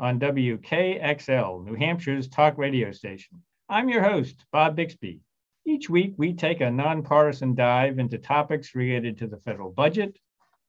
on 0.00 0.18
WKXL, 0.18 1.62
New 1.62 1.76
Hampshire's 1.76 2.26
talk 2.26 2.56
radio 2.56 2.90
station. 2.90 3.42
I'm 3.68 3.90
your 3.90 4.02
host, 4.02 4.46
Bob 4.50 4.74
Bixby. 4.74 5.20
Each 5.66 5.90
week, 5.90 6.14
we 6.16 6.32
take 6.32 6.62
a 6.62 6.70
nonpartisan 6.70 7.54
dive 7.54 7.98
into 7.98 8.16
topics 8.16 8.74
related 8.74 9.18
to 9.18 9.26
the 9.26 9.36
federal 9.36 9.70
budget, 9.70 10.18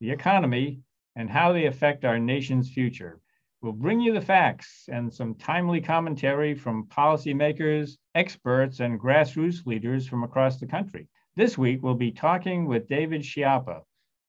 the 0.02 0.12
economy, 0.12 0.82
and 1.16 1.30
how 1.30 1.54
they 1.54 1.68
affect 1.68 2.04
our 2.04 2.20
nation's 2.20 2.72
future. 2.72 3.22
We'll 3.62 3.72
bring 3.72 4.02
you 4.02 4.14
the 4.14 4.20
facts 4.20 4.90
and 4.92 5.14
some 5.14 5.36
timely 5.36 5.80
commentary 5.80 6.54
from 6.54 6.88
policymakers, 6.88 7.92
experts, 8.14 8.82
and 8.82 9.00
grassroots 9.00 9.66
leaders 9.66 10.10
from 10.10 10.26
across 10.26 10.60
the 10.60 10.68
country. 10.68 11.08
This 11.38 11.58
week, 11.58 11.82
we'll 11.82 11.96
be 11.96 12.12
talking 12.12 12.66
with 12.66 12.90
David 12.90 13.22
Schiappa, 13.22 13.84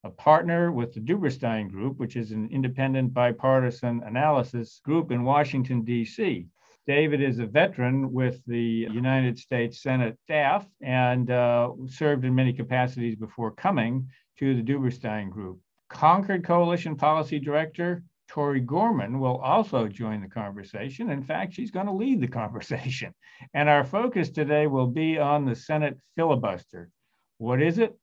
a 0.04 0.10
partner 0.10 0.72
with 0.72 0.92
the 0.92 1.00
Duberstein 1.00 1.70
Group, 1.70 1.98
which 1.98 2.16
is 2.16 2.32
an 2.32 2.48
independent 2.50 3.14
bipartisan 3.14 4.02
analysis 4.04 4.80
group 4.84 5.12
in 5.12 5.22
Washington, 5.22 5.82
D.C. 5.82 6.46
David 6.86 7.22
is 7.22 7.38
a 7.38 7.46
veteran 7.46 8.12
with 8.12 8.44
the 8.46 8.88
United 8.92 9.38
States 9.38 9.82
Senate 9.82 10.18
staff 10.24 10.66
and 10.80 11.30
uh, 11.30 11.70
served 11.86 12.24
in 12.24 12.34
many 12.34 12.52
capacities 12.52 13.14
before 13.14 13.52
coming 13.52 14.08
to 14.38 14.56
the 14.56 14.62
Duberstein 14.62 15.30
Group. 15.30 15.60
Concord 15.88 16.44
Coalition 16.44 16.96
Policy 16.96 17.38
Director 17.38 18.02
Tori 18.26 18.60
Gorman 18.60 19.20
will 19.20 19.36
also 19.36 19.86
join 19.86 20.22
the 20.22 20.28
conversation. 20.28 21.10
In 21.10 21.22
fact, 21.22 21.52
she's 21.52 21.70
going 21.70 21.86
to 21.86 21.92
lead 21.92 22.20
the 22.20 22.28
conversation. 22.42 23.14
And 23.54 23.68
our 23.68 23.84
focus 23.84 24.30
today 24.30 24.66
will 24.66 24.86
be 24.86 25.18
on 25.18 25.44
the 25.44 25.54
Senate 25.54 25.98
filibuster. 26.16 26.90
What 27.38 27.62
is 27.62 27.78
it? 27.78 27.96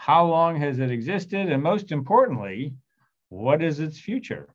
How 0.00 0.24
long 0.24 0.58
has 0.62 0.78
it 0.78 0.90
existed? 0.90 1.52
And 1.52 1.62
most 1.62 1.92
importantly, 1.92 2.72
what 3.28 3.62
is 3.62 3.80
its 3.80 3.98
future? 3.98 4.48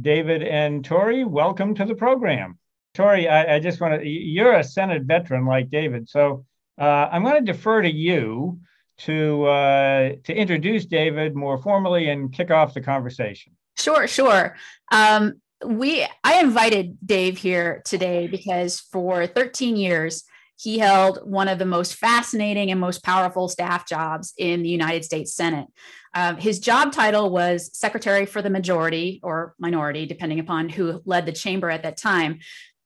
David 0.00 0.44
and 0.44 0.84
Tori, 0.84 1.24
welcome 1.24 1.74
to 1.74 1.84
the 1.84 1.96
program. 1.96 2.56
Tori, 2.94 3.28
I, 3.28 3.56
I 3.56 3.58
just 3.58 3.80
want 3.80 4.00
to, 4.00 4.08
you're 4.08 4.52
a 4.52 4.62
Senate 4.62 5.02
veteran 5.02 5.44
like 5.44 5.70
David. 5.70 6.08
So 6.08 6.46
uh, 6.80 7.08
I'm 7.10 7.24
going 7.24 7.44
to 7.44 7.52
defer 7.52 7.82
to 7.82 7.90
you 7.90 8.60
to, 8.98 9.44
uh, 9.46 10.10
to 10.22 10.32
introduce 10.32 10.86
David 10.86 11.34
more 11.34 11.58
formally 11.58 12.08
and 12.08 12.32
kick 12.32 12.52
off 12.52 12.72
the 12.72 12.80
conversation. 12.80 13.54
Sure, 13.76 14.06
sure. 14.06 14.54
Um, 14.92 15.42
we 15.66 16.06
I 16.22 16.40
invited 16.40 16.96
Dave 17.04 17.38
here 17.38 17.82
today 17.84 18.28
because 18.28 18.78
for 18.78 19.26
13 19.26 19.74
years 19.74 20.22
he 20.62 20.78
held 20.78 21.18
one 21.24 21.48
of 21.48 21.58
the 21.58 21.66
most 21.66 21.96
fascinating 21.96 22.70
and 22.70 22.78
most 22.78 23.02
powerful 23.02 23.48
staff 23.48 23.84
jobs 23.84 24.32
in 24.38 24.62
the 24.62 24.68
United 24.68 25.04
States 25.04 25.34
Senate. 25.34 25.66
Um, 26.14 26.36
his 26.36 26.60
job 26.60 26.92
title 26.92 27.30
was 27.30 27.76
Secretary 27.76 28.26
for 28.26 28.42
the 28.42 28.50
Majority 28.50 29.18
or 29.24 29.56
Minority, 29.58 30.06
depending 30.06 30.38
upon 30.38 30.68
who 30.68 31.02
led 31.04 31.26
the 31.26 31.32
chamber 31.32 31.68
at 31.68 31.82
that 31.82 31.96
time. 31.96 32.38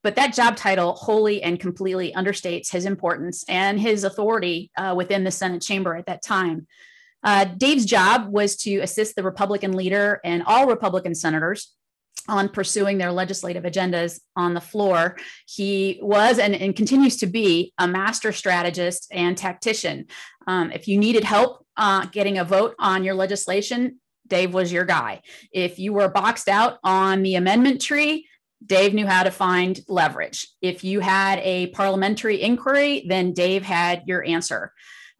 But 0.02 0.16
that 0.16 0.32
job 0.32 0.56
title 0.56 0.94
wholly 0.94 1.42
and 1.42 1.60
completely 1.60 2.14
understates 2.14 2.70
his 2.70 2.86
importance 2.86 3.44
and 3.46 3.78
his 3.78 4.04
authority 4.04 4.70
uh, 4.78 4.94
within 4.96 5.24
the 5.24 5.30
Senate 5.30 5.60
chamber 5.60 5.94
at 5.94 6.06
that 6.06 6.22
time. 6.22 6.66
Uh, 7.22 7.44
Dave's 7.44 7.84
job 7.84 8.28
was 8.28 8.56
to 8.56 8.78
assist 8.78 9.16
the 9.16 9.22
Republican 9.22 9.72
leader 9.72 10.18
and 10.24 10.42
all 10.46 10.66
Republican 10.66 11.14
senators 11.14 11.74
on 12.28 12.48
pursuing 12.48 12.98
their 12.98 13.12
legislative 13.12 13.64
agendas 13.64 14.20
on 14.34 14.54
the 14.54 14.60
floor. 14.60 15.16
He 15.46 15.98
was 16.02 16.38
and, 16.38 16.54
and 16.54 16.74
continues 16.74 17.16
to 17.18 17.26
be 17.26 17.72
a 17.78 17.86
master 17.86 18.32
strategist 18.32 19.08
and 19.12 19.36
tactician. 19.36 20.06
Um, 20.46 20.72
if 20.72 20.88
you 20.88 20.98
needed 20.98 21.24
help 21.24 21.64
uh, 21.76 22.06
getting 22.06 22.38
a 22.38 22.44
vote 22.44 22.74
on 22.78 23.04
your 23.04 23.14
legislation, 23.14 24.00
Dave 24.26 24.52
was 24.52 24.72
your 24.72 24.84
guy. 24.84 25.22
If 25.52 25.78
you 25.78 25.92
were 25.92 26.08
boxed 26.08 26.48
out 26.48 26.78
on 26.82 27.22
the 27.22 27.36
amendment 27.36 27.80
tree, 27.80 28.26
Dave 28.64 28.94
knew 28.94 29.06
how 29.06 29.22
to 29.22 29.30
find 29.30 29.78
leverage. 29.86 30.48
If 30.60 30.82
you 30.82 31.00
had 31.00 31.38
a 31.40 31.68
parliamentary 31.68 32.42
inquiry, 32.42 33.04
then 33.06 33.32
Dave 33.32 33.62
had 33.62 34.02
your 34.06 34.24
answer. 34.24 34.72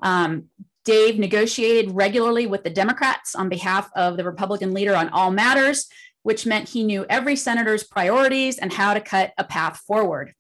Um, 0.02 0.46
Dave 0.84 1.18
negotiated 1.18 1.90
regularly 1.92 2.46
with 2.46 2.62
the 2.62 2.70
Democrats 2.70 3.34
on 3.34 3.48
behalf 3.48 3.90
of 3.96 4.16
the 4.16 4.24
Republican 4.24 4.72
leader 4.72 4.94
on 4.94 5.08
all 5.10 5.32
matters 5.32 5.86
which 6.26 6.44
meant 6.44 6.68
he 6.68 6.82
knew 6.82 7.06
every 7.08 7.36
senator's 7.36 7.84
priorities 7.84 8.58
and 8.58 8.72
how 8.72 8.92
to 8.92 9.00
cut 9.00 9.32
a 9.38 9.44
path 9.44 9.78
forward. 9.86 10.34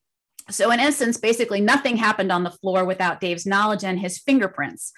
So, 0.50 0.72
in 0.72 0.80
essence, 0.80 1.16
basically 1.16 1.60
nothing 1.60 1.96
happened 1.96 2.32
on 2.32 2.42
the 2.42 2.50
floor 2.50 2.84
without 2.84 3.20
Dave's 3.20 3.46
knowledge 3.46 3.84
and 3.84 3.96
his 3.96 4.18
fingerprints. 4.18 4.92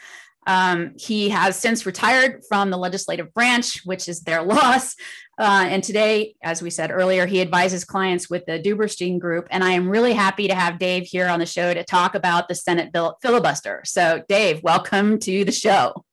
Um, 0.47 0.95
he 0.97 1.29
has 1.29 1.57
since 1.57 1.85
retired 1.85 2.43
from 2.49 2.71
the 2.71 2.79
legislative 2.79 3.35
branch, 3.35 3.83
which 3.85 4.09
is 4.09 4.23
their 4.23 4.43
loss. 4.55 4.95
Uh, 5.39 5.67
and 5.69 5.85
today, 5.85 6.37
as 6.43 6.63
we 6.63 6.71
said 6.71 6.91
earlier, 6.91 7.27
he 7.27 7.43
advises 7.43 7.85
clients 7.85 8.31
with 8.31 8.47
the 8.47 8.59
Duberstein 8.59 9.21
Group. 9.21 9.47
And 9.51 9.63
I 9.63 9.73
am 9.73 9.91
really 9.91 10.15
happy 10.15 10.49
to 10.49 10.55
have 10.55 10.79
Dave 10.79 11.05
here 11.05 11.29
on 11.29 11.39
the 11.39 11.45
show 11.45 11.75
to 11.75 11.85
talk 11.85 12.15
about 12.15 12.49
the 12.49 12.55
Senate 12.55 12.97
filibuster. 13.21 13.83
So, 13.85 14.23
Dave, 14.27 14.63
welcome 14.63 15.19
to 15.19 15.45
the 15.45 15.53
show. 15.53 16.07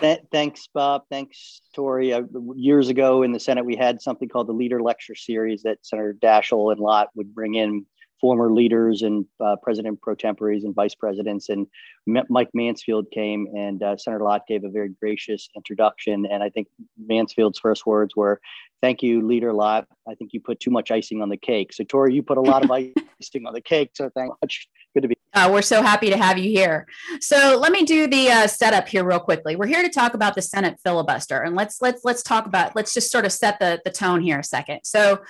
Th- 0.00 0.20
thanks, 0.32 0.68
Bob. 0.72 1.02
Thanks, 1.10 1.60
Tori. 1.74 2.12
Uh, 2.12 2.22
years 2.54 2.88
ago 2.88 3.22
in 3.22 3.32
the 3.32 3.40
Senate, 3.40 3.64
we 3.64 3.76
had 3.76 4.00
something 4.00 4.28
called 4.28 4.48
the 4.48 4.52
Leader 4.52 4.80
Lecture 4.80 5.14
Series 5.14 5.62
that 5.62 5.78
Senator 5.82 6.16
Daschle 6.20 6.72
and 6.72 6.80
Lott 6.80 7.08
would 7.14 7.34
bring 7.34 7.54
in 7.54 7.84
former 8.20 8.52
leaders 8.52 9.02
and 9.02 9.24
uh, 9.42 9.56
president 9.62 10.00
pro 10.00 10.14
temporaries 10.14 10.64
and 10.64 10.74
vice 10.74 10.94
presidents. 10.94 11.48
And 11.48 11.66
M- 12.08 12.26
Mike 12.28 12.50
Mansfield 12.54 13.06
came, 13.12 13.46
and 13.54 13.82
uh, 13.82 13.96
Senator 13.96 14.24
Lott 14.24 14.46
gave 14.46 14.64
a 14.64 14.70
very 14.70 14.90
gracious 15.00 15.48
introduction. 15.56 16.26
And 16.26 16.42
I 16.42 16.50
think 16.50 16.68
Mansfield's 16.98 17.58
first 17.58 17.86
words 17.86 18.14
were, 18.16 18.40
"Thank 18.82 19.02
you, 19.02 19.26
Leader 19.26 19.52
Lott. 19.52 19.86
I 20.08 20.14
think 20.14 20.32
you 20.32 20.40
put 20.40 20.60
too 20.60 20.70
much 20.70 20.90
icing 20.90 21.22
on 21.22 21.28
the 21.28 21.36
cake." 21.36 21.72
So, 21.72 21.84
Tori, 21.84 22.14
you 22.14 22.22
put 22.22 22.38
a 22.38 22.42
lot 22.42 22.64
of 22.64 22.70
icing 22.70 23.46
on 23.46 23.54
the 23.54 23.62
cake. 23.62 23.90
So, 23.94 24.10
thank 24.14 24.32
much. 24.42 24.68
Good 24.94 25.02
to 25.02 25.08
be. 25.08 25.19
Uh, 25.32 25.48
we're 25.52 25.62
so 25.62 25.82
happy 25.82 26.10
to 26.10 26.16
have 26.16 26.38
you 26.38 26.50
here. 26.50 26.86
So, 27.20 27.58
let 27.60 27.72
me 27.72 27.84
do 27.84 28.06
the 28.06 28.30
uh, 28.30 28.46
setup 28.46 28.88
here 28.88 29.04
real 29.04 29.20
quickly. 29.20 29.56
We're 29.56 29.66
here 29.66 29.82
to 29.82 29.88
talk 29.88 30.14
about 30.14 30.34
the 30.34 30.42
Senate 30.42 30.78
filibuster, 30.82 31.42
and 31.42 31.54
let's 31.54 31.80
let's 31.80 32.04
let's 32.04 32.22
talk 32.22 32.46
about. 32.46 32.74
Let's 32.74 32.92
just 32.94 33.10
sort 33.12 33.24
of 33.24 33.32
set 33.32 33.58
the 33.60 33.80
the 33.84 33.90
tone 33.90 34.20
here 34.22 34.38
a 34.38 34.44
second. 34.44 34.80
So. 34.84 35.20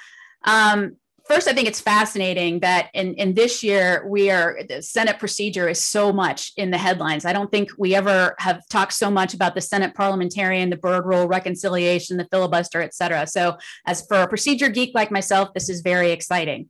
Um, 0.44 0.96
first, 1.26 1.46
I 1.46 1.52
think 1.52 1.68
it's 1.68 1.80
fascinating 1.80 2.58
that 2.60 2.88
in, 2.92 3.14
in 3.14 3.34
this 3.34 3.62
year, 3.62 4.04
we 4.08 4.30
are 4.30 4.58
the 4.68 4.82
Senate 4.82 5.20
procedure 5.20 5.68
is 5.68 5.78
so 5.78 6.12
much 6.12 6.52
in 6.56 6.72
the 6.72 6.78
headlines. 6.78 7.24
I 7.24 7.32
don't 7.32 7.52
think 7.52 7.70
we 7.78 7.94
ever 7.94 8.34
have 8.38 8.66
talked 8.68 8.94
so 8.94 9.10
much 9.10 9.32
about 9.32 9.54
the 9.54 9.60
Senate 9.60 9.94
parliamentarian, 9.94 10.70
the 10.70 10.76
Byrd 10.76 11.06
rule, 11.06 11.28
reconciliation, 11.28 12.16
the 12.16 12.26
filibuster, 12.32 12.82
et 12.82 12.94
cetera. 12.94 13.28
So, 13.28 13.58
as 13.86 14.04
for 14.06 14.16
a 14.16 14.28
procedure 14.28 14.70
geek 14.70 14.92
like 14.92 15.12
myself, 15.12 15.54
this 15.54 15.68
is 15.68 15.82
very 15.82 16.10
exciting. 16.10 16.68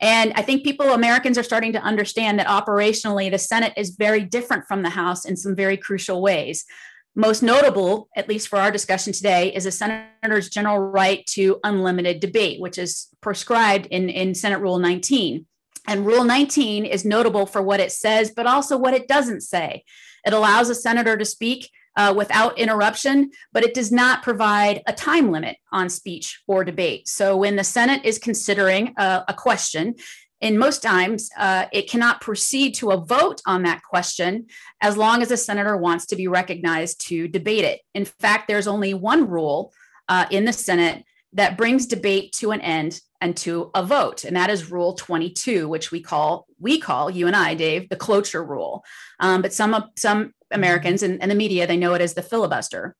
And 0.00 0.32
I 0.34 0.42
think 0.42 0.64
people, 0.64 0.92
Americans, 0.92 1.38
are 1.38 1.42
starting 1.42 1.72
to 1.72 1.80
understand 1.80 2.38
that 2.38 2.46
operationally, 2.46 3.30
the 3.30 3.38
Senate 3.38 3.72
is 3.76 3.90
very 3.90 4.24
different 4.24 4.66
from 4.66 4.82
the 4.82 4.90
House 4.90 5.24
in 5.24 5.36
some 5.36 5.56
very 5.56 5.76
crucial 5.76 6.20
ways. 6.20 6.64
Most 7.14 7.42
notable, 7.42 8.08
at 8.14 8.28
least 8.28 8.48
for 8.48 8.58
our 8.58 8.70
discussion 8.70 9.14
today, 9.14 9.54
is 9.54 9.64
a 9.64 9.70
senator's 9.70 10.50
general 10.50 10.78
right 10.78 11.24
to 11.28 11.58
unlimited 11.64 12.20
debate, 12.20 12.60
which 12.60 12.76
is 12.76 13.08
prescribed 13.22 13.86
in, 13.86 14.10
in 14.10 14.34
Senate 14.34 14.60
Rule 14.60 14.78
19. 14.78 15.46
And 15.88 16.04
Rule 16.04 16.24
19 16.24 16.84
is 16.84 17.06
notable 17.06 17.46
for 17.46 17.62
what 17.62 17.80
it 17.80 17.92
says, 17.92 18.32
but 18.36 18.46
also 18.46 18.76
what 18.76 18.92
it 18.92 19.08
doesn't 19.08 19.40
say. 19.40 19.82
It 20.26 20.34
allows 20.34 20.68
a 20.68 20.74
senator 20.74 21.16
to 21.16 21.24
speak 21.24 21.70
uh, 21.96 22.12
without 22.16 22.58
interruption, 22.58 23.30
but 23.52 23.64
it 23.64 23.74
does 23.74 23.90
not 23.90 24.22
provide 24.22 24.82
a 24.86 24.92
time 24.92 25.30
limit 25.30 25.56
on 25.72 25.88
speech 25.88 26.42
or 26.46 26.64
debate. 26.64 27.08
So 27.08 27.36
when 27.36 27.56
the 27.56 27.64
Senate 27.64 28.04
is 28.04 28.18
considering 28.18 28.94
a, 28.96 29.24
a 29.28 29.34
question, 29.34 29.94
in 30.42 30.58
most 30.58 30.82
times, 30.82 31.30
uh, 31.38 31.64
it 31.72 31.88
cannot 31.88 32.20
proceed 32.20 32.74
to 32.74 32.90
a 32.90 32.98
vote 32.98 33.40
on 33.46 33.62
that 33.62 33.82
question 33.82 34.46
as 34.82 34.96
long 34.96 35.22
as 35.22 35.30
a 35.30 35.36
senator 35.36 35.76
wants 35.78 36.06
to 36.06 36.16
be 36.16 36.28
recognized 36.28 37.00
to 37.08 37.26
debate 37.26 37.64
it. 37.64 37.80
In 37.94 38.04
fact, 38.04 38.46
there's 38.46 38.66
only 38.66 38.92
one 38.92 39.28
rule 39.30 39.72
uh, 40.08 40.26
in 40.30 40.44
the 40.44 40.52
Senate 40.52 41.04
that 41.32 41.56
brings 41.56 41.86
debate 41.86 42.32
to 42.32 42.50
an 42.50 42.60
end 42.60 43.00
and 43.20 43.36
to 43.38 43.70
a 43.74 43.84
vote, 43.84 44.24
and 44.24 44.36
that 44.36 44.50
is 44.50 44.70
Rule 44.70 44.94
22, 44.94 45.68
which 45.68 45.90
we 45.90 46.00
call 46.00 46.46
we 46.58 46.78
call 46.78 47.10
you 47.10 47.26
and 47.26 47.36
I, 47.36 47.54
Dave, 47.54 47.88
the 47.88 47.96
cloture 47.96 48.44
rule. 48.44 48.84
Um, 49.20 49.42
but 49.42 49.52
some 49.52 49.90
some 49.96 50.32
Americans 50.50 51.02
and, 51.02 51.20
and, 51.20 51.30
the 51.30 51.34
media 51.34 51.66
they 51.66 51.76
know 51.76 51.94
it 51.94 52.00
as 52.00 52.14
the 52.14 52.22
filibuster. 52.22 52.94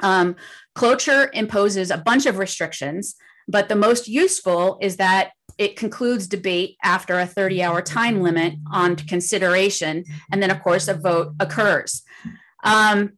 Um, 0.00 0.36
cloture 0.74 1.30
imposes 1.32 1.90
a 1.90 1.98
bunch 1.98 2.26
of 2.26 2.38
restrictions 2.38 3.14
but 3.48 3.68
the 3.68 3.76
most 3.76 4.08
useful 4.08 4.78
is 4.80 4.96
that 4.96 5.32
it 5.58 5.76
concludes 5.76 6.26
debate 6.26 6.76
after 6.82 7.18
a 7.18 7.26
30 7.26 7.62
hour 7.62 7.82
time 7.82 8.22
limit 8.22 8.54
on 8.72 8.96
consideration. 8.96 10.04
And 10.30 10.42
then, 10.42 10.50
of 10.50 10.62
course, 10.62 10.88
a 10.88 10.94
vote 10.94 11.34
occurs. 11.40 12.02
Um, 12.64 13.12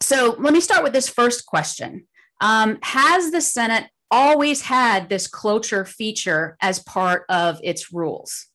so 0.00 0.36
let 0.38 0.52
me 0.52 0.60
start 0.60 0.82
with 0.82 0.92
this 0.92 1.08
first 1.08 1.46
question 1.46 2.06
um, 2.40 2.78
Has 2.82 3.30
the 3.30 3.40
Senate 3.40 3.86
always 4.10 4.62
had 4.62 5.08
this 5.08 5.26
cloture 5.26 5.84
feature 5.84 6.56
as 6.60 6.78
part 6.80 7.24
of 7.28 7.60
its 7.62 7.92
rules? 7.92 8.46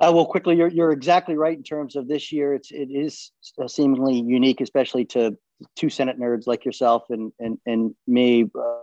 Uh, 0.00 0.10
well, 0.12 0.26
quickly, 0.26 0.56
you're, 0.56 0.68
you're 0.68 0.90
exactly 0.90 1.36
right 1.36 1.56
in 1.56 1.62
terms 1.62 1.96
of 1.96 2.08
this 2.08 2.32
year. 2.32 2.52
It's 2.54 2.70
it 2.72 2.90
is 2.90 3.30
seemingly 3.68 4.20
unique, 4.20 4.60
especially 4.60 5.04
to 5.06 5.36
two 5.76 5.88
Senate 5.88 6.18
nerds 6.18 6.46
like 6.46 6.64
yourself 6.64 7.04
and 7.10 7.32
and 7.38 7.58
and 7.66 7.94
me. 8.06 8.50
Uh, 8.54 8.80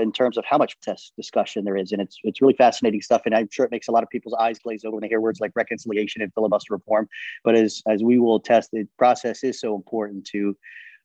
in 0.00 0.10
terms 0.10 0.38
of 0.38 0.44
how 0.46 0.56
much 0.56 0.80
test 0.80 1.12
discussion 1.16 1.64
there 1.64 1.76
is, 1.76 1.92
and 1.92 2.00
it's 2.00 2.16
it's 2.24 2.40
really 2.40 2.54
fascinating 2.54 3.02
stuff, 3.02 3.22
and 3.26 3.34
I'm 3.34 3.48
sure 3.50 3.64
it 3.64 3.70
makes 3.70 3.88
a 3.88 3.92
lot 3.92 4.02
of 4.02 4.08
people's 4.08 4.34
eyes 4.34 4.58
glaze 4.58 4.84
over 4.84 4.96
when 4.96 5.02
they 5.02 5.08
hear 5.08 5.20
words 5.20 5.38
like 5.38 5.52
reconciliation 5.54 6.22
and 6.22 6.32
filibuster 6.32 6.74
reform. 6.74 7.08
But 7.44 7.54
as 7.56 7.82
as 7.86 8.02
we 8.02 8.18
will 8.18 8.36
attest, 8.36 8.70
the 8.72 8.86
process 8.98 9.44
is 9.44 9.60
so 9.60 9.76
important 9.76 10.24
to 10.28 10.56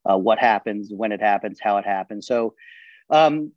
uh, 0.10 0.18
what 0.18 0.40
happens, 0.40 0.92
when 0.92 1.12
it 1.12 1.22
happens, 1.22 1.60
how 1.62 1.78
it 1.78 1.86
happens. 1.86 2.28
So, 2.28 2.54
um, 3.10 3.52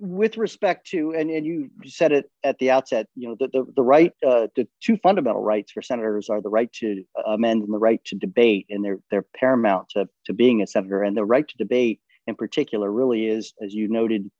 with 0.00 0.36
respect 0.36 0.88
to 0.88 1.12
and, 1.12 1.30
and 1.30 1.46
you 1.46 1.70
said 1.86 2.10
it 2.10 2.30
at 2.42 2.58
the 2.58 2.70
outset 2.70 3.06
you 3.14 3.28
know 3.28 3.36
the, 3.38 3.48
the, 3.48 3.64
the 3.76 3.82
right 3.82 4.12
uh, 4.26 4.48
the 4.56 4.66
two 4.80 4.96
fundamental 4.96 5.42
rights 5.42 5.70
for 5.70 5.80
senators 5.80 6.28
are 6.28 6.40
the 6.40 6.48
right 6.48 6.72
to 6.72 7.04
amend 7.26 7.62
and 7.62 7.72
the 7.72 7.78
right 7.78 8.04
to 8.04 8.16
debate 8.16 8.66
and 8.68 8.84
they're 8.84 8.98
they're 9.10 9.26
paramount 9.36 9.88
to, 9.90 10.08
to 10.26 10.32
being 10.32 10.60
a 10.60 10.66
senator. 10.66 11.02
And 11.02 11.16
the 11.16 11.24
right 11.24 11.46
to 11.46 11.56
debate 11.56 12.00
in 12.26 12.34
particular 12.34 12.90
really 12.90 13.26
is 13.26 13.52
as 13.62 13.72
you 13.72 13.88
noted 13.88 14.30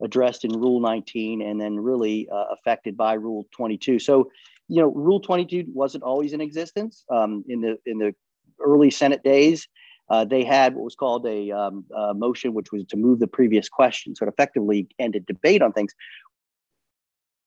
addressed 0.00 0.44
in 0.44 0.52
rule 0.52 0.80
19 0.80 1.42
and 1.42 1.60
then 1.60 1.76
really 1.76 2.28
uh, 2.32 2.44
affected 2.52 2.96
by 2.96 3.14
rule 3.14 3.48
22 3.56 3.98
so 3.98 4.30
you 4.68 4.80
know 4.80 4.92
rule 4.92 5.18
22 5.18 5.64
wasn't 5.72 6.04
always 6.04 6.32
in 6.32 6.40
existence 6.40 7.04
um, 7.10 7.44
in 7.48 7.60
the 7.60 7.76
in 7.84 7.98
the 7.98 8.14
early 8.60 8.90
senate 8.92 9.24
days 9.24 9.66
uh, 10.10 10.24
they 10.24 10.44
had 10.44 10.74
what 10.74 10.84
was 10.84 10.94
called 10.94 11.26
a, 11.26 11.50
um, 11.50 11.84
a, 11.94 12.14
motion, 12.14 12.54
which 12.54 12.72
was 12.72 12.84
to 12.86 12.96
move 12.96 13.18
the 13.18 13.26
previous 13.26 13.68
question. 13.68 14.14
So 14.14 14.26
it 14.26 14.28
effectively 14.28 14.88
ended 14.98 15.26
debate 15.26 15.62
on 15.62 15.72
things. 15.72 15.94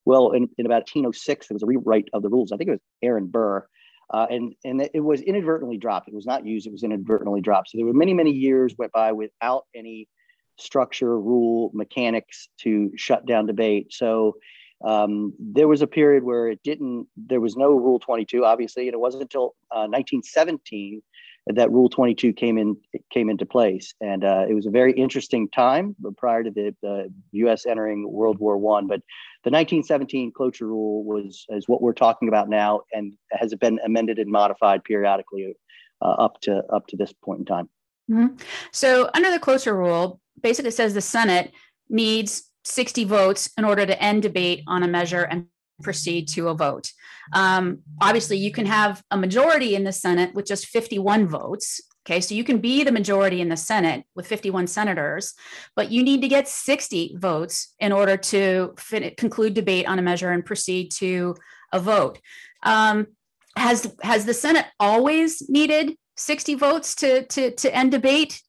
Well, 0.06 0.31
in, 0.31 0.50
in 0.58 0.66
about 0.66 0.81
1806, 0.81 1.48
there 1.48 1.56
was 1.56 1.63
a 1.63 1.68
rewrite 1.68 2.10
of 2.13 2.22
the 2.22 2.30
rules. 2.30 2.52
I 2.52 2.58
think 2.58 2.69
it 2.69 2.74
was 2.74 2.81
Aaron 3.02 3.28
Burr. 3.28 3.68
Uh, 4.13 4.28
and, 4.30 4.54
and 4.66 4.90
it 4.94 5.00
was 5.00 5.22
inadvertently 5.22 5.78
dropped. 5.78 6.10
It 6.10 6.13
was 6.13 6.25
not 6.25 6.46
used, 6.46 6.68
it 6.68 6.72
was 6.72 6.84
inadvertently 6.84 7.40
dropped. 7.40 7.69
So 7.69 7.78
there 7.78 7.86
were 7.86 7.94
many, 7.94 8.13
many 8.13 8.31
years 8.31 8.75
went 8.78 8.92
by 8.92 9.14
without 9.14 9.66
any 9.74 10.10
structure, 10.57 11.18
rule, 11.18 11.72
mechanics 11.74 12.50
to 12.60 12.92
shut 12.98 13.25
down 13.25 13.46
debate. 13.46 13.94
So 13.94 14.36
um, 14.84 15.34
there 15.40 15.68
was 15.68 15.81
a 15.81 15.88
period 15.88 16.24
where 16.24 16.48
it 16.48 16.60
didn't, 16.64 17.07
there 17.16 17.40
was 17.40 17.56
no 17.56 17.69
Rule 17.69 18.00
22, 18.00 18.44
obviously, 18.44 18.88
and 18.88 18.94
it 18.94 19.00
wasn't 19.00 19.24
until 19.24 19.56
uh, 19.72 19.88
1917 19.88 21.02
that 21.48 21.72
Rule 21.72 21.90
22 21.90 22.34
came 22.34 22.58
in 22.58 22.78
came 23.12 23.30
into 23.30 23.46
place, 23.46 23.94
and 24.00 24.24
uh, 24.24 24.46
it 24.48 24.54
was 24.54 24.68
a 24.68 24.70
very 24.70 24.94
interesting 24.94 25.50
time 25.50 25.96
prior 26.18 26.44
to 26.44 26.52
the, 26.52 26.76
the 26.82 27.12
U.S. 27.32 27.66
entering 27.66 28.10
World 28.12 28.40
War 28.40 28.58
One. 28.58 28.88
But 28.88 29.02
the 29.44 29.50
1917 29.50 30.32
cloture 30.36 30.68
rule 30.68 31.04
was 31.04 31.46
is 31.50 31.68
what 31.68 31.82
we're 31.82 31.94
talking 31.94 32.28
about 32.28 32.48
now, 32.48 32.82
and 32.94 33.14
has 33.32 33.54
been 33.56 33.80
amended 33.84 34.20
and 34.20 34.32
modified 34.32 34.84
periodically 34.84 35.56
uh, 36.02 36.10
up 36.10 36.40
to 36.42 36.64
up 36.72 36.88
to 36.88 36.98
this 36.98 37.12
point 37.12 37.40
in 37.40 37.46
time. 37.46 37.70
Mm-hmm. 38.10 38.36
So, 38.72 39.10
under 39.14 39.32
the 39.32 39.40
cloture 39.40 39.76
rule, 39.76 40.20
basically 40.42 40.72
says 40.72 40.94
the 40.94 41.02
Senate 41.02 41.52
needs 41.90 42.50
60 42.66 43.06
votes 43.06 43.50
in 43.58 43.66
order 43.66 43.86
to 43.86 44.02
end 44.02 44.22
debate 44.22 44.64
on 44.68 44.84
a 44.84 44.88
measure 44.88 45.24
and 45.24 45.48
proceed 45.81 46.28
to 46.30 46.50
a 46.50 46.54
vote. 46.54 46.92
Um, 47.33 47.80
obviously, 48.01 48.38
you 48.38 48.51
can 48.51 48.66
have 48.66 49.04
a 49.12 49.18
majority 49.18 49.75
in 49.75 49.83
the 49.83 49.92
Senate 49.92 50.33
with 50.33 50.45
just 50.45 50.68
51 50.68 51.28
votes. 51.28 51.81
Okay, 52.06 52.19
so 52.19 52.33
you 52.33 52.44
can 52.44 52.57
be 52.57 52.83
the 52.83 52.92
majority 52.92 53.42
in 53.42 53.50
the 53.50 53.57
Senate 53.57 54.06
with 54.16 54.25
51 54.25 54.66
senators, 54.68 55.36
but 55.75 55.92
you 55.92 56.01
need 56.01 56.22
to 56.22 56.28
get 56.28 56.48
60 56.48 57.18
votes 57.19 57.75
in 57.80 57.92
order 57.92 58.18
to 58.18 58.74
fin- 58.78 59.13
conclude 59.18 59.54
debate 59.54 59.88
on 59.88 60.00
a 60.00 60.01
measure 60.01 60.31
and 60.31 60.44
proceed 60.44 60.92
to 60.94 61.36
a 61.72 61.80
vote. 61.80 62.19
Um, 62.63 63.07
has 63.56 63.94
has 64.01 64.25
the 64.25 64.33
Senate 64.33 64.66
always 64.80 65.48
needed 65.50 65.95
60 66.18 66.56
votes 66.56 66.95
to 66.95 67.25
to 67.28 67.51
to 67.51 67.75
end 67.75 67.92
debate? 67.92 68.42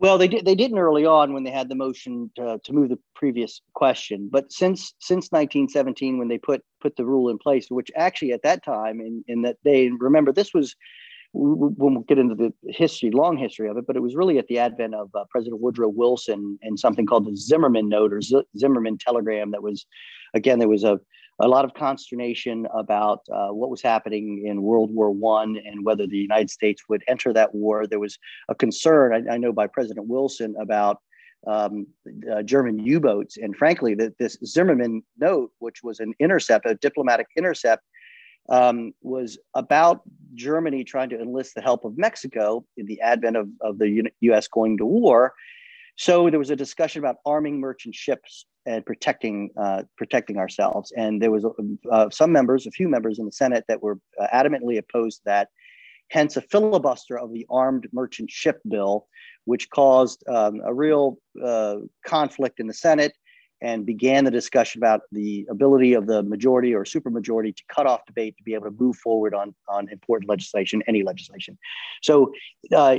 Well, 0.00 0.16
they 0.16 0.28
did. 0.28 0.44
They 0.44 0.54
didn't 0.54 0.78
early 0.78 1.04
on 1.04 1.32
when 1.32 1.42
they 1.42 1.50
had 1.50 1.68
the 1.68 1.74
motion 1.74 2.30
to, 2.36 2.60
to 2.62 2.72
move 2.72 2.88
the 2.88 2.98
previous 3.16 3.60
question, 3.74 4.28
but 4.30 4.52
since 4.52 4.94
since 5.00 5.32
1917, 5.32 6.18
when 6.18 6.28
they 6.28 6.38
put 6.38 6.62
put 6.80 6.94
the 6.96 7.04
rule 7.04 7.28
in 7.28 7.38
place, 7.38 7.66
which 7.68 7.90
actually 7.96 8.32
at 8.32 8.42
that 8.42 8.64
time, 8.64 9.00
in, 9.00 9.24
in 9.26 9.42
that 9.42 9.56
they 9.64 9.90
remember 9.90 10.32
this 10.32 10.54
was 10.54 10.76
when 11.32 11.94
we'll 11.94 12.02
get 12.04 12.18
into 12.18 12.34
the 12.34 12.52
history, 12.68 13.10
long 13.10 13.36
history 13.36 13.68
of 13.68 13.76
it, 13.76 13.86
but 13.86 13.96
it 13.96 14.02
was 14.02 14.14
really 14.16 14.38
at 14.38 14.46
the 14.46 14.58
advent 14.58 14.94
of 14.94 15.10
uh, 15.14 15.24
President 15.30 15.60
Woodrow 15.60 15.88
Wilson 15.88 16.58
and 16.62 16.78
something 16.78 17.04
called 17.04 17.26
the 17.26 17.36
Zimmerman 17.36 17.88
Note 17.88 18.12
or 18.12 18.22
Z- 18.22 18.44
Zimmerman 18.56 18.98
Telegram. 18.98 19.50
That 19.50 19.62
was, 19.62 19.84
again, 20.32 20.58
there 20.58 20.68
was 20.68 20.84
a 20.84 20.98
a 21.40 21.48
lot 21.48 21.64
of 21.64 21.74
consternation 21.74 22.66
about 22.74 23.20
uh, 23.32 23.48
what 23.48 23.70
was 23.70 23.82
happening 23.82 24.44
in 24.46 24.62
World 24.62 24.92
War 24.92 25.10
One 25.10 25.56
and 25.64 25.84
whether 25.84 26.06
the 26.06 26.16
United 26.16 26.50
States 26.50 26.82
would 26.88 27.04
enter 27.06 27.32
that 27.32 27.54
war. 27.54 27.86
There 27.86 28.00
was 28.00 28.18
a 28.48 28.54
concern, 28.54 29.28
I, 29.28 29.34
I 29.34 29.38
know, 29.38 29.52
by 29.52 29.68
President 29.68 30.08
Wilson 30.08 30.56
about 30.60 30.98
um, 31.46 31.86
uh, 32.32 32.42
German 32.42 32.80
U-boats, 32.80 33.36
and 33.36 33.54
frankly, 33.56 33.94
that 33.94 34.18
this 34.18 34.36
Zimmerman 34.44 35.02
note, 35.18 35.52
which 35.60 35.84
was 35.84 36.00
an 36.00 36.12
intercept, 36.18 36.66
a 36.66 36.74
diplomatic 36.74 37.28
intercept, 37.36 37.84
um, 38.48 38.92
was 39.02 39.38
about 39.54 40.02
Germany 40.34 40.82
trying 40.82 41.10
to 41.10 41.20
enlist 41.20 41.54
the 41.54 41.60
help 41.60 41.84
of 41.84 41.96
Mexico 41.96 42.64
in 42.76 42.86
the 42.86 43.00
advent 43.00 43.36
of, 43.36 43.48
of 43.60 43.78
the 43.78 44.10
U.S. 44.20 44.48
going 44.48 44.78
to 44.78 44.86
war. 44.86 45.34
So 45.96 46.30
there 46.30 46.38
was 46.38 46.50
a 46.50 46.56
discussion 46.56 47.00
about 47.00 47.16
arming 47.26 47.60
merchant 47.60 47.94
ships 47.94 48.46
and 48.68 48.84
protecting 48.84 49.50
uh, 49.56 49.82
protecting 49.96 50.36
ourselves. 50.36 50.92
And 50.96 51.20
there 51.22 51.30
was 51.30 51.44
uh, 51.90 52.10
some 52.10 52.30
members, 52.30 52.66
a 52.66 52.70
few 52.70 52.88
members 52.88 53.18
in 53.18 53.24
the 53.24 53.32
Senate 53.32 53.64
that 53.68 53.82
were 53.82 53.98
uh, 54.20 54.26
adamantly 54.32 54.78
opposed 54.78 55.18
to 55.18 55.22
that. 55.26 55.48
Hence, 56.10 56.36
a 56.36 56.42
filibuster 56.42 57.18
of 57.18 57.32
the 57.32 57.46
Armed 57.50 57.86
Merchant 57.92 58.30
Ship 58.30 58.58
Bill, 58.66 59.06
which 59.44 59.68
caused 59.70 60.22
um, 60.28 60.60
a 60.64 60.72
real 60.72 61.18
uh, 61.44 61.76
conflict 62.06 62.60
in 62.60 62.66
the 62.66 62.74
Senate 62.74 63.14
and 63.60 63.84
began 63.84 64.24
the 64.24 64.30
discussion 64.30 64.80
about 64.80 65.00
the 65.10 65.46
ability 65.50 65.92
of 65.94 66.06
the 66.06 66.22
majority 66.22 66.74
or 66.74 66.84
supermajority 66.84 67.54
to 67.56 67.62
cut 67.74 67.86
off 67.86 68.06
debate 68.06 68.36
to 68.36 68.44
be 68.44 68.54
able 68.54 68.66
to 68.66 68.76
move 68.78 68.96
forward 68.96 69.34
on, 69.34 69.54
on 69.68 69.88
important 69.88 70.30
legislation, 70.30 70.82
any 70.86 71.02
legislation. 71.02 71.58
So, 72.02 72.32
uh, 72.72 72.98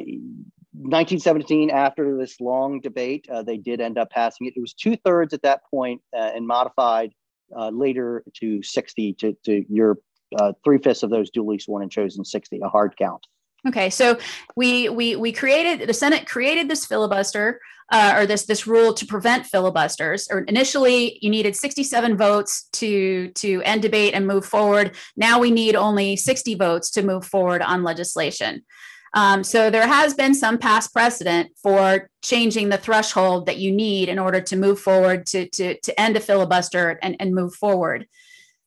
1917, 0.74 1.72
after 1.72 2.16
this 2.16 2.40
long 2.40 2.80
debate, 2.80 3.28
uh, 3.32 3.42
they 3.42 3.58
did 3.58 3.82
end 3.82 3.98
up 3.98 4.12
passing 4.12 4.48
it. 4.48 4.54
It 4.56 4.62
was 4.62 4.74
two 4.74 4.96
thirds 4.98 5.34
at 5.34 5.42
that 5.42 5.62
point, 5.70 6.02
uh, 6.16 6.32
and 6.36 6.46
modified 6.46 7.12
uh, 7.56 7.70
later 7.70 8.24
to 8.36 8.62
60 8.62 9.14
to, 9.14 9.36
to 9.46 9.66
your 9.68 9.98
uh, 10.38 10.54
three 10.64 10.78
fifths 10.78 11.02
of 11.02 11.10
those 11.10 11.32
duly 11.32 11.58
sworn 11.58 11.82
and 11.82 11.92
chosen 11.92 12.24
60, 12.24 12.60
a 12.64 12.70
hard 12.70 12.96
count. 12.98 13.26
Okay, 13.68 13.90
so 13.90 14.18
we 14.56 14.88
we 14.88 15.18
we 15.18 15.34
created 15.34 15.86
the 15.86 15.94
Senate 15.94 16.26
created 16.26 16.70
this 16.70 16.86
filibuster 16.86 17.60
uh, 17.92 18.14
or 18.16 18.26
this 18.26 18.46
this 18.46 18.66
rule 18.66 18.94
to 18.94 19.06
prevent 19.06 19.46
filibusters. 19.46 20.30
Or 20.32 20.42
initially, 20.42 21.20
you 21.22 21.30
needed 21.30 21.58
67 21.58 22.16
votes 22.16 22.70
to 22.74 23.32
to 23.32 23.62
end 23.66 23.82
debate 23.82 24.14
and 24.14 24.26
move 24.26 24.46
forward. 24.46 24.96
Now 25.18 25.40
we 25.40 25.52
need 25.52 25.76
only 25.76 26.16
60 26.16 26.56
votes 26.56 26.90
to 26.92 27.04
move 27.04 27.26
forward 27.26 27.62
on 27.62 27.84
legislation. 27.84 28.64
Um, 29.14 29.44
so 29.44 29.70
there 29.70 29.88
has 29.88 30.14
been 30.14 30.34
some 30.34 30.58
past 30.58 30.94
precedent 30.94 31.52
for 31.62 32.10
changing 32.22 32.70
the 32.70 32.78
threshold 32.78 33.46
that 33.48 33.58
you 33.58 33.72
need 33.72 34.10
in 34.10 34.20
order 34.20 34.42
to 34.42 34.56
move 34.56 34.80
forward 34.80 35.26
to 35.28 35.48
to, 35.50 35.80
to 35.80 36.00
end 36.00 36.18
a 36.18 36.20
filibuster 36.20 37.00
and, 37.02 37.16
and 37.20 37.34
move 37.34 37.54
forward. 37.56 38.08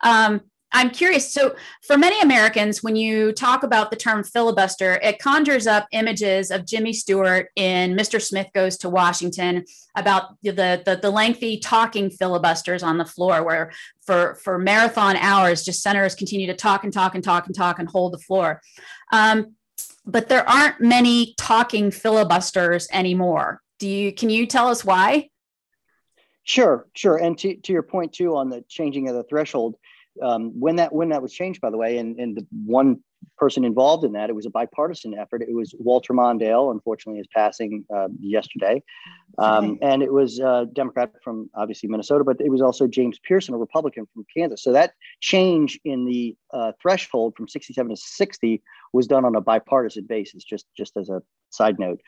Um, 0.03 0.43
I'm 0.75 0.91
curious. 0.91 1.33
So, 1.33 1.55
for 1.87 1.99
many 1.99 2.21
Americans, 2.23 2.83
when 2.83 2.97
you 2.97 3.33
talk 3.33 3.63
about 3.63 3.91
the 3.91 3.97
term 3.97 4.25
filibuster, 4.25 4.95
it 5.03 5.19
conjures 5.19 5.67
up 5.67 5.87
images 5.93 6.51
of 6.51 6.67
Jimmy 6.67 6.95
Stewart 6.95 7.51
in 7.57 7.95
Mr. 7.95 8.21
Smith 8.21 8.49
Goes 8.55 8.79
to 8.79 8.89
Washington 8.89 9.65
about 9.97 10.37
the, 10.43 10.51
the, 10.51 10.99
the 11.01 11.11
lengthy 11.11 11.59
talking 11.59 12.09
filibusters 12.09 12.83
on 12.83 12.97
the 12.97 13.05
floor, 13.05 13.45
where 13.45 13.71
for, 14.07 14.37
for 14.37 14.59
marathon 14.59 15.17
hours, 15.17 15.63
just 15.63 15.83
senators 15.83 16.15
continue 16.15 16.47
to 16.47 16.55
talk 16.55 16.85
and 16.85 16.93
talk 16.93 17.15
and 17.15 17.23
talk 17.23 17.47
and 17.47 17.55
talk 17.55 17.79
and 17.79 17.89
hold 17.89 18.15
the 18.15 18.19
floor. 18.19 18.63
Um, 19.13 19.55
but 20.05 20.29
there 20.29 20.49
aren't 20.49 20.81
many 20.81 21.35
talking 21.39 21.91
filibusters 21.91 22.89
anymore. 22.93 23.63
Do 23.79 23.89
you 23.89 24.13
can 24.13 24.31
you 24.31 24.47
tell 24.47 24.69
us 24.69 24.85
why? 24.85 25.29
Sure, 26.45 26.87
sure. 26.95 27.17
And 27.17 27.39
to, 27.39 27.57
to 27.57 27.73
your 27.73 27.83
point 27.83 28.13
too 28.13 28.37
on 28.37 28.51
the 28.51 28.65
changing 28.69 29.09
of 29.09 29.15
the 29.15 29.23
threshold, 29.23 29.77
um, 30.21 30.51
when 30.59 30.77
that 30.77 30.93
when 30.93 31.09
that 31.11 31.23
was 31.23 31.33
changed, 31.33 31.61
by 31.61 31.71
the 31.71 31.77
way, 31.77 31.99
and, 31.99 32.19
and 32.19 32.37
the 32.37 32.47
one 32.65 33.01
person 33.39 33.65
involved 33.65 34.05
in 34.05 34.13
that, 34.13 34.31
it 34.31 34.35
was 34.35 34.47
a 34.47 34.51
bipartisan 34.51 35.17
effort. 35.17 35.43
It 35.43 35.55
was 35.55 35.75
Walter 35.79 36.13
Mondale, 36.13 36.71
unfortunately, 36.71 37.21
is 37.21 37.29
passing 37.35 37.85
uh, 37.95 38.09
yesterday, 38.19 38.83
um, 39.39 39.79
and 39.81 40.03
it 40.03 40.13
was 40.13 40.39
a 40.39 40.67
Democrat 40.73 41.13
from 41.23 41.49
obviously 41.55 41.89
Minnesota, 41.89 42.25
but 42.25 42.41
it 42.41 42.51
was 42.51 42.61
also 42.61 42.87
James 42.87 43.19
Pearson, 43.27 43.55
a 43.55 43.59
Republican 43.59 44.07
from 44.13 44.27
Kansas. 44.37 44.63
So 44.63 44.73
that 44.73 44.93
change 45.21 45.81
in 45.85 46.05
the 46.05 46.37
uh, 46.53 46.73
threshold 46.81 47.35
from 47.37 47.49
67 47.49 47.89
to 47.89 47.97
60 47.97 48.63
was 48.93 49.07
done 49.07 49.25
on 49.25 49.35
a 49.35 49.41
bipartisan 49.41 50.07
basis. 50.07 50.45
Just 50.45 50.67
just 50.77 50.97
as 50.97 51.09
a 51.09 51.23
side 51.51 51.79
note. 51.79 52.01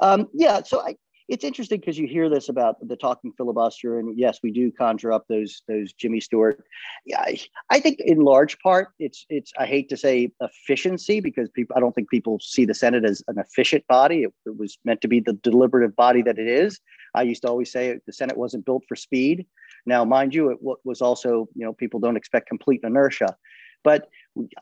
Um, 0.00 0.28
yeah, 0.32 0.62
so 0.62 0.80
I, 0.80 0.96
it's 1.28 1.44
interesting 1.44 1.80
because 1.80 1.98
you 1.98 2.06
hear 2.06 2.28
this 2.28 2.48
about 2.48 2.76
the 2.86 2.96
talking 2.96 3.32
filibuster, 3.36 3.98
and 3.98 4.18
yes, 4.18 4.38
we 4.42 4.50
do 4.50 4.70
conjure 4.72 5.12
up 5.12 5.24
those 5.28 5.62
those 5.68 5.92
Jimmy 5.92 6.20
Stewart. 6.20 6.64
Yeah, 7.06 7.20
I, 7.20 7.38
I, 7.70 7.80
think 7.80 8.00
in 8.00 8.20
large 8.20 8.58
part 8.60 8.88
it's 8.98 9.24
it's 9.28 9.52
I 9.58 9.66
hate 9.66 9.88
to 9.90 9.96
say 9.96 10.30
efficiency 10.40 11.20
because 11.20 11.48
people 11.50 11.76
I 11.76 11.80
don't 11.80 11.94
think 11.94 12.10
people 12.10 12.38
see 12.40 12.64
the 12.64 12.74
Senate 12.74 13.04
as 13.04 13.22
an 13.28 13.38
efficient 13.38 13.86
body. 13.86 14.24
It, 14.24 14.32
it 14.46 14.56
was 14.56 14.78
meant 14.84 15.00
to 15.02 15.08
be 15.08 15.20
the 15.20 15.34
deliberative 15.34 15.94
body 15.96 16.22
that 16.22 16.38
it 16.38 16.48
is. 16.48 16.80
I 17.14 17.22
used 17.22 17.42
to 17.42 17.48
always 17.48 17.70
say 17.70 17.98
the 18.06 18.12
Senate 18.12 18.36
wasn't 18.36 18.64
built 18.64 18.84
for 18.88 18.96
speed. 18.96 19.46
Now, 19.86 20.04
mind 20.04 20.34
you, 20.34 20.50
it 20.50 20.58
was 20.84 21.00
also 21.00 21.48
you 21.54 21.64
know 21.64 21.72
people 21.72 22.00
don't 22.00 22.16
expect 22.16 22.48
complete 22.48 22.80
inertia, 22.82 23.36
but 23.84 24.08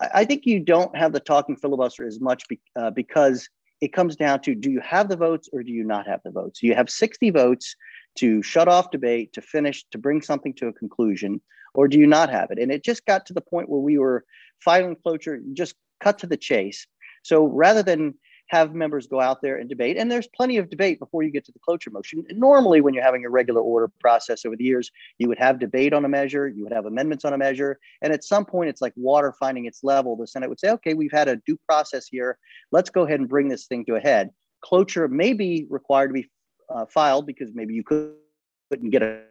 I 0.01 0.25
think 0.25 0.47
you 0.47 0.61
don't 0.61 0.97
have 0.97 1.13
the 1.13 1.21
talking 1.21 1.57
filibuster 1.57 2.07
as 2.07 2.21
much 2.21 2.49
be, 2.49 2.61
uh, 2.77 2.91
because 2.91 3.49
it 3.81 3.93
comes 3.93 4.17
down 4.17 4.41
to 4.41 4.55
do 4.55 4.71
you 4.71 4.81
have 4.81 5.09
the 5.09 5.17
votes 5.17 5.49
or 5.53 5.63
do 5.63 5.73
you 5.73 5.85
not 5.85 6.07
have 6.07 6.21
the 6.25 6.31
votes? 6.31 6.63
You 6.63 6.75
have 6.75 6.91
60 6.91 7.31
votes 7.31 7.77
to 8.17 8.43
shut 8.43 8.69
off 8.69 8.91
debate, 8.91 9.33
to 9.35 9.43
finish, 9.43 9.85
to 9.91 9.99
bring 9.99 10.21
something 10.21 10.53
to 10.55 10.69
a 10.69 10.73
conclusion, 10.73 11.41
or 11.75 11.89
do 11.89 11.99
you 11.99 12.07
not 12.07 12.31
have 12.31 12.51
it? 12.51 12.59
And 12.59 12.71
it 12.71 12.85
just 12.85 13.07
got 13.07 13.27
to 13.27 13.33
the 13.33 13.41
point 13.41 13.69
where 13.69 13.81
we 13.81 13.99
were 13.99 14.25
filing 14.59 14.97
cloture, 14.97 15.41
just 15.53 15.75
cut 16.01 16.19
to 16.19 16.27
the 16.27 16.37
chase. 16.37 16.87
So 17.23 17.45
rather 17.47 17.83
than 17.83 18.15
have 18.51 18.75
members 18.75 19.07
go 19.07 19.21
out 19.21 19.41
there 19.43 19.57
and 19.57 19.69
debate. 19.69 19.97
And 19.97 20.11
there's 20.11 20.27
plenty 20.27 20.57
of 20.57 20.69
debate 20.69 20.99
before 20.99 21.23
you 21.23 21.31
get 21.31 21.45
to 21.45 21.53
the 21.53 21.61
cloture 21.61 21.91
motion. 21.91 22.25
normally, 22.33 22.81
when 22.81 22.95
you're 22.95 23.05
having 23.05 23.25
a 23.25 23.31
regular 23.31 23.61
order 23.61 23.89
process 24.01 24.45
over 24.45 24.57
the 24.57 24.65
years, 24.65 24.91
you 25.19 25.29
would 25.29 25.39
have 25.39 25.61
debate 25.61 25.93
on 25.93 26.05
a 26.05 26.09
measure, 26.09 26.49
you 26.49 26.65
would 26.65 26.73
have 26.73 26.85
amendments 26.85 27.25
on 27.25 27.33
a 27.33 27.39
measure. 27.39 27.79
And 28.03 28.13
at 28.13 28.25
some 28.25 28.45
point, 28.45 28.69
it's 28.69 28.83
like 28.83 28.93
water 28.97 29.33
finding 29.39 29.67
its 29.67 29.85
level. 29.85 30.17
The 30.17 30.27
Senate 30.27 30.49
would 30.49 30.59
say, 30.59 30.71
okay, 30.71 30.95
we've 30.95 31.13
had 31.13 31.29
a 31.29 31.37
due 31.47 31.57
process 31.65 32.09
here. 32.09 32.39
Let's 32.73 32.91
go 32.91 33.03
ahead 33.03 33.21
and 33.21 33.29
bring 33.29 33.49
this 33.49 33.67
thing 33.67 33.85
to 33.85 33.95
a 33.95 34.01
head. 34.01 34.31
Cloture 34.63 35.07
may 35.07 35.33
be 35.33 35.67
required 35.71 36.09
to 36.09 36.15
be 36.15 36.29
uh, 36.69 36.87
filed 36.87 37.27
because 37.27 37.51
maybe 37.55 37.75
you 37.75 37.85
couldn't 37.85 38.91
get 38.91 39.03
a 39.03 39.23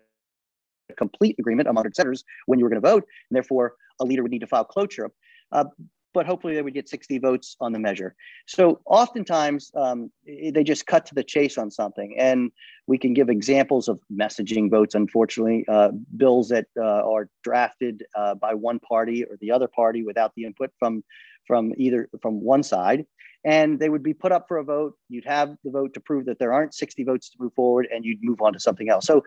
complete 0.95 1.35
agreement 1.39 1.67
among 1.67 1.83
senators 1.93 2.23
when 2.45 2.57
you 2.57 2.63
were 2.63 2.69
going 2.69 2.81
to 2.81 2.89
vote. 2.89 3.03
And 3.29 3.35
therefore, 3.35 3.73
a 3.99 4.05
leader 4.05 4.23
would 4.23 4.31
need 4.31 4.39
to 4.39 4.47
file 4.47 4.63
cloture. 4.63 5.11
Uh, 5.51 5.65
but 6.19 6.25
hopefully 6.25 6.53
they 6.53 6.61
would 6.61 6.73
get 6.73 6.89
60 6.89 7.17
votes 7.19 7.55
on 7.61 7.71
the 7.71 7.79
measure. 7.79 8.13
So 8.45 8.81
oftentimes 8.83 9.71
um, 9.73 10.11
they 10.25 10.65
just 10.65 10.85
cut 10.85 11.05
to 11.05 11.15
the 11.15 11.23
chase 11.23 11.57
on 11.57 11.71
something. 11.71 12.13
And 12.19 12.51
we 12.87 12.97
can 12.97 13.13
give 13.13 13.29
examples 13.29 13.87
of 13.87 14.01
messaging 14.13 14.69
votes, 14.69 14.95
unfortunately, 14.95 15.63
uh, 15.69 15.91
bills 16.17 16.49
that 16.49 16.65
uh, 16.77 17.09
are 17.09 17.29
drafted 17.41 18.03
uh, 18.17 18.35
by 18.35 18.53
one 18.53 18.79
party 18.79 19.23
or 19.23 19.37
the 19.39 19.51
other 19.51 19.69
party 19.69 20.03
without 20.03 20.33
the 20.35 20.43
input 20.43 20.71
from, 20.77 21.05
from 21.47 21.71
either 21.77 22.09
from 22.21 22.41
one 22.41 22.63
side 22.63 23.05
and 23.45 23.79
they 23.79 23.89
would 23.89 24.03
be 24.03 24.13
put 24.13 24.31
up 24.31 24.47
for 24.47 24.57
a 24.57 24.63
vote. 24.63 24.95
You'd 25.07 25.25
have 25.25 25.55
the 25.63 25.71
vote 25.71 25.93
to 25.93 25.99
prove 25.99 26.25
that 26.25 26.39
there 26.39 26.53
aren't 26.53 26.73
60 26.73 27.03
votes 27.03 27.29
to 27.29 27.37
move 27.39 27.53
forward, 27.53 27.87
and 27.93 28.03
you'd 28.03 28.23
move 28.23 28.41
on 28.41 28.53
to 28.53 28.59
something 28.59 28.89
else. 28.89 29.05
So 29.05 29.23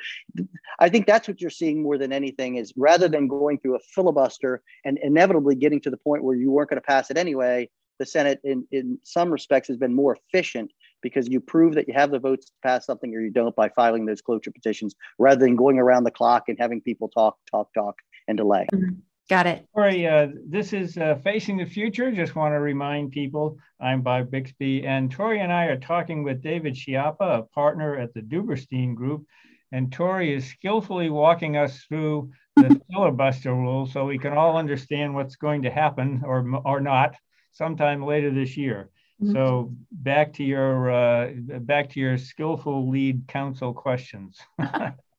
I 0.79 0.89
think 0.89 1.07
that's 1.07 1.29
what 1.29 1.41
you're 1.41 1.51
seeing 1.51 1.83
more 1.83 1.99
than 1.99 2.13
anything 2.13 2.57
is 2.57 2.73
rather 2.77 3.09
than 3.09 3.29
going 3.29 3.59
through 3.59 3.77
a 3.77 3.81
filibuster 3.95 4.63
and 4.85 4.99
inevitably 5.03 5.55
getting 5.55 5.81
to 5.83 5.91
the 5.91 5.97
point 5.97 6.25
where 6.25 6.37
you 6.37 6.51
weren't 6.51 6.71
going 6.71 6.81
to 6.81 6.87
pass 6.87 7.11
it 7.11 7.17
anyway, 7.17 7.69
the 7.99 8.07
Senate, 8.07 8.41
in, 8.43 8.67
in 8.73 8.99
some 9.05 9.31
respects, 9.31 9.69
has 9.69 9.77
been 9.77 9.95
more 9.95 10.17
efficient 10.17 10.73
because 11.03 11.29
you 11.29 11.41
prove 11.41 11.75
that 11.75 11.89
you 11.89 11.95
have 11.95 12.11
the 12.11 12.19
votes 12.19 12.47
to 12.47 12.53
pass 12.63 12.87
something 12.87 13.15
or 13.15 13.21
you 13.21 13.31
don't 13.31 13.55
by 13.55 13.69
filing 13.69 14.07
those 14.07 14.21
cloture 14.21 14.51
petitions 14.51 14.95
rather 15.19 15.41
than 15.41 15.57
going 15.57 15.79
around 15.79 16.05
the 16.05 16.11
clock 16.11 16.49
and 16.49 16.59
having 16.59 16.81
people 16.81 17.09
talk, 17.09 17.37
talk, 17.51 17.73
talk, 17.75 17.97
and 18.29 18.39
delay. 18.39 18.67
Mm-hmm. 18.73 19.01
Got 19.31 19.47
it. 19.47 19.67
Tori, 19.75 20.07
uh, 20.07 20.29
this 20.49 20.73
is 20.73 20.99
uh, 20.99 21.15
Facing 21.23 21.57
the 21.57 21.65
Future. 21.65 22.11
Just 22.11 22.35
want 22.35 22.53
to 22.53 22.61
remind 22.61 23.13
people 23.13 23.57
I'm 23.81 24.03
Bob 24.03 24.31
Bixby, 24.31 24.87
and 24.87 25.11
Tori 25.11 25.41
and 25.41 25.53
I 25.53 25.67
are 25.67 25.79
talking 25.79 26.23
with 26.23 26.43
David 26.43 26.75
Schiappa, 26.75 27.39
a 27.39 27.43
partner 27.55 27.97
at 27.97 28.13
the 28.15 28.21
Duberstein 28.21 28.95
Group. 28.95 29.25
And 29.71 29.91
Tori 29.91 30.35
is 30.35 30.47
skillfully 30.47 31.09
walking 31.09 31.57
us 31.57 31.83
through 31.85 32.31
the 32.57 32.81
filibuster 32.93 33.55
rules 33.55 33.93
so 33.93 34.05
we 34.05 34.19
can 34.19 34.35
all 34.35 34.59
understand 34.59 35.15
what's 35.15 35.37
going 35.37 35.63
to 35.63 35.71
happen 35.71 36.23
or, 36.27 36.61
or 36.65 36.81
not 36.81 37.15
sometime 37.53 38.05
later 38.05 38.31
this 38.31 38.57
year. 38.57 38.91
Mm-hmm. 39.23 39.33
So 39.33 39.73
back 39.91 40.35
to 40.35 40.45
your 40.45 40.91
uh, 40.91 41.31
back 41.61 41.91
to 41.91 42.01
your 42.01 42.19
skillful 42.19 42.91
lead 42.91 43.29
counsel 43.29 43.73
questions. 43.73 44.39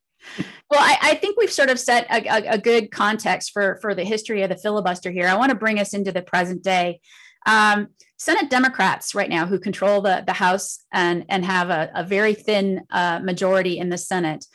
Well, 0.70 0.80
I, 0.80 0.98
I, 1.02 1.16
think 1.16 1.38
we've 1.38 1.52
sort 1.52 1.70
of 1.70 1.80
set 1.80 2.08
a, 2.10 2.28
a, 2.28 2.54
a, 2.54 2.58
good 2.58 2.92
context 2.92 3.52
for, 3.52 3.78
for 3.82 3.94
the 3.94 4.04
history 4.04 4.42
of 4.42 4.50
the 4.50 4.58
filibuster 4.58 5.12
here. 5.12 5.28
I 5.28 5.36
want 5.36 5.52
to 5.52 5.56
bring 5.56 5.80
us 5.80 5.94
into 5.94 6.12
the 6.12 6.22
present 6.22 6.64
day. 6.64 7.00
Um, 7.46 7.90
Senate 8.18 8.50
Democrats 8.50 9.14
right 9.14 9.30
now, 9.30 9.46
who 9.46 9.60
control 9.60 10.02
the, 10.02 10.24
the 10.26 10.34
House 10.34 10.80
and, 10.92 11.26
and 11.30 11.44
have 11.46 11.70
a, 11.70 11.92
a 11.94 12.04
very 12.04 12.34
thin 12.34 12.82
uh, 12.90 13.20
majority 13.22 13.78
in 13.78 13.90
the 13.90 13.98
Senate, 13.98 14.46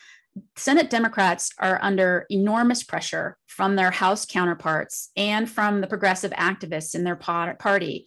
Senate 0.57 0.91
Democrats 0.91 1.53
are 1.59 1.79
under 1.83 2.27
enormous 2.31 2.83
pressure 2.83 3.37
from 3.47 3.77
their 3.77 3.91
House 3.91 4.25
counterparts 4.25 5.11
and 5.17 5.51
from 5.51 5.81
the 5.81 5.87
progressive 5.87 6.31
activists 6.33 6.95
in 6.95 7.05
their 7.05 7.17
party 7.17 8.07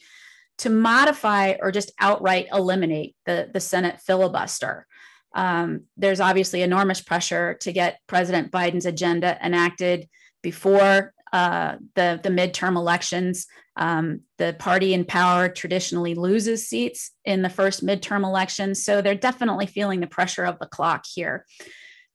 to 0.59 0.69
modify 0.69 1.55
or 1.59 1.71
just 1.71 1.91
outright 1.99 2.47
eliminate 2.51 3.15
the, 3.25 3.49
the 3.51 3.59
Senate 3.59 3.99
filibuster 3.99 4.87
um, 5.33 5.83
there's 5.97 6.19
obviously 6.19 6.61
enormous 6.61 7.01
pressure 7.01 7.55
to 7.61 7.71
get 7.71 7.99
President 8.07 8.51
Biden's 8.51 8.85
agenda 8.85 9.37
enacted 9.43 10.09
before 10.41 11.13
uh, 11.31 11.75
the, 11.95 12.19
the 12.21 12.29
midterm 12.29 12.75
elections. 12.75 13.47
Um, 13.77 14.21
the 14.37 14.55
party 14.59 14.93
in 14.93 15.05
power 15.05 15.47
traditionally 15.47 16.13
loses 16.13 16.67
seats 16.67 17.11
in 17.23 17.41
the 17.41 17.49
first 17.49 17.85
midterm 17.85 18.23
election. 18.23 18.75
So 18.75 19.01
they're 19.01 19.15
definitely 19.15 19.65
feeling 19.65 20.01
the 20.01 20.07
pressure 20.07 20.43
of 20.43 20.59
the 20.59 20.65
clock 20.65 21.05
here. 21.11 21.45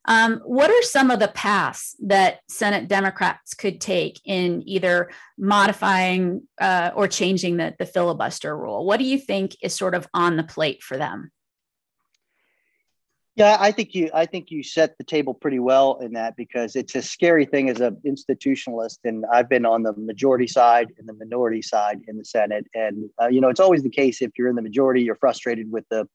Um, 0.08 0.40
what 0.44 0.70
are 0.70 0.82
some 0.82 1.11
of 1.11 1.18
the 1.18 1.28
paths 1.28 1.96
that 2.04 2.40
Senate 2.49 2.87
Democrats 2.88 3.54
could 3.54 3.80
take 3.80 4.20
in 4.25 4.62
either 4.66 5.11
modifying 5.37 6.42
uh, 6.61 6.90
or 6.94 7.08
changing 7.08 7.56
the, 7.56 7.75
the 7.78 7.87
filibuster 7.87 8.56
rule? 8.56 8.85
What 8.85 8.99
do 8.99 9.04
you 9.04 9.18
think 9.18 9.56
is 9.62 9.75
sort 9.75 9.94
of 9.94 10.06
on 10.14 10.37
the 10.37 10.44
plate 10.44 10.82
for 10.82 10.96
them? 10.96 11.32
Yeah, 13.36 13.58
I 13.60 13.70
think 13.70 13.94
you 13.94 14.08
I 14.14 14.24
think 14.24 14.50
you 14.50 14.62
set 14.62 14.96
the 14.96 15.04
table 15.04 15.34
pretty 15.34 15.58
well 15.58 15.98
in 16.00 16.14
that 16.14 16.36
because 16.36 16.74
it's 16.74 16.94
a 16.94 17.02
scary 17.02 17.44
thing 17.44 17.68
as 17.68 17.80
an 17.82 18.00
institutionalist, 18.06 19.00
and 19.04 19.26
I've 19.30 19.48
been 19.50 19.66
on 19.66 19.82
the 19.82 19.92
majority 19.92 20.46
side 20.46 20.88
and 20.98 21.06
the 21.06 21.12
minority 21.12 21.60
side 21.60 22.00
in 22.08 22.16
the 22.16 22.24
Senate, 22.24 22.66
and 22.74 23.10
uh, 23.20 23.28
you 23.28 23.42
know 23.42 23.50
it's 23.50 23.60
always 23.60 23.82
the 23.82 23.90
case 23.90 24.22
if 24.22 24.30
you're 24.38 24.48
in 24.48 24.56
the 24.56 24.62
majority, 24.62 25.02
you're 25.02 25.16
frustrated 25.16 25.70
with 25.70 25.84
the 25.90 26.08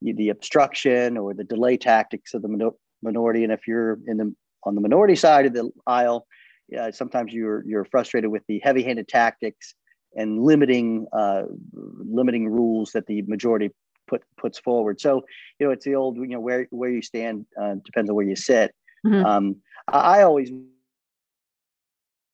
the 0.00 0.30
obstruction 0.30 1.18
or 1.18 1.34
the 1.34 1.44
delay 1.44 1.76
tactics 1.76 2.32
of 2.32 2.40
the 2.40 2.72
minority, 3.02 3.44
and 3.44 3.52
if 3.52 3.68
you're 3.68 3.98
in 4.06 4.16
the 4.16 4.34
on 4.64 4.74
the 4.74 4.80
minority 4.80 5.16
side 5.16 5.44
of 5.44 5.52
the 5.52 5.70
aisle, 5.86 6.26
yeah, 6.70 6.90
sometimes 6.90 7.34
you're 7.34 7.62
you're 7.66 7.84
frustrated 7.84 8.30
with 8.30 8.42
the 8.48 8.58
heavy-handed 8.64 9.06
tactics 9.06 9.74
and 10.16 10.42
limiting 10.42 11.06
uh, 11.12 11.42
limiting 11.74 12.48
rules 12.48 12.92
that 12.92 13.06
the 13.06 13.20
majority 13.22 13.70
put 14.06 14.22
puts 14.36 14.58
forward. 14.58 15.00
So 15.00 15.24
you 15.58 15.66
know, 15.66 15.72
it's 15.72 15.84
the 15.84 15.94
old 15.94 16.16
you 16.16 16.26
know 16.28 16.40
where 16.40 16.66
where 16.70 16.90
you 16.90 17.02
stand 17.02 17.46
uh, 17.60 17.74
depends 17.84 18.10
on 18.10 18.16
where 18.16 18.26
you 18.26 18.36
sit. 18.36 18.74
Mm-hmm. 19.06 19.24
Um, 19.24 19.56
I, 19.88 19.98
I, 19.98 20.22
always 20.22 20.50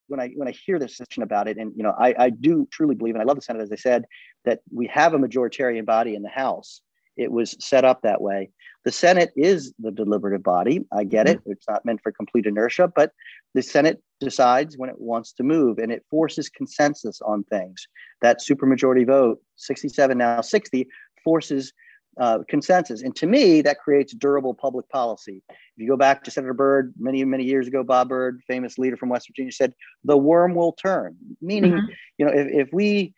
when 0.07 0.21
I 0.21 0.29
when 0.37 0.49
I 0.49 0.53
hear 0.53 0.79
this 0.79 0.97
discussion 0.97 1.23
about 1.23 1.49
it, 1.49 1.57
and 1.57 1.73
you 1.77 1.83
know, 1.83 1.95
I, 1.99 2.15
I 2.19 2.31
do 2.31 2.69
truly 2.71 2.95
believe, 2.95 3.15
and 3.15 3.23
I 3.23 3.25
love 3.25 3.37
the 3.37 3.43
Senate, 3.43 3.62
as 3.62 3.73
I 3.73 3.77
said, 3.77 4.05
that 4.45 4.61
we 4.73 4.87
have 4.89 5.15
a 5.15 5.19
majoritarian 5.19 5.85
body 5.85 6.15
in 6.15 6.23
the 6.23 6.29
House. 6.29 6.81
It 7.17 7.33
was 7.33 7.57
set 7.61 7.85
up 7.85 8.03
that 8.03 8.21
way. 8.23 8.50
The 8.85 8.93
Senate 8.93 9.31
is 9.37 9.75
the 9.79 9.91
deliberative 9.91 10.43
body. 10.43 10.87
I 10.93 11.05
get 11.05 11.29
it. 11.29 11.39
Mm-hmm. 11.41 11.53
It's 11.53 11.69
not 11.69 11.85
meant 11.85 12.00
for 12.03 12.12
complete 12.12 12.47
inertia, 12.47 12.91
but 12.95 13.12
the 13.53 13.62
Senate 13.62 14.03
decides 14.21 14.79
when 14.79 14.89
it 14.89 14.99
wants 14.99 15.33
to 15.33 15.43
move 15.43 15.79
and 15.79 15.93
it 15.93 16.05
forces 16.09 16.49
consensus 16.49 17.21
on 17.21 17.45
things. 17.45 17.87
That 18.23 18.39
supermajority 18.41 19.07
vote, 19.07 19.41
67 19.57 20.17
now 20.17 20.41
60, 20.41 20.89
forces 21.25 21.73
uh, 22.21 22.41
consensus. 22.49 23.03
And 23.03 23.17
to 23.17 23.27
me, 23.27 23.62
that 23.62 23.79
creates 23.79 24.12
durable 24.12 24.53
public 24.53 24.89
policy. 24.89 25.43
If 25.49 25.57
you 25.77 25.89
go 25.89 25.97
back 25.97 26.23
to 26.25 26.31
Senator 26.31 26.53
Byrd, 26.53 26.93
many, 26.99 27.25
many 27.25 27.45
years 27.45 27.67
ago, 27.67 27.83
Bob 27.83 28.09
Byrd, 28.09 28.43
famous 28.47 28.79
leader 28.79 28.97
from 28.97 29.09
West 29.09 29.29
Virginia, 29.29 29.53
said, 29.53 29.73
the 30.05 30.17
worm 30.17 30.55
will 30.55 30.73
turn. 30.73 31.17
Meaning, 31.41 31.73
mm-hmm. 31.73 31.87
you 32.19 32.27
know, 32.27 32.33
if, 32.33 32.67
if 32.67 32.73
we 32.73 33.15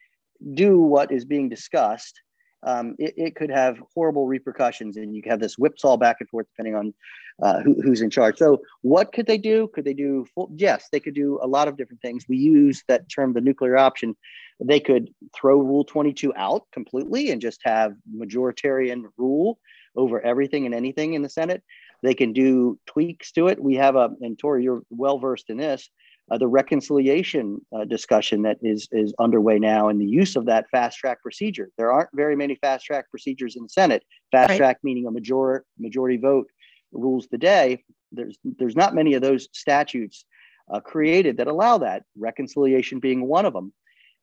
do 0.54 0.78
what 0.80 1.10
is 1.10 1.24
being 1.24 1.48
discussed 1.48 2.20
um, 2.64 2.94
it, 2.98 3.14
it, 3.16 3.36
could 3.36 3.50
have 3.50 3.82
horrible 3.94 4.26
repercussions, 4.26 4.96
and 4.96 5.14
you 5.14 5.22
have 5.26 5.40
this 5.40 5.58
whipsaw 5.58 5.96
back 5.96 6.16
and 6.20 6.28
forth 6.28 6.46
depending 6.54 6.74
on 6.74 6.94
uh, 7.42 7.60
who, 7.60 7.80
who's 7.82 8.02
in 8.02 8.10
charge. 8.10 8.38
So, 8.38 8.62
what 8.82 9.12
could 9.12 9.26
they 9.26 9.38
do? 9.38 9.68
Could 9.74 9.84
they 9.84 9.94
do? 9.94 10.26
Full, 10.34 10.50
yes, 10.54 10.88
they 10.92 11.00
could 11.00 11.14
do 11.14 11.38
a 11.42 11.46
lot 11.46 11.68
of 11.68 11.76
different 11.76 12.02
things. 12.02 12.24
We 12.28 12.36
use 12.36 12.82
that 12.88 13.08
term, 13.08 13.32
the 13.32 13.40
nuclear 13.40 13.76
option. 13.76 14.16
They 14.60 14.80
could 14.80 15.10
throw 15.34 15.58
Rule 15.58 15.84
22 15.84 16.32
out 16.36 16.66
completely 16.72 17.30
and 17.30 17.40
just 17.40 17.60
have 17.64 17.94
majoritarian 18.16 19.04
rule 19.16 19.58
over 19.96 20.20
everything 20.20 20.66
and 20.66 20.74
anything 20.74 21.14
in 21.14 21.22
the 21.22 21.28
Senate. 21.28 21.62
They 22.02 22.14
can 22.14 22.32
do 22.32 22.78
tweaks 22.86 23.32
to 23.32 23.48
it. 23.48 23.62
We 23.62 23.76
have 23.76 23.96
a, 23.96 24.10
and 24.20 24.38
Tori, 24.38 24.64
you're 24.64 24.82
well 24.90 25.18
versed 25.18 25.50
in 25.50 25.56
this 25.56 25.88
uh, 26.32 26.38
the 26.38 26.48
reconciliation 26.48 27.60
uh, 27.76 27.84
discussion 27.84 28.40
that 28.42 28.56
is 28.62 28.88
is 28.90 29.12
underway 29.18 29.58
now 29.58 29.88
and 29.88 30.00
the 30.00 30.06
use 30.06 30.34
of 30.34 30.46
that 30.46 30.64
fast 30.70 30.98
track 30.98 31.20
procedure. 31.20 31.70
There 31.76 31.92
aren't 31.92 32.08
very 32.14 32.36
many 32.36 32.54
fast 32.54 32.86
track 32.86 33.10
procedures 33.10 33.54
in 33.54 33.64
the 33.64 33.68
Senate. 33.68 34.02
Fast 34.30 34.50
right. 34.50 34.56
track 34.56 34.78
meaning 34.82 35.06
a 35.06 35.10
major 35.10 35.64
majority 35.78 36.16
vote 36.16 36.46
rules 36.90 37.28
the 37.30 37.36
day. 37.36 37.84
There's 38.12 38.38
there's 38.44 38.76
not 38.76 38.94
many 38.94 39.12
of 39.12 39.20
those 39.20 39.48
statutes 39.52 40.24
uh, 40.72 40.80
created 40.80 41.36
that 41.36 41.48
allow 41.48 41.76
that. 41.78 42.04
Reconciliation 42.16 42.98
being 42.98 43.26
one 43.26 43.44
of 43.44 43.52
them, 43.52 43.74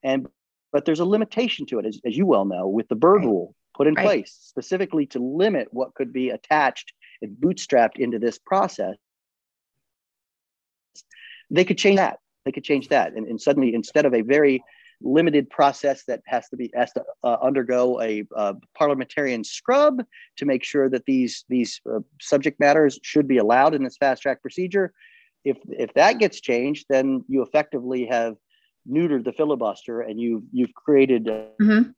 and 0.01 0.27
but 0.71 0.85
there's 0.85 1.01
a 1.01 1.05
limitation 1.05 1.67
to 1.67 1.77
it, 1.77 1.85
as, 1.85 1.99
as 2.05 2.17
you 2.17 2.25
well 2.25 2.45
know, 2.45 2.67
with 2.67 2.87
the 2.87 2.95
Byrd 2.95 3.17
right. 3.17 3.25
rule 3.27 3.55
put 3.75 3.85
in 3.85 3.93
right. 3.93 4.03
place 4.03 4.35
specifically 4.41 5.05
to 5.05 5.19
limit 5.19 5.67
what 5.71 5.93
could 5.93 6.11
be 6.11 6.31
attached 6.31 6.91
and 7.21 7.37
bootstrapped 7.37 7.97
into 7.97 8.17
this 8.17 8.39
process 8.39 8.95
they 11.49 11.65
could 11.65 11.77
change 11.77 11.97
that. 11.97 12.19
They 12.45 12.51
could 12.51 12.63
change 12.63 12.87
that, 12.89 13.13
and, 13.13 13.27
and 13.27 13.39
suddenly, 13.39 13.73
instead 13.73 14.05
of 14.05 14.13
a 14.13 14.21
very 14.21 14.63
limited 15.01 15.49
process 15.49 16.03
that 16.05 16.21
has 16.25 16.49
to 16.49 16.57
be 16.57 16.69
has 16.73 16.91
to 16.91 17.03
uh, 17.23 17.37
undergo 17.41 18.01
a 18.01 18.23
uh, 18.35 18.53
parliamentarian 18.77 19.43
scrub 19.43 20.03
to 20.37 20.45
make 20.45 20.63
sure 20.63 20.89
that 20.89 21.05
these 21.05 21.45
these 21.49 21.79
uh, 21.91 21.99
subject 22.19 22.59
matters 22.59 22.99
should 23.03 23.27
be 23.27 23.37
allowed 23.37 23.73
in 23.73 23.83
this 23.83 23.97
fast 23.97 24.21
track 24.21 24.41
procedure. 24.41 24.93
If 25.45 25.57
if 25.67 25.93
that 25.93 26.19
gets 26.19 26.41
changed, 26.41 26.85
then 26.89 27.23
you 27.27 27.41
effectively 27.41 28.05
have 28.07 28.35
neutered 28.89 29.23
the 29.23 29.33
filibuster 29.33 30.01
and 30.01 30.19
you've 30.19 30.43
you've 30.51 30.73
created 30.73 31.25
mm-hmm 31.25 31.91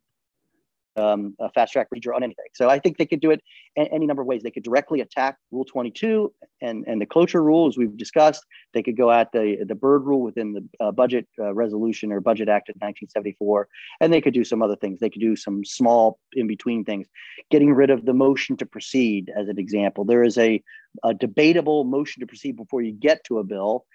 um, 0.96 1.36
a 1.40 1.50
fast 1.50 1.74
track 1.74 1.90
procedure 1.90 2.14
on 2.14 2.24
anything. 2.24 2.46
So 2.54 2.70
I 2.70 2.80
think 2.80 2.98
they 2.98 3.06
could 3.06 3.22
do 3.22 3.32
it 3.32 3.42
any 3.76 4.06
number 4.06 4.22
of 4.22 4.28
ways. 4.28 4.44
They 4.44 4.52
could 4.52 4.64
directly 4.64 5.02
attack 5.02 5.38
Rule 5.52 5.66
22 5.66 6.34
and, 6.62 6.86
and 6.88 7.02
the 7.02 7.06
cloture 7.06 7.44
rule, 7.44 7.68
as 7.68 7.78
we've 7.78 7.98
discussed. 7.98 8.46
They 8.74 8.84
could 8.84 8.98
go 8.98 9.12
at 9.12 9.32
the, 9.32 9.58
the 9.66 9.76
Byrd 9.76 10.04
rule 10.04 10.22
within 10.22 10.54
the 10.54 10.68
uh, 10.80 10.92
budget 10.92 11.28
uh, 11.40 11.54
resolution 11.54 12.12
or 12.12 12.22
budget 12.22 12.50
act 12.50 12.70
of 12.70 12.76
1974. 12.76 13.68
And 14.00 14.14
they 14.14 14.22
could 14.22 14.34
do 14.34 14.44
some 14.44 14.62
other 14.62 14.76
things. 14.76 15.00
They 15.00 15.10
could 15.10 15.22
do 15.22 15.36
some 15.36 15.66
small 15.66 16.20
in 16.34 16.48
between 16.48 16.84
things, 16.84 17.08
getting 17.50 17.74
rid 17.74 17.90
of 17.90 18.06
the 18.06 18.14
motion 18.14 18.58
to 18.58 18.66
proceed, 18.66 19.32
as 19.36 19.48
an 19.48 19.60
example. 19.60 20.06
There 20.06 20.24
is 20.24 20.38
a, 20.38 20.64
a 21.04 21.14
debatable 21.14 21.84
motion 21.84 22.22
to 22.22 22.28
proceed 22.28 22.56
before 22.56 22.82
you 22.82 22.92
get 22.92 23.24
to 23.26 23.40
a 23.40 23.44
bill 23.44 23.86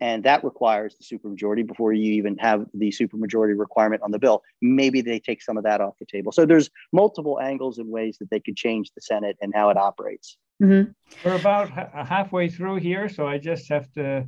and 0.00 0.24
that 0.24 0.44
requires 0.44 0.96
the 0.96 1.04
supermajority 1.04 1.66
before 1.66 1.92
you 1.92 2.12
even 2.12 2.36
have 2.38 2.66
the 2.74 2.90
supermajority 2.90 3.58
requirement 3.58 4.02
on 4.02 4.10
the 4.10 4.18
bill. 4.18 4.42
Maybe 4.60 5.00
they 5.00 5.18
take 5.18 5.42
some 5.42 5.56
of 5.56 5.64
that 5.64 5.80
off 5.80 5.94
the 5.98 6.06
table. 6.06 6.32
So 6.32 6.46
there's 6.46 6.70
multiple 6.92 7.40
angles 7.40 7.78
and 7.78 7.88
ways 7.88 8.18
that 8.18 8.30
they 8.30 8.40
could 8.40 8.56
change 8.56 8.92
the 8.94 9.00
Senate 9.00 9.36
and 9.40 9.52
how 9.54 9.70
it 9.70 9.76
operates. 9.76 10.36
Mm-hmm. 10.62 10.90
We're 11.24 11.36
about 11.36 11.70
halfway 11.70 12.48
through 12.48 12.76
here, 12.76 13.08
so 13.08 13.26
I 13.26 13.38
just 13.38 13.68
have 13.68 13.90
to 13.92 14.26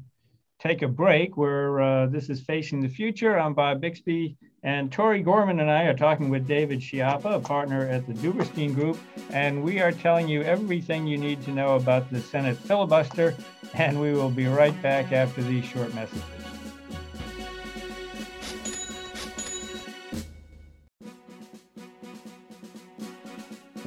take 0.58 0.82
a 0.82 0.88
break. 0.88 1.36
Where 1.36 1.80
uh, 1.80 2.06
this 2.06 2.28
is 2.28 2.40
facing 2.40 2.80
the 2.80 2.88
future. 2.88 3.38
I'm 3.38 3.54
Bob 3.54 3.80
Bixby, 3.80 4.36
and 4.62 4.90
Tori 4.90 5.22
Gorman 5.22 5.60
and 5.60 5.70
I 5.70 5.84
are 5.84 5.96
talking 5.96 6.28
with 6.30 6.46
David 6.46 6.80
Schiappa, 6.80 7.36
a 7.36 7.40
partner 7.40 7.86
at 7.88 8.06
the 8.06 8.14
Duberstein 8.14 8.74
Group, 8.74 8.98
and 9.30 9.62
we 9.62 9.80
are 9.80 9.92
telling 9.92 10.28
you 10.28 10.42
everything 10.42 11.06
you 11.06 11.18
need 11.18 11.42
to 11.42 11.50
know 11.50 11.76
about 11.76 12.10
the 12.10 12.20
Senate 12.20 12.56
filibuster. 12.56 13.34
And 13.74 14.00
we 14.00 14.12
will 14.12 14.30
be 14.30 14.46
right 14.46 14.80
back 14.82 15.12
after 15.12 15.42
these 15.42 15.64
short 15.64 15.94
messages. 15.94 16.57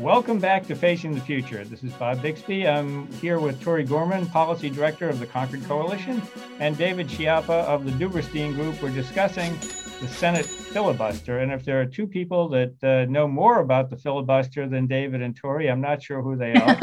Welcome 0.02 0.40
back 0.40 0.66
to 0.66 0.76
Facing 0.76 1.14
the 1.14 1.22
Future. 1.22 1.64
This 1.64 1.84
is 1.84 1.94
Bob 1.94 2.24
Bixby. 2.24 2.68
I'm 2.68 3.06
here 3.14 3.40
with 3.40 3.62
Tori 3.62 3.84
Gorman, 3.84 4.26
Policy 4.26 4.72
Director 4.72 5.08
of 5.08 5.20
the 5.20 5.28
Concord 5.28 5.64
Coalition, 5.66 6.24
and 6.60 6.76
David 6.76 7.08
Schiappa 7.08 7.66
of 7.66 7.86
the 7.86 7.92
Duberstein 7.92 8.56
Group. 8.56 8.82
We're 8.82 8.90
discussing 8.90 9.54
the 10.02 10.08
Senate 10.08 10.48
filibuster. 10.48 11.38
And 11.42 11.52
if 11.52 11.64
there 11.64 11.80
are 11.80 11.86
two 11.86 12.08
people 12.08 12.50
that 12.50 12.84
uh, 12.84 13.06
know 13.12 13.28
more 13.28 13.60
about 13.60 13.92
the 13.92 13.96
filibuster 13.96 14.68
than 14.68 14.88
David 14.88 15.22
and 15.22 15.36
Tori, 15.36 15.70
I'm 15.70 15.82
not 15.82 16.02
sure 16.02 16.24
who 16.24 16.36
they 16.36 16.56
are. 16.56 16.80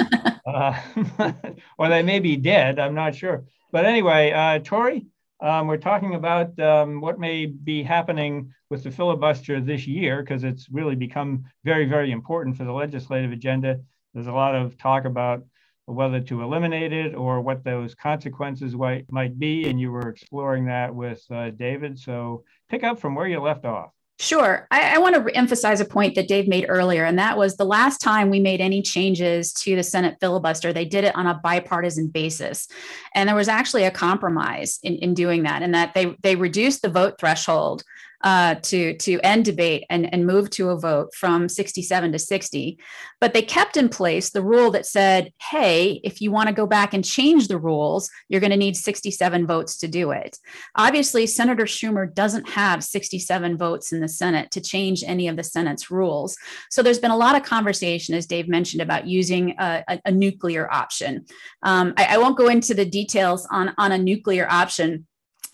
uh, 0.46 1.32
or 1.78 1.88
they 1.88 2.04
may 2.04 2.20
be 2.20 2.36
dead. 2.36 2.78
I'm 2.78 2.94
not 2.94 3.16
sure. 3.16 3.42
But 3.72 3.84
anyway, 3.84 4.30
uh, 4.30 4.60
Tori, 4.60 5.06
um, 5.40 5.68
we're 5.68 5.76
talking 5.76 6.14
about 6.14 6.58
um, 6.58 7.00
what 7.00 7.18
may 7.18 7.46
be 7.46 7.82
happening 7.82 8.52
with 8.70 8.82
the 8.82 8.90
filibuster 8.90 9.60
this 9.60 9.86
year 9.86 10.22
because 10.22 10.44
it's 10.44 10.68
really 10.70 10.96
become 10.96 11.44
very, 11.64 11.86
very 11.86 12.10
important 12.10 12.56
for 12.56 12.64
the 12.64 12.72
legislative 12.72 13.32
agenda. 13.32 13.80
There's 14.14 14.26
a 14.26 14.32
lot 14.32 14.54
of 14.54 14.76
talk 14.76 15.04
about 15.04 15.44
whether 15.86 16.20
to 16.20 16.42
eliminate 16.42 16.92
it 16.92 17.14
or 17.14 17.40
what 17.40 17.64
those 17.64 17.94
consequences 17.94 18.74
might, 18.74 19.38
be. 19.38 19.68
And 19.68 19.80
you 19.80 19.90
were 19.90 20.08
exploring 20.08 20.66
that 20.66 20.94
with 20.94 21.24
uh, 21.30 21.50
David. 21.50 21.98
So 21.98 22.44
pick 22.68 22.84
up 22.84 22.98
from 22.98 23.14
where 23.14 23.26
you 23.26 23.40
left 23.40 23.64
off. 23.64 23.90
Sure. 24.20 24.66
I, 24.72 24.96
I, 24.96 24.98
want 24.98 25.14
to 25.14 25.36
emphasize 25.36 25.80
a 25.80 25.84
point 25.84 26.16
that 26.16 26.26
Dave 26.26 26.48
made 26.48 26.66
earlier, 26.68 27.04
and 27.04 27.16
that 27.20 27.38
was 27.38 27.56
the 27.56 27.64
last 27.64 28.00
time 28.00 28.30
we 28.30 28.40
made 28.40 28.60
any 28.60 28.82
changes 28.82 29.52
to 29.52 29.76
the 29.76 29.84
Senate 29.84 30.16
filibuster, 30.20 30.72
they 30.72 30.84
did 30.84 31.04
it 31.04 31.14
on 31.14 31.28
a 31.28 31.40
bipartisan 31.44 32.08
basis. 32.08 32.66
And 33.14 33.28
there 33.28 33.36
was 33.36 33.46
actually 33.46 33.84
a 33.84 33.92
compromise 33.92 34.80
in, 34.82 34.96
in 34.96 35.14
doing 35.14 35.44
that, 35.44 35.62
and 35.62 35.72
that 35.72 35.94
they, 35.94 36.16
they 36.20 36.34
reduced 36.34 36.82
the 36.82 36.88
vote 36.88 37.14
threshold 37.20 37.84
uh, 38.22 38.56
to 38.56 38.96
to 38.96 39.20
end 39.20 39.44
debate 39.44 39.84
and, 39.90 40.12
and 40.12 40.26
move 40.26 40.50
to 40.50 40.70
a 40.70 40.78
vote 40.78 41.14
from 41.14 41.48
67 41.48 42.12
to 42.12 42.18
60. 42.18 42.78
But 43.20 43.32
they 43.32 43.42
kept 43.42 43.76
in 43.76 43.88
place 43.88 44.30
the 44.30 44.42
rule 44.42 44.70
that 44.72 44.86
said, 44.86 45.32
hey, 45.50 46.00
if 46.04 46.20
you 46.20 46.30
want 46.30 46.48
to 46.48 46.54
go 46.54 46.66
back 46.66 46.94
and 46.94 47.04
change 47.04 47.48
the 47.48 47.58
rules, 47.58 48.10
you're 48.28 48.40
going 48.40 48.50
to 48.50 48.56
need 48.56 48.76
67 48.76 49.46
votes 49.46 49.76
to 49.78 49.88
do 49.88 50.12
it. 50.12 50.38
Obviously, 50.76 51.26
Senator 51.26 51.64
Schumer 51.64 52.12
doesn't 52.12 52.48
have 52.48 52.84
67 52.84 53.56
votes 53.56 53.92
in 53.92 54.00
the 54.00 54.08
Senate 54.08 54.50
to 54.52 54.60
change 54.60 55.02
any 55.04 55.28
of 55.28 55.36
the 55.36 55.42
Senate's 55.42 55.90
rules. 55.90 56.36
So 56.70 56.82
there's 56.82 57.00
been 57.00 57.10
a 57.10 57.16
lot 57.16 57.36
of 57.36 57.42
conversation, 57.42 58.14
as 58.14 58.26
Dave 58.26 58.48
mentioned, 58.48 58.82
about 58.82 59.06
using 59.06 59.54
a, 59.58 59.82
a, 59.88 60.00
a 60.06 60.12
nuclear 60.12 60.72
option. 60.72 61.26
Um, 61.62 61.94
I, 61.96 62.14
I 62.14 62.18
won't 62.18 62.38
go 62.38 62.48
into 62.48 62.74
the 62.74 62.84
details 62.84 63.46
on, 63.50 63.74
on 63.78 63.92
a 63.92 63.98
nuclear 63.98 64.48
option 64.48 65.07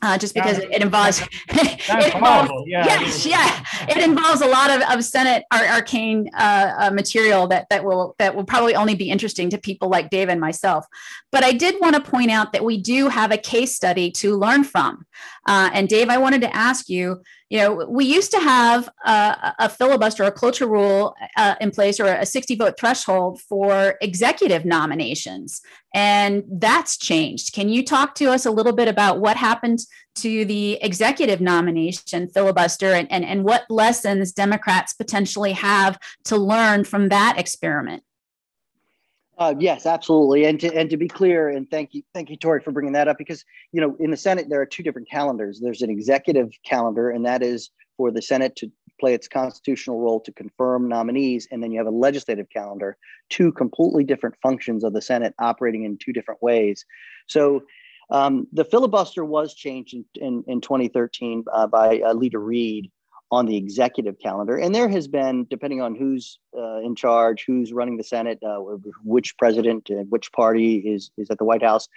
uh, 0.05 0.18
just 0.18 0.35
because 0.35 0.59
it, 0.59 0.70
it, 0.73 0.83
involves, 0.83 1.23
it 1.49 2.14
involves 2.14 2.51
yeah. 2.66 2.85
yes, 2.85 3.27
yeah, 3.27 3.64
it 3.88 3.97
involves 3.97 4.42
a 4.42 4.47
lot 4.47 4.70
of, 4.70 4.83
of 4.90 5.03
Senate 5.03 5.44
arcane 5.51 6.29
uh, 6.37 6.75
uh, 6.79 6.90
material 6.90 7.47
that 7.49 7.66
that 7.70 7.85
will 7.85 8.14
that 8.18 8.37
will 8.37 8.44
probably 8.44 8.75
only 8.75 8.94
be 8.94 9.09
interesting 9.09 9.49
to 9.51 9.59
people 9.59 9.88
like 9.88 10.11
Dave 10.11 10.29
and 10.29 10.40
myself. 10.40 10.87
But 11.33 11.42
I 11.42 11.53
did 11.53 11.81
want 11.81 11.97
to 11.97 12.03
point 12.03 12.31
out 12.31 12.53
that 12.53 12.64
we 12.64 12.77
do 12.81 13.09
have 13.09 13.33
a 13.33 13.38
case 13.38 13.75
study 13.75 14.11
to 14.12 14.37
learn 14.37 14.64
from. 14.64 15.07
Uh, 15.47 15.70
and 15.73 15.88
Dave, 15.88 16.09
I 16.09 16.18
wanted 16.18 16.42
to 16.42 16.55
ask 16.55 16.88
you, 16.88 17.23
you 17.50 17.59
know, 17.59 17.87
we 17.88 18.04
used 18.04 18.30
to 18.30 18.40
have 18.40 18.88
a, 19.04 19.54
a 19.59 19.68
filibuster, 19.68 20.24
a 20.24 20.33
cloture 20.33 20.66
rule 20.66 21.14
uh, 21.37 21.54
in 21.61 21.70
place, 21.70 22.00
or 22.00 22.07
a 22.07 22.26
60 22.26 22.57
vote 22.57 22.74
threshold 22.78 23.40
for 23.42 23.96
executive 24.00 24.64
nominations, 24.64 25.61
and 25.94 26.42
that's 26.50 26.96
changed. 26.96 27.52
Can 27.52 27.68
you 27.68 27.85
talk 27.85 28.14
to 28.16 28.30
us 28.30 28.46
a 28.46 28.50
little 28.50 28.72
bit 28.72 28.88
about 28.88 29.20
what 29.20 29.37
happened 29.37 29.80
to 30.16 30.44
the 30.44 30.78
executive 30.83 31.40
nomination 31.40 32.28
filibuster 32.28 32.92
and, 32.92 33.11
and, 33.12 33.24
and 33.24 33.44
what 33.44 33.64
lessons 33.68 34.33
Democrats 34.33 34.92
potentially 34.92 35.52
have 35.52 35.98
to 36.24 36.37
learn 36.37 36.85
from 36.85 37.09
that 37.11 37.38
experiment? 37.38 38.02
Uh, 39.37 39.55
yes, 39.59 39.85
absolutely. 39.85 40.44
And 40.44 40.61
to 40.61 40.73
and 40.75 40.88
to 40.90 40.97
be 40.97 41.09
clear, 41.09 41.49
and 41.49 41.68
thank 41.68 41.92
you, 41.92 42.03
thank 42.14 42.31
you, 42.31 42.37
Tori, 42.37 42.61
for 42.61 42.70
bringing 42.70 42.92
that 42.92 43.09
up 43.09 43.18
because 43.18 43.44
you 43.73 43.81
know 43.81 43.97
in 43.99 44.11
the 44.11 44.16
Senate 44.16 44.49
there 44.49 44.61
are 44.61 44.66
two 44.66 44.83
different 44.83 45.11
calendars. 45.11 45.61
There's 45.61 45.83
an 45.83 45.90
executive 45.90 46.51
calendar, 46.64 47.11
and 47.11 47.27
that 47.27 47.42
is 47.42 47.70
for 47.97 48.12
the 48.12 48.23
Senate 48.23 48.55
to 48.57 48.70
play 49.01 49.12
its 49.12 49.27
constitutional 49.27 50.01
role 50.01 50.20
to 50.20 50.33
confirm 50.33 50.88
nominees, 50.88 51.49
and 51.51 51.61
then 51.62 51.73
you 51.73 51.79
have 51.79 51.88
a 51.88 51.97
legislative 51.97 52.49
calendar, 52.51 52.97
two 53.29 53.51
completely 53.53 54.05
different 54.05 54.37
functions 54.40 54.85
of 54.85 54.92
the 54.92 55.03
Senate 55.03 55.35
operating 55.40 55.85
in 55.85 55.99
two 55.99 56.12
different 56.12 56.42
ways. 56.42 56.85
So. 57.27 57.62
Um, 58.11 58.47
the 58.53 58.66
filibuster 58.66 59.25
was 59.25 59.55
changed 59.55 59.94
in, 59.94 60.05
in, 60.16 60.44
in 60.47 60.61
2013 60.61 61.42
uh, 61.51 61.66
by 61.66 62.01
uh, 62.01 62.12
Leader 62.12 62.38
Reid, 62.38 62.92
on 63.35 63.47
the 63.47 63.57
executive 63.57 64.16
calendar. 64.27 64.57
And 64.57 64.75
there 64.75 64.88
has 64.88 65.07
been, 65.09 65.47
depending 65.51 65.81
on 65.87 65.94
who's 65.94 66.38
uh, 66.57 66.81
in 66.87 66.94
charge, 66.94 67.44
who's 67.47 67.73
running 67.73 67.97
the 67.97 68.09
Senate, 68.14 68.38
uh, 68.47 68.59
which 69.14 69.37
president, 69.42 69.83
uh, 69.90 70.05
which 70.14 70.33
party 70.33 70.77
is, 70.94 71.11
is 71.16 71.31
at 71.31 71.38
the 71.38 71.44
White 71.44 71.62
House, 71.62 71.88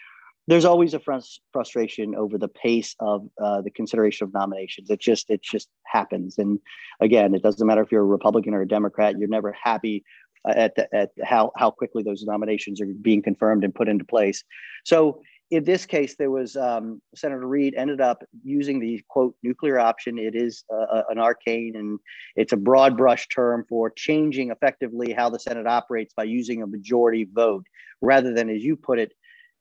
there's 0.47 0.65
always 0.65 0.93
a 0.93 1.00
frus- 1.00 1.39
frustration 1.52 2.15
over 2.15 2.38
the 2.38 2.47
pace 2.47 2.95
of 3.00 3.28
uh, 3.43 3.62
the 3.62 3.69
consideration 3.69 4.26
of 4.26 4.34
nominations. 4.34 4.89
It 4.89 5.00
just 5.00 5.30
it 5.30 5.41
just 5.43 5.67
happens, 5.86 6.38
and 6.38 6.60
again, 7.02 7.36
it 7.36 7.43
doesn't 7.43 7.67
matter 7.67 7.82
if 7.82 7.91
you're 7.91 8.02
a 8.02 8.06
Republican 8.17 8.54
or 8.54 8.62
a 8.62 8.67
Democrat. 8.67 9.17
You're 9.17 9.28
never 9.28 9.52
happy 9.52 10.06
uh, 10.47 10.54
at 10.56 10.76
the, 10.76 10.95
at 10.95 11.10
how 11.23 11.52
how 11.58 11.69
quickly 11.69 12.02
those 12.02 12.23
nominations 12.23 12.80
are 12.82 12.88
being 13.02 13.21
confirmed 13.21 13.65
and 13.65 13.76
put 13.76 13.89
into 13.89 14.06
place. 14.06 14.43
So 14.86 15.21
in 15.49 15.63
this 15.63 15.86
case, 15.86 16.15
there 16.17 16.31
was 16.31 16.57
um, 16.57 17.01
Senator 17.15 17.47
Reid 17.47 17.73
ended 17.75 18.01
up 18.01 18.21
using 18.43 18.79
the 18.79 19.01
quote 19.07 19.33
nuclear 19.43 19.79
option. 19.79 20.17
It 20.17 20.36
is 20.36 20.63
uh, 20.73 21.03
an 21.10 21.19
arcane 21.19 21.75
and 21.77 21.99
it's 22.36 22.51
a 22.51 22.57
broad 22.57 22.97
brush 22.97 23.27
term 23.29 23.65
for 23.69 23.89
changing 23.89 24.51
effectively 24.51 25.13
how 25.13 25.29
the 25.29 25.39
Senate 25.39 25.65
operates 25.65 26.13
by 26.13 26.23
using 26.23 26.62
a 26.62 26.67
majority 26.67 27.27
vote 27.31 27.65
rather 28.01 28.33
than, 28.33 28.49
as 28.49 28.62
you 28.62 28.75
put 28.75 28.99
it, 28.99 29.13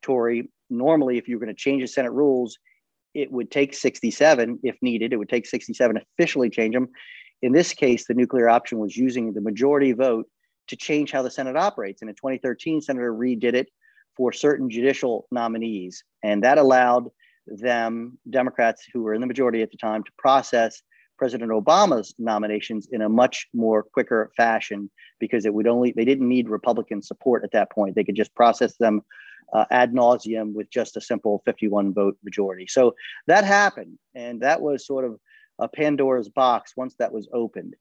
Tori, 0.02 0.50
normally, 0.70 1.18
if 1.18 1.28
you're 1.28 1.38
going 1.38 1.48
to 1.48 1.54
change 1.54 1.82
the 1.82 1.88
Senate 1.88 2.12
rules, 2.12 2.58
it 3.14 3.30
would 3.30 3.50
take 3.50 3.72
67 3.72 4.58
if 4.64 4.76
needed. 4.82 5.12
It 5.12 5.16
would 5.16 5.28
take 5.28 5.46
67 5.46 6.00
officially 6.18 6.50
change 6.50 6.74
them. 6.74 6.88
In 7.42 7.52
this 7.52 7.72
case, 7.72 8.06
the 8.06 8.14
nuclear 8.14 8.48
option 8.48 8.78
was 8.78 8.96
using 8.96 9.32
the 9.32 9.40
majority 9.40 9.92
vote 9.92 10.26
to 10.66 10.76
change 10.76 11.12
how 11.12 11.22
the 11.22 11.30
Senate 11.30 11.56
operates. 11.56 12.02
And 12.02 12.10
in 12.10 12.16
2013, 12.16 12.80
Senator 12.80 13.14
Reid 13.14 13.38
did 13.38 13.54
it 13.54 13.68
for 14.16 14.32
certain 14.32 14.70
judicial 14.70 15.26
nominees. 15.30 16.02
And 16.22 16.42
that 16.44 16.58
allowed 16.58 17.10
them, 17.46 18.18
Democrats 18.28 18.86
who 18.92 19.02
were 19.02 19.14
in 19.14 19.20
the 19.20 19.26
majority 19.26 19.62
at 19.62 19.70
the 19.70 19.76
time, 19.76 20.02
to 20.04 20.10
process 20.18 20.82
President 21.18 21.50
Obama's 21.50 22.14
nominations 22.18 22.88
in 22.92 23.02
a 23.02 23.08
much 23.08 23.48
more 23.54 23.82
quicker 23.82 24.30
fashion 24.36 24.90
because 25.18 25.46
it 25.46 25.54
would 25.54 25.66
only, 25.66 25.92
they 25.92 26.04
didn't 26.04 26.28
need 26.28 26.48
Republican 26.48 27.02
support 27.02 27.42
at 27.44 27.52
that 27.52 27.70
point. 27.70 27.94
They 27.94 28.04
could 28.04 28.16
just 28.16 28.34
process 28.34 28.76
them 28.76 29.02
uh, 29.52 29.64
ad 29.70 29.92
nauseum 29.92 30.52
with 30.52 30.70
just 30.70 30.96
a 30.96 31.00
simple 31.00 31.42
51 31.44 31.94
vote 31.94 32.16
majority. 32.22 32.66
So 32.66 32.94
that 33.26 33.44
happened, 33.44 33.98
and 34.14 34.40
that 34.40 34.60
was 34.60 34.86
sort 34.86 35.04
of 35.04 35.18
a 35.58 35.68
Pandora's 35.68 36.28
box 36.28 36.72
once 36.76 36.94
that 36.98 37.12
was 37.12 37.28
opened. 37.32 37.74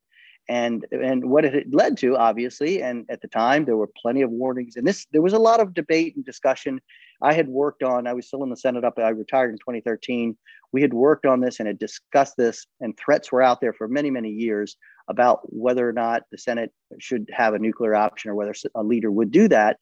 And, 0.48 0.86
and 0.92 1.30
what 1.30 1.44
it 1.44 1.74
led 1.74 1.98
to, 1.98 2.16
obviously, 2.18 2.82
and 2.82 3.06
at 3.10 3.22
the 3.22 3.28
time 3.28 3.66
there 3.66 3.78
were 3.78 3.90
plenty 4.00 4.22
of 4.22 4.30
warnings, 4.30 4.76
and 4.76 4.86
this 4.86 5.08
there 5.12 5.24
was 5.24 5.34
a 5.34 5.40
lot 5.40 5.60
of 5.60 5.74
debate 5.74 6.16
and 6.16 6.24
discussion. 6.24 6.80
I 7.22 7.34
had 7.34 7.48
worked 7.48 7.82
on, 7.82 8.06
I 8.06 8.14
was 8.14 8.28
still 8.28 8.44
in 8.44 8.50
the 8.50 8.58
Senate 8.58 8.84
up, 8.84 9.00
I 9.00 9.10
retired 9.10 9.52
in 9.52 9.58
2013. 9.58 10.38
We 10.72 10.82
had 10.82 10.94
worked 10.94 11.26
on 11.26 11.40
this 11.40 11.60
and 11.60 11.68
had 11.68 11.80
discussed 11.80 12.38
this, 12.38 12.68
and 12.80 12.96
threats 12.98 13.32
were 13.32 13.42
out 13.42 13.60
there 13.60 13.74
for 13.74 13.88
many, 13.88 14.12
many 14.12 14.30
years 14.30 14.78
about 15.08 15.40
whether 15.44 15.88
or 15.88 15.94
not 15.94 16.24
the 16.32 16.38
Senate 16.38 16.72
should 17.00 17.30
have 17.34 17.54
a 17.54 17.60
nuclear 17.60 17.96
option 17.96 18.30
or 18.30 18.36
whether 18.36 18.54
a 18.76 18.84
leader 18.84 19.12
would 19.12 19.32
do 19.32 19.48
that. 19.48 19.78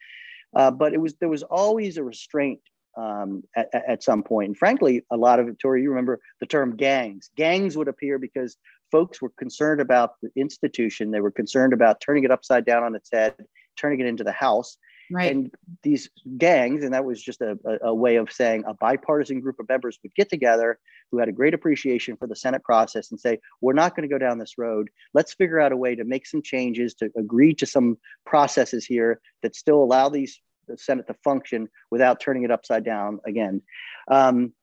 Uh, 0.55 0.71
but 0.71 0.93
it 0.93 1.01
was 1.01 1.15
there 1.15 1.29
was 1.29 1.43
always 1.43 1.97
a 1.97 2.03
restraint 2.03 2.59
um, 2.97 3.43
at, 3.55 3.69
at, 3.73 4.03
some 4.03 4.21
point. 4.21 4.49
And 4.49 4.57
frankly, 4.57 5.03
a 5.11 5.17
lot 5.17 5.39
of 5.39 5.47
it, 5.47 5.57
Tori, 5.59 5.81
you 5.81 5.89
remember 5.89 6.19
the 6.39 6.45
term 6.45 6.75
gangs. 6.75 7.31
Gangs 7.35 7.75
would 7.75 7.87
appear 7.87 8.19
because 8.19 8.57
folks 8.93 9.23
were 9.23 9.31
concerned 9.39 9.81
about 9.81 10.21
the 10.21 10.29
institution. 10.35 11.09
They 11.09 11.19
were 11.19 11.31
concerned 11.31 11.73
about 11.73 11.99
turning 11.99 12.25
it 12.25 12.31
upside 12.31 12.63
down 12.63 12.83
on 12.83 12.93
its 12.93 13.09
head, 13.11 13.33
turning 13.75 13.99
it 13.99 14.05
into 14.05 14.23
the 14.23 14.31
House. 14.31 14.77
Right. 15.11 15.31
And 15.31 15.51
these 15.81 16.11
gangs, 16.37 16.83
and 16.83 16.93
that 16.93 17.03
was 17.03 17.21
just 17.21 17.41
a, 17.41 17.57
a, 17.83 17.93
way 17.93 18.17
of 18.17 18.31
saying 18.31 18.65
a 18.67 18.75
bipartisan 18.75 19.41
group 19.41 19.59
of 19.59 19.67
members 19.67 19.97
would 20.03 20.13
get 20.13 20.29
together 20.29 20.77
who 21.11 21.17
had 21.17 21.27
a 21.27 21.31
great 21.31 21.55
appreciation 21.55 22.15
for 22.17 22.27
the 22.27 22.35
Senate 22.35 22.63
process 22.63 23.09
and 23.09 23.19
say, 23.19 23.39
we're 23.61 23.73
not 23.73 23.95
going 23.95 24.07
to 24.07 24.13
go 24.13 24.19
down 24.19 24.37
this 24.37 24.57
road. 24.59 24.89
Let's 25.15 25.33
figure 25.33 25.59
out 25.59 25.71
a 25.71 25.77
way 25.77 25.95
to 25.95 26.03
make 26.03 26.27
some 26.27 26.43
changes, 26.43 26.93
to 26.95 27.09
agree 27.17 27.55
to 27.55 27.65
some 27.65 27.97
processes 28.27 28.85
here 28.85 29.19
that 29.41 29.55
still 29.55 29.83
allow 29.83 30.09
these 30.09 30.39
the 30.67 30.77
Senate 30.77 31.07
to 31.07 31.15
function 31.15 31.67
without 31.91 32.19
turning 32.19 32.43
it 32.43 32.51
upside 32.51 32.85
down 32.85 33.19
again. 33.25 33.61
Um, 34.09 34.53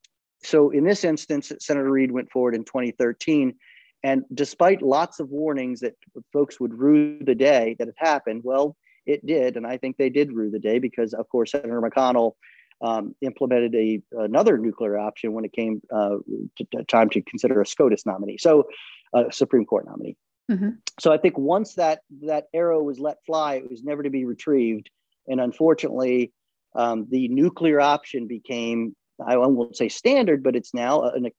so 0.43 0.71
in 0.71 0.85
this 0.85 1.05
instance, 1.05 1.53
Senator 1.59 1.91
Reid 1.91 2.11
went 2.11 2.31
forward 2.31 2.55
in 2.55 2.65
2013. 2.65 3.55
And 4.03 4.25
despite 4.33 4.83
lots 4.83 5.21
of 5.21 5.29
warnings 5.29 5.81
that 5.81 5.95
folks 6.33 6.59
would 6.59 6.75
rue 6.75 7.19
the 7.23 7.35
day 7.35 7.77
that 7.79 7.89
it 7.89 7.95
happened, 7.99 8.43
well, 8.45 8.77
it 9.07 9.25
did. 9.27 9.57
And 9.57 9.67
I 9.67 9.77
think 9.77 9.97
they 9.97 10.11
did 10.11 10.33
rue 10.33 10.51
the 10.51 10.59
day 10.59 10.79
because, 10.79 11.13
of 11.13 11.29
course, 11.29 11.53
Senator 11.53 11.81
McConnell 11.81 12.33
um, 12.81 13.15
implemented 13.21 13.75
a, 13.75 14.03
another 14.13 14.57
nuclear 14.57 14.99
option 14.99 15.33
when 15.33 15.45
it 15.45 15.53
came 15.53 15.83
uh, 15.93 16.17
to, 16.57 16.65
to 16.73 16.85
time 16.85 17.11
to 17.11 17.21
consider 17.23 17.61
a 17.61 17.67
SCOTUS 17.67 18.07
nominee, 18.07 18.39
so 18.39 18.69
a 19.15 19.19
uh, 19.19 19.31
Supreme 19.31 19.67
Court 19.67 19.85
nominee. 19.87 20.17
Mm-hmm. 20.51 20.71
So 20.99 21.13
I 21.13 21.19
think 21.19 21.37
once 21.39 21.75
that 21.75 22.01
that 22.23 22.47
arrow 22.55 22.83
was 22.83 22.99
let 22.99 23.19
fly, 23.25 23.57
it 23.57 23.71
was 23.71 23.85
never 23.85 24.03
to 24.03 24.11
be 24.11 24.25
retrieved. 24.25 24.91
And 25.29 25.41
unfortunately, 25.41 26.33
um, 26.75 27.07
the 27.11 27.29
nuclear 27.29 27.81
option 27.81 28.27
became, 28.27 28.97
I 29.25 29.37
won't 29.37 29.77
say 29.77 29.89
standard, 29.89 30.43
but 30.43 30.57
it's 30.57 30.75
now 30.75 31.03
an, 31.03 31.31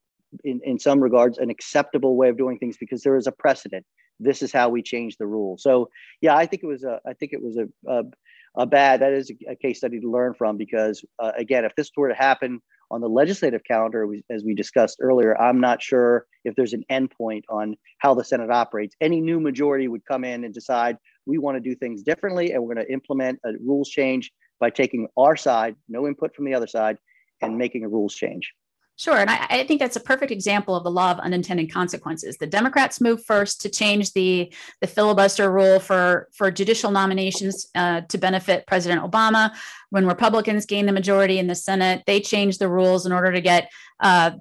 in, 0.43 0.61
in 0.63 0.79
some 0.79 0.99
regards 0.99 1.37
an 1.37 1.49
acceptable 1.49 2.15
way 2.15 2.29
of 2.29 2.37
doing 2.37 2.57
things 2.57 2.77
because 2.77 3.03
there 3.03 3.17
is 3.17 3.27
a 3.27 3.31
precedent. 3.31 3.85
This 4.19 4.41
is 4.41 4.51
how 4.51 4.69
we 4.69 4.81
change 4.81 5.17
the 5.17 5.25
rule. 5.25 5.57
So 5.57 5.89
yeah, 6.21 6.35
I 6.35 6.45
think 6.45 6.63
it 6.63 6.67
was 6.67 6.83
a, 6.83 6.99
I 7.07 7.13
think 7.13 7.33
it 7.33 7.41
was 7.41 7.57
a, 7.57 7.67
a, 7.87 8.03
a 8.55 8.65
bad, 8.65 9.01
that 9.01 9.13
is 9.13 9.31
a, 9.47 9.55
case 9.55 9.79
study 9.79 9.99
to 9.99 10.09
learn 10.09 10.33
from 10.33 10.57
because 10.57 11.03
uh, 11.19 11.31
again, 11.37 11.65
if 11.65 11.75
this 11.75 11.89
were 11.95 12.09
to 12.09 12.15
happen 12.15 12.61
on 12.91 13.01
the 13.01 13.07
legislative 13.07 13.63
calendar, 13.63 14.05
as 14.29 14.43
we 14.43 14.53
discussed 14.53 14.97
earlier, 15.01 15.39
I'm 15.39 15.61
not 15.61 15.81
sure 15.81 16.25
if 16.43 16.55
there's 16.55 16.73
an 16.73 16.83
endpoint 16.91 17.43
on 17.49 17.75
how 17.99 18.13
the 18.13 18.23
Senate 18.23 18.51
operates. 18.51 18.95
Any 18.99 19.21
new 19.21 19.39
majority 19.39 19.87
would 19.87 20.05
come 20.05 20.25
in 20.25 20.43
and 20.43 20.53
decide 20.53 20.97
we 21.25 21.37
want 21.37 21.55
to 21.55 21.61
do 21.61 21.75
things 21.75 22.03
differently 22.03 22.51
and 22.51 22.61
we're 22.61 22.75
going 22.75 22.85
to 22.85 22.93
implement 22.93 23.39
a 23.45 23.53
rules 23.65 23.89
change 23.89 24.31
by 24.59 24.69
taking 24.69 25.07
our 25.17 25.37
side, 25.37 25.75
no 25.87 26.05
input 26.05 26.35
from 26.35 26.45
the 26.45 26.53
other 26.53 26.67
side, 26.67 26.97
and 27.41 27.57
making 27.57 27.83
a 27.83 27.89
rules 27.89 28.13
change. 28.13 28.53
Sure. 29.01 29.17
And 29.17 29.31
I, 29.31 29.47
I, 29.49 29.63
think 29.65 29.79
that's 29.79 29.95
a 29.95 29.99
perfect 29.99 30.31
example 30.31 30.75
of 30.75 30.83
the 30.83 30.91
law 30.91 31.09
of 31.09 31.17
unintended 31.17 31.73
consequences. 31.73 32.37
The 32.37 32.45
Democrats 32.45 33.01
moved 33.01 33.25
first 33.25 33.59
to 33.61 33.69
change 33.69 34.13
the, 34.13 34.53
the 34.79 34.85
filibuster 34.85 35.51
rule 35.51 35.79
for, 35.79 36.27
for 36.31 36.51
judicial 36.51 36.91
nominations 36.91 37.65
uh, 37.73 38.01
to 38.01 38.19
benefit 38.19 38.67
President 38.67 39.01
Obama. 39.01 39.55
When 39.89 40.05
Republicans 40.05 40.67
gained 40.67 40.87
the 40.87 40.93
majority 40.93 41.39
in 41.39 41.47
the 41.47 41.55
Senate, 41.55 42.03
they 42.05 42.21
changed 42.21 42.59
the 42.59 42.69
rules 42.69 43.07
in 43.07 43.11
order 43.11 43.31
to 43.31 43.41
get 43.41 43.71
uh, 44.01 44.31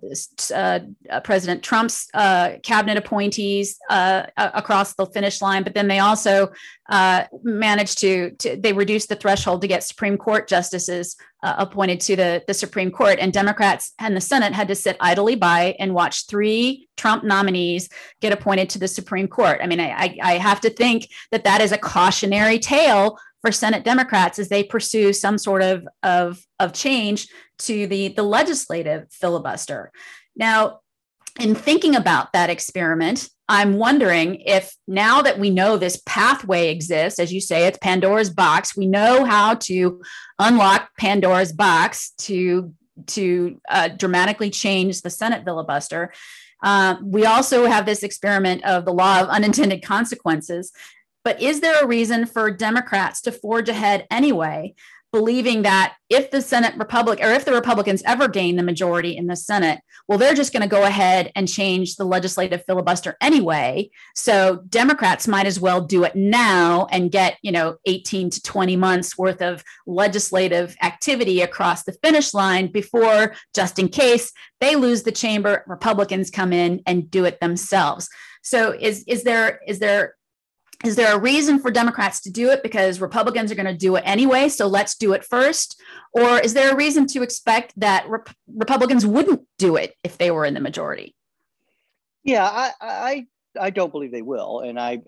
uh, 0.54 0.80
President 1.22 1.62
Trump's 1.62 2.08
uh, 2.14 2.52
cabinet 2.62 2.96
appointees 2.96 3.78
uh, 3.90 4.22
across 4.36 4.94
the 4.94 5.06
finish 5.06 5.42
line. 5.42 5.62
But 5.62 5.74
then 5.74 5.86
they 5.86 5.98
also 5.98 6.50
uh, 6.88 7.24
managed 7.42 7.98
to, 7.98 8.30
to, 8.32 8.56
they 8.56 8.72
reduced 8.72 9.10
the 9.10 9.16
threshold 9.16 9.60
to 9.60 9.68
get 9.68 9.84
Supreme 9.84 10.16
Court 10.16 10.48
justices 10.48 11.16
appointed 11.42 12.00
to 12.00 12.16
the, 12.16 12.42
the 12.46 12.54
Supreme 12.54 12.90
Court. 12.90 13.18
And 13.18 13.32
Democrats 13.32 13.92
and 13.98 14.16
the 14.16 14.20
Senate 14.20 14.52
had 14.52 14.68
to 14.68 14.74
sit 14.74 14.96
idly 15.00 15.36
by 15.36 15.76
and 15.78 15.94
watch 15.94 16.26
three 16.26 16.88
Trump 16.96 17.24
nominees 17.24 17.88
get 18.20 18.32
appointed 18.32 18.68
to 18.70 18.78
the 18.78 18.88
Supreme 18.88 19.28
Court. 19.28 19.60
I 19.62 19.66
mean, 19.66 19.80
I, 19.80 20.18
I 20.22 20.32
have 20.34 20.60
to 20.62 20.70
think 20.70 21.08
that 21.32 21.44
that 21.44 21.60
is 21.60 21.72
a 21.72 21.78
cautionary 21.78 22.58
tale 22.58 23.18
for 23.40 23.52
Senate 23.52 23.84
Democrats 23.84 24.38
as 24.38 24.48
they 24.48 24.62
pursue 24.62 25.12
some 25.12 25.38
sort 25.38 25.62
of, 25.62 25.86
of, 26.02 26.44
of 26.58 26.74
change 26.74 27.28
to 27.60 27.86
the, 27.86 28.08
the 28.08 28.22
legislative 28.22 29.06
filibuster. 29.10 29.92
Now, 30.36 30.80
in 31.38 31.54
thinking 31.54 31.94
about 31.94 32.32
that 32.32 32.50
experiment, 32.50 33.28
I'm 33.48 33.78
wondering 33.78 34.36
if 34.46 34.74
now 34.86 35.22
that 35.22 35.38
we 35.38 35.50
know 35.50 35.76
this 35.76 36.00
pathway 36.06 36.70
exists, 36.70 37.18
as 37.18 37.32
you 37.32 37.40
say, 37.40 37.66
it's 37.66 37.78
Pandora's 37.78 38.30
box, 38.30 38.76
we 38.76 38.86
know 38.86 39.24
how 39.24 39.54
to 39.54 40.02
unlock 40.38 40.90
Pandora's 40.98 41.52
box 41.52 42.12
to, 42.18 42.72
to 43.08 43.60
uh, 43.68 43.88
dramatically 43.88 44.50
change 44.50 45.02
the 45.02 45.10
Senate 45.10 45.44
filibuster. 45.44 46.12
Uh, 46.62 46.96
we 47.02 47.24
also 47.26 47.66
have 47.66 47.86
this 47.86 48.02
experiment 48.02 48.64
of 48.64 48.84
the 48.84 48.92
law 48.92 49.20
of 49.20 49.28
unintended 49.28 49.82
consequences. 49.82 50.72
But 51.24 51.40
is 51.42 51.60
there 51.60 51.82
a 51.82 51.86
reason 51.86 52.26
for 52.26 52.50
Democrats 52.50 53.20
to 53.22 53.32
forge 53.32 53.68
ahead 53.68 54.06
anyway, 54.10 54.74
believing 55.12 55.62
that 55.62 55.96
if 56.08 56.30
the 56.30 56.40
Senate 56.40 56.74
Republic 56.76 57.20
or 57.20 57.30
if 57.30 57.44
the 57.44 57.52
Republicans 57.52 58.02
ever 58.04 58.28
gain 58.28 58.56
the 58.56 58.62
majority 58.62 59.16
in 59.16 59.26
the 59.26 59.36
Senate, 59.36 59.80
well, 60.08 60.18
they're 60.18 60.34
just 60.34 60.52
going 60.52 60.62
to 60.62 60.68
go 60.68 60.84
ahead 60.84 61.30
and 61.34 61.48
change 61.48 61.96
the 61.96 62.04
legislative 62.04 62.64
filibuster 62.66 63.16
anyway. 63.20 63.90
So 64.14 64.62
Democrats 64.68 65.28
might 65.28 65.46
as 65.46 65.60
well 65.60 65.80
do 65.80 66.04
it 66.04 66.16
now 66.16 66.86
and 66.90 67.10
get, 67.10 67.38
you 67.42 67.52
know, 67.52 67.76
18 67.86 68.30
to 68.30 68.42
20 68.42 68.76
months 68.76 69.16
worth 69.18 69.42
of 69.42 69.64
legislative 69.86 70.76
activity 70.82 71.42
across 71.42 71.84
the 71.84 71.96
finish 72.02 72.34
line 72.34 72.70
before, 72.70 73.34
just 73.54 73.78
in 73.78 73.88
case 73.88 74.32
they 74.60 74.76
lose 74.76 75.02
the 75.02 75.12
chamber, 75.12 75.64
Republicans 75.66 76.30
come 76.30 76.52
in 76.52 76.82
and 76.86 77.10
do 77.10 77.24
it 77.24 77.40
themselves. 77.40 78.08
So 78.42 78.72
is 78.72 79.04
is 79.06 79.22
there 79.22 79.60
is 79.66 79.80
there 79.80 80.14
is 80.84 80.96
there 80.96 81.14
a 81.14 81.20
reason 81.20 81.58
for 81.58 81.70
Democrats 81.70 82.20
to 82.22 82.30
do 82.30 82.50
it 82.50 82.62
because 82.62 83.00
Republicans 83.00 83.52
are 83.52 83.54
going 83.54 83.66
to 83.66 83.76
do 83.76 83.96
it 83.96 84.02
anyway? 84.06 84.48
So 84.48 84.66
let's 84.66 84.94
do 84.96 85.12
it 85.12 85.24
first. 85.24 85.80
Or 86.12 86.38
is 86.38 86.54
there 86.54 86.72
a 86.72 86.76
reason 86.76 87.06
to 87.08 87.22
expect 87.22 87.74
that 87.76 88.08
Rep- 88.08 88.30
Republicans 88.54 89.04
wouldn't 89.04 89.42
do 89.58 89.76
it 89.76 89.94
if 90.02 90.16
they 90.16 90.30
were 90.30 90.44
in 90.44 90.54
the 90.54 90.60
majority? 90.60 91.14
Yeah, 92.24 92.44
I, 92.44 92.72
I, 92.80 93.26
I 93.60 93.70
don't 93.70 93.92
believe 93.92 94.10
they 94.10 94.22
will. 94.22 94.60
And 94.60 94.80
I, 94.80 95.02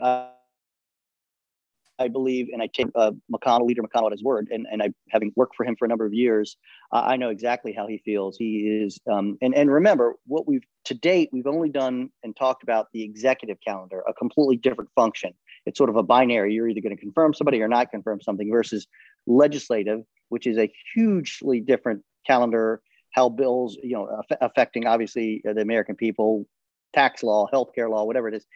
I 1.99 2.09
believe, 2.09 2.49
and 2.53 2.61
I 2.61 2.67
take 2.67 2.89
uh, 2.95 3.13
McConnell, 3.33 3.67
leader 3.67 3.83
McConnell 3.83 4.07
at 4.07 4.13
his 4.13 4.23
word, 4.23 4.49
and, 4.51 4.67
and 4.71 4.83
I, 4.83 4.93
having 5.09 5.33
worked 5.37 5.57
for 5.57 5.65
him 5.65 5.77
for 5.77 5.85
a 5.85 5.89
number 5.89 6.05
of 6.05 6.13
years, 6.13 6.57
I 6.91 7.17
know 7.17 7.31
exactly 7.31 7.73
how 7.73 7.87
he 7.87 7.99
feels. 8.05 8.37
He 8.37 8.83
is, 8.85 8.99
um, 9.11 9.39
and, 9.41 9.55
and 9.55 9.71
remember, 9.71 10.17
what 10.27 10.47
we've 10.47 10.65
to 10.87 10.95
date, 10.95 11.31
we've 11.33 11.47
only 11.47 11.69
done 11.69 12.11
and 12.25 12.35
talked 12.37 12.63
about 12.63 12.89
the 12.93 13.03
executive 13.03 13.59
calendar, 13.65 14.03
a 14.09 14.13
completely 14.13 14.57
different 14.57 14.91
function. 14.97 15.33
It's 15.67 15.79
sort 15.79 15.91
of 15.91 15.97
a 15.97 16.03
binary. 16.03 16.55
You're 16.55 16.69
either 16.69 16.81
going 16.81 16.97
to 16.97 17.01
confirm 17.01 17.35
somebody 17.35 17.63
or 17.63 17.69
not 17.69 17.91
confirm 17.91 18.21
something 18.21 18.51
versus 18.51 18.87
legislative, 19.27 20.01
which 20.29 20.47
is 20.47 20.59
a 20.59 20.73
hugely 20.95 21.61
different 21.61 22.03
calendar, 22.27 22.81
how 23.13 23.29
bills, 23.29 23.77
you 23.83 23.93
know, 23.93 24.09
aff- 24.09 24.39
affecting 24.41 24.87
obviously 24.87 25.43
the 25.45 25.61
American 25.61 25.95
people, 25.95 26.47
tax 26.95 27.23
law, 27.23 27.47
healthcare 27.53 27.89
law, 27.89 28.05
whatever 28.05 28.29
it 28.29 28.35
is 28.35 28.47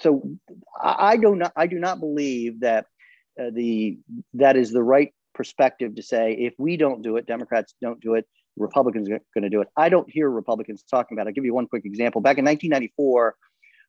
so 0.00 0.22
I, 0.80 1.12
I 1.12 1.16
do 1.16 1.34
not 1.34 1.52
I 1.56 1.66
do 1.66 1.78
not 1.78 2.00
believe 2.00 2.60
that 2.60 2.86
uh, 3.40 3.50
the 3.52 3.98
that 4.34 4.56
is 4.56 4.72
the 4.72 4.82
right 4.82 5.12
perspective 5.34 5.96
to 5.96 6.02
say 6.02 6.32
if 6.32 6.54
we 6.58 6.76
don't 6.76 7.02
do 7.02 7.16
it, 7.16 7.26
Democrats 7.26 7.74
don't 7.80 8.00
do 8.00 8.14
it, 8.14 8.26
Republicans 8.56 9.08
are 9.08 9.20
going 9.34 9.42
to 9.42 9.50
do 9.50 9.60
it. 9.60 9.68
I 9.76 9.88
don't 9.88 10.10
hear 10.10 10.30
Republicans 10.30 10.82
talking 10.82 11.16
about. 11.16 11.26
it. 11.26 11.30
I'll 11.30 11.34
give 11.34 11.44
you 11.44 11.54
one 11.54 11.66
quick 11.66 11.84
example. 11.84 12.20
Back 12.20 12.38
in 12.38 12.44
1994, 12.44 13.36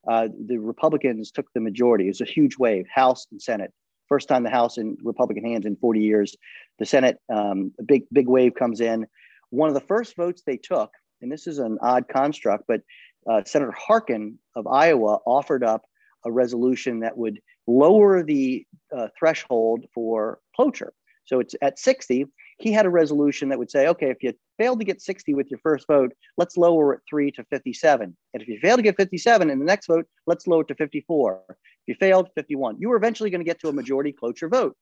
uh, 0.07 0.27
the 0.47 0.57
Republicans 0.57 1.31
took 1.31 1.47
the 1.53 1.59
majority. 1.59 2.05
It 2.05 2.09
was 2.09 2.21
a 2.21 2.25
huge 2.25 2.57
wave, 2.57 2.85
House 2.93 3.27
and 3.31 3.41
Senate. 3.41 3.73
First 4.07 4.27
time 4.27 4.43
the 4.43 4.49
House 4.49 4.77
in 4.77 4.97
Republican 5.03 5.43
hands 5.43 5.65
in 5.65 5.75
40 5.75 5.99
years. 5.99 6.35
The 6.79 6.85
Senate, 6.85 7.19
um, 7.29 7.71
a 7.79 7.83
big 7.83 8.03
big 8.11 8.27
wave 8.27 8.55
comes 8.55 8.81
in. 8.81 9.05
One 9.51 9.67
of 9.67 9.75
the 9.75 9.81
first 9.81 10.15
votes 10.15 10.43
they 10.45 10.57
took, 10.57 10.91
and 11.21 11.31
this 11.31 11.47
is 11.47 11.59
an 11.59 11.77
odd 11.81 12.07
construct, 12.07 12.65
but 12.67 12.81
uh, 13.29 13.43
Senator 13.45 13.73
Harkin 13.77 14.39
of 14.55 14.67
Iowa 14.67 15.19
offered 15.25 15.63
up 15.63 15.83
a 16.25 16.31
resolution 16.31 16.99
that 17.01 17.17
would 17.17 17.39
lower 17.67 18.23
the 18.23 18.65
uh, 18.95 19.07
threshold 19.17 19.85
for 19.93 20.39
cloture. 20.55 20.93
So 21.25 21.39
it's 21.39 21.55
at 21.61 21.77
60. 21.77 22.25
He 22.59 22.73
had 22.73 22.85
a 22.85 22.89
resolution 22.89 23.49
that 23.49 23.57
would 23.57 23.71
say, 23.71 23.87
okay, 23.87 24.09
if 24.09 24.21
you 24.21 24.33
failed 24.57 24.79
to 24.79 24.85
get 24.85 25.01
60 25.01 25.33
with 25.33 25.49
your 25.49 25.59
first 25.63 25.87
vote, 25.87 26.11
let's 26.37 26.57
lower 26.57 26.93
it 26.93 27.01
three 27.09 27.31
to 27.31 27.45
57. 27.45 28.15
And 28.33 28.41
if 28.43 28.49
you 28.49 28.59
fail 28.59 28.75
to 28.75 28.83
get 28.83 28.97
57 28.97 29.49
in 29.49 29.59
the 29.59 29.65
next 29.65 29.87
vote, 29.87 30.05
let's 30.27 30.45
lower 30.45 30.61
it 30.61 30.67
to 30.67 30.75
54. 30.75 31.41
If 31.49 31.55
you 31.87 31.95
failed, 31.95 32.29
51. 32.35 32.75
You 32.79 32.89
were 32.89 32.97
eventually 32.97 33.29
going 33.29 33.39
to 33.39 33.45
get 33.45 33.61
to 33.61 33.69
a 33.69 33.73
majority 33.73 34.11
cloture 34.11 34.49
vote. 34.49 34.75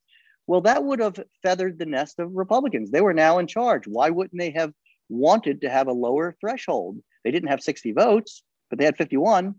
Well, 0.48 0.62
that 0.62 0.84
would 0.84 1.00
have 1.00 1.20
feathered 1.44 1.78
the 1.78 1.86
nest 1.86 2.20
of 2.20 2.32
Republicans. 2.34 2.90
They 2.90 3.02
were 3.02 3.14
now 3.14 3.38
in 3.38 3.48
charge. 3.48 3.86
Why 3.86 4.10
wouldn't 4.10 4.40
they 4.40 4.52
have 4.52 4.74
wanted 5.10 5.62
to 5.62 5.70
have 5.70 5.88
a 5.88 5.94
lower 5.94 6.36
threshold? 6.40 6.98
They 7.24 7.32
didn't 7.32 7.50
have 7.50 7.62
60 7.62 7.92
votes, 7.92 8.44
but 8.70 8.80
they 8.80 8.86
had 8.86 8.98
51. 8.98 9.54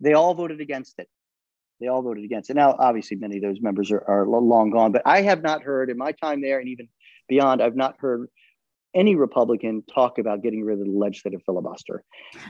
They 0.00 0.12
all 0.12 0.34
voted 0.34 0.60
against 0.60 0.94
it. 0.98 1.08
They 1.80 1.88
all 1.88 2.02
voted 2.02 2.24
against 2.24 2.50
it. 2.50 2.54
Now, 2.54 2.76
obviously, 2.78 3.16
many 3.16 3.36
of 3.36 3.42
those 3.42 3.60
members 3.60 3.90
are, 3.90 4.04
are 4.06 4.26
long 4.26 4.70
gone, 4.70 4.92
but 4.92 5.02
I 5.04 5.22
have 5.22 5.42
not 5.42 5.62
heard 5.62 5.90
in 5.90 5.98
my 5.98 6.12
time 6.12 6.40
there 6.40 6.58
and 6.58 6.68
even 6.68 6.88
beyond, 7.28 7.62
I've 7.62 7.76
not 7.76 7.96
heard 7.98 8.28
any 8.94 9.14
Republican 9.14 9.82
talk 9.92 10.18
about 10.18 10.42
getting 10.42 10.64
rid 10.64 10.80
of 10.80 10.86
the 10.86 10.90
legislative 10.90 11.42
filibuster. 11.44 12.02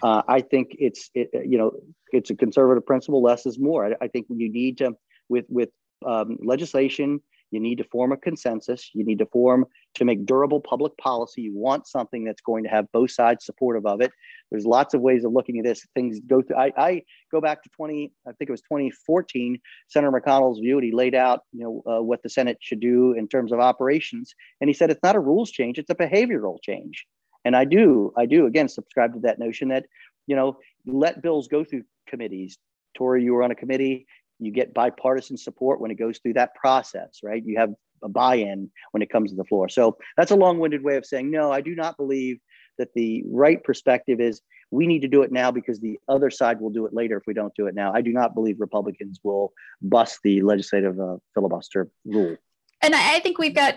Uh, 0.03 0.23
I 0.29 0.41
think 0.41 0.77
it's 0.79 1.11
it, 1.15 1.29
you 1.45 1.59
know 1.59 1.73
it's 2.13 2.31
a 2.31 2.37
conservative 2.37 2.87
principle. 2.87 3.23
Less 3.23 3.47
is 3.47 3.59
more. 3.59 3.87
I, 3.87 4.05
I 4.05 4.09
think 4.09 4.27
you 4.29 4.51
need 4.51 4.79
to 4.79 4.93
with 5.29 5.47
with 5.49 5.71
um, 6.07 6.39
legislation 6.43 7.21
you 7.57 7.61
need 7.61 7.79
to 7.79 7.85
form 7.85 8.13
a 8.13 8.19
consensus. 8.19 8.91
You 8.93 9.03
need 9.03 9.19
to 9.21 9.27
form 9.27 9.65
to 9.95 10.05
make 10.05 10.27
durable 10.27 10.61
public 10.61 10.95
policy. 10.99 11.41
You 11.41 11.57
want 11.57 11.87
something 11.87 12.23
that's 12.23 12.43
going 12.43 12.65
to 12.65 12.69
have 12.69 12.93
both 12.93 13.11
sides 13.11 13.47
supportive 13.47 13.87
of 13.87 14.03
it. 14.03 14.13
There's 14.51 14.67
lots 14.67 14.93
of 14.93 15.01
ways 15.01 15.25
of 15.25 15.33
looking 15.33 15.59
at 15.59 15.65
this. 15.65 15.87
Things 15.95 16.21
go 16.21 16.43
through. 16.43 16.57
I, 16.57 16.73
I 16.77 17.03
go 17.33 17.41
back 17.41 17.63
to 17.63 17.71
20, 17.71 18.13
I 18.29 18.33
think 18.33 18.51
it 18.51 18.53
was 18.53 18.61
2014, 18.61 19.59
Senator 19.89 20.13
McConnell's 20.13 20.61
view, 20.61 20.77
and 20.77 20.85
he 20.85 20.93
laid 20.93 21.15
out, 21.15 21.41
you 21.53 21.65
know, 21.65 21.83
uh, 21.91 22.03
what 22.03 22.23
the 22.23 22.29
Senate 22.29 22.59
should 22.61 22.81
do 22.81 23.15
in 23.15 23.27
terms 23.27 23.53
of 23.53 23.59
operations. 23.59 24.35
And 24.61 24.69
he 24.69 24.75
said 24.75 24.91
it's 24.91 25.03
not 25.03 25.17
a 25.17 25.21
rules 25.21 25.51
change; 25.51 25.79
it's 25.79 25.91
a 25.91 25.95
behavioral 25.95 26.59
change. 26.63 27.07
And 27.47 27.57
I 27.57 27.65
do, 27.65 28.13
I 28.19 28.27
do 28.27 28.45
again 28.45 28.69
subscribe 28.69 29.15
to 29.15 29.21
that 29.21 29.39
notion 29.39 29.69
that, 29.69 29.87
you 30.27 30.37
know, 30.37 30.59
let 30.85 31.23
bills 31.23 31.49
go 31.49 31.65
through 31.65 31.85
committees. 32.07 32.59
Tori, 32.95 33.25
you 33.25 33.33
were 33.33 33.43
on 33.43 33.51
a 33.51 33.55
committee 33.55 34.07
you 34.39 34.53
get 34.53 34.75
bipartisan 34.75 35.37
support 35.37 35.81
when 35.81 35.91
it 35.91 35.99
goes 35.99 36.19
through 36.19 36.35
that 36.35 36.55
process, 36.55 37.21
right? 37.23 37.43
You 37.45 37.59
have 37.59 37.73
a 38.03 38.09
buy-in 38.09 38.71
when 38.93 39.03
it 39.03 39.11
comes 39.11 39.31
to 39.31 39.37
the 39.37 39.45
floor. 39.45 39.69
So 39.69 39.97
that's 40.17 40.31
a 40.31 40.37
long-winded 40.37 40.83
way 40.83 40.97
of 40.97 41.07
saying 41.07 41.31
no. 41.31 41.51
I 41.51 41.61
do 41.61 41.75
not 41.75 41.97
believe 41.97 42.39
that 42.79 42.93
the 42.95 43.25
right 43.27 43.63
perspective 43.63 44.21
is 44.21 44.43
we 44.71 44.87
need 44.87 45.01
to 45.01 45.09
do 45.09 45.23
it 45.23 45.33
now 45.33 45.51
because 45.51 45.81
the 45.81 45.99
other 46.09 46.31
side 46.31 46.61
will 46.61 46.71
do 46.71 46.87
it 46.87 46.93
later 46.93 47.17
if 47.17 47.23
we 47.27 47.35
don't 47.35 47.55
do 47.55 47.67
it 47.67 47.75
now. 47.75 47.93
I 47.95 48.03
do 48.03 48.13
not 48.13 48.35
believe 48.35 48.57
Republicans 48.61 49.21
will 49.23 49.53
bust 49.81 50.19
the 50.23 50.43
legislative 50.43 50.99
uh, 51.01 51.17
filibuster 51.35 51.89
rule. 52.05 52.37
And 52.83 52.95
I 52.95 53.21
think 53.21 53.39
we've 53.39 53.55
got 53.55 53.77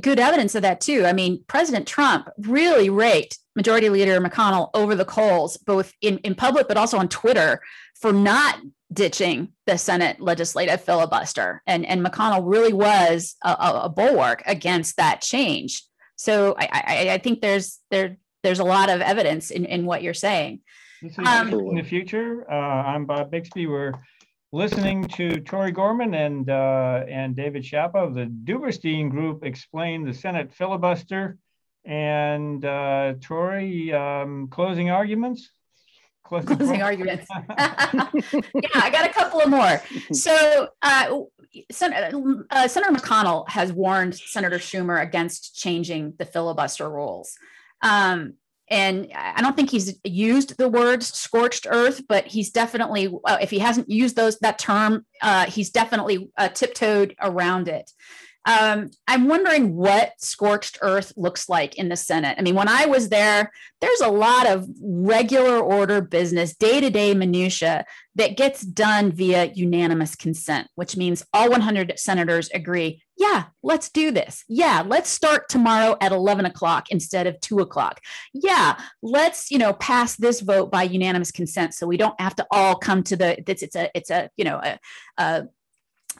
good 0.00 0.18
evidence 0.18 0.54
of 0.54 0.62
that 0.62 0.80
too. 0.80 1.04
I 1.04 1.12
mean, 1.12 1.44
President 1.46 1.86
Trump 1.86 2.30
really 2.38 2.88
raked 2.88 3.38
Majority 3.54 3.90
Leader 3.90 4.18
McConnell 4.20 4.70
over 4.72 4.94
the 4.94 5.04
coals, 5.04 5.58
both 5.58 5.92
in, 6.00 6.18
in 6.18 6.34
public 6.34 6.66
but 6.66 6.78
also 6.78 6.96
on 6.96 7.08
Twitter, 7.08 7.60
for 8.00 8.12
not 8.12 8.58
ditching 8.92 9.48
the 9.66 9.78
Senate 9.78 10.20
legislative 10.20 10.82
filibuster. 10.82 11.62
And, 11.66 11.86
and 11.86 12.04
McConnell 12.04 12.42
really 12.44 12.72
was 12.72 13.36
a, 13.44 13.82
a 13.84 13.88
bulwark 13.88 14.42
against 14.46 14.96
that 14.96 15.20
change. 15.20 15.82
So 16.16 16.54
I, 16.58 16.68
I, 16.72 17.10
I, 17.14 17.18
think 17.18 17.40
there's 17.40 17.78
there 17.90 18.18
there's 18.42 18.58
a 18.58 18.64
lot 18.64 18.90
of 18.90 19.00
evidence 19.00 19.50
in, 19.50 19.64
in 19.64 19.86
what 19.86 20.02
you're 20.02 20.12
saying. 20.12 20.60
Um, 21.24 21.48
in 21.52 21.76
the 21.76 21.82
future, 21.82 22.44
uh, 22.50 22.54
I'm 22.54 23.06
Bob 23.06 23.30
Bixby. 23.30 23.66
We're 23.66 23.94
listening 24.52 25.04
to 25.08 25.40
Tori 25.40 25.70
Gorman 25.70 26.12
and 26.12 26.50
uh, 26.50 27.04
and 27.08 27.34
David 27.34 27.62
Schiappa 27.62 27.94
of 27.94 28.14
the 28.14 28.26
Duberstein 28.26 29.10
Group 29.10 29.44
explain 29.44 30.04
the 30.04 30.12
Senate 30.12 30.52
filibuster. 30.52 31.38
And 31.86 32.62
uh, 32.66 33.14
Tori, 33.22 33.90
um, 33.94 34.48
closing 34.48 34.90
arguments 34.90 35.50
closing 36.30 36.82
arguments. 36.82 37.26
yeah, 37.48 38.08
I 38.74 38.90
got 38.90 39.08
a 39.08 39.12
couple 39.12 39.40
of 39.40 39.48
more. 39.48 39.82
So, 40.12 40.68
uh, 40.82 41.20
Sen- 41.72 41.92
uh, 42.50 42.68
Senator 42.68 42.92
McConnell 42.92 43.48
has 43.48 43.72
warned 43.72 44.14
Senator 44.14 44.58
Schumer 44.58 45.02
against 45.02 45.56
changing 45.56 46.14
the 46.18 46.24
filibuster 46.24 46.88
rules. 46.88 47.36
Um, 47.82 48.34
and 48.68 49.08
I 49.12 49.42
don't 49.42 49.56
think 49.56 49.70
he's 49.70 49.98
used 50.04 50.56
the 50.56 50.68
words 50.68 51.12
scorched 51.12 51.66
earth, 51.68 52.02
but 52.08 52.28
he's 52.28 52.50
definitely, 52.50 53.12
uh, 53.24 53.38
if 53.40 53.50
he 53.50 53.58
hasn't 53.58 53.90
used 53.90 54.14
those 54.14 54.38
that 54.38 54.60
term, 54.60 55.04
uh, 55.22 55.46
he's 55.46 55.70
definitely 55.70 56.30
uh, 56.38 56.48
tiptoed 56.48 57.16
around 57.20 57.66
it. 57.66 57.90
Um, 58.46 58.90
I'm 59.06 59.28
wondering 59.28 59.76
what 59.76 60.12
scorched 60.18 60.78
earth 60.80 61.12
looks 61.16 61.48
like 61.48 61.76
in 61.76 61.88
the 61.88 61.96
Senate. 61.96 62.36
I 62.38 62.42
mean, 62.42 62.54
when 62.54 62.68
I 62.68 62.86
was 62.86 63.10
there, 63.10 63.52
there's 63.80 64.00
a 64.00 64.08
lot 64.08 64.48
of 64.48 64.66
regular 64.80 65.58
order 65.58 66.00
business, 66.00 66.54
day 66.54 66.80
to 66.80 66.90
day 66.90 67.12
minutia 67.14 67.84
that 68.14 68.36
gets 68.36 68.62
done 68.62 69.12
via 69.12 69.46
unanimous 69.54 70.14
consent, 70.14 70.68
which 70.74 70.96
means 70.96 71.22
all 71.32 71.50
100 71.50 71.92
senators 71.96 72.50
agree. 72.52 73.02
Yeah, 73.16 73.44
let's 73.62 73.90
do 73.90 74.10
this. 74.10 74.44
Yeah, 74.48 74.82
let's 74.86 75.10
start 75.10 75.48
tomorrow 75.48 75.96
at 76.00 76.12
11 76.12 76.46
o'clock 76.46 76.90
instead 76.90 77.26
of 77.26 77.40
two 77.40 77.60
o'clock. 77.60 78.00
Yeah, 78.32 78.80
let's 79.02 79.50
you 79.50 79.58
know 79.58 79.74
pass 79.74 80.16
this 80.16 80.40
vote 80.40 80.70
by 80.70 80.84
unanimous 80.84 81.30
consent, 81.30 81.74
so 81.74 81.86
we 81.86 81.98
don't 81.98 82.18
have 82.20 82.34
to 82.36 82.46
all 82.50 82.76
come 82.76 83.02
to 83.04 83.16
the. 83.16 83.50
It's 83.50 83.62
it's 83.62 83.76
a 83.76 83.90
it's 83.94 84.10
a 84.10 84.30
you 84.36 84.44
know 84.44 84.60
a, 84.62 84.78
a 85.18 85.48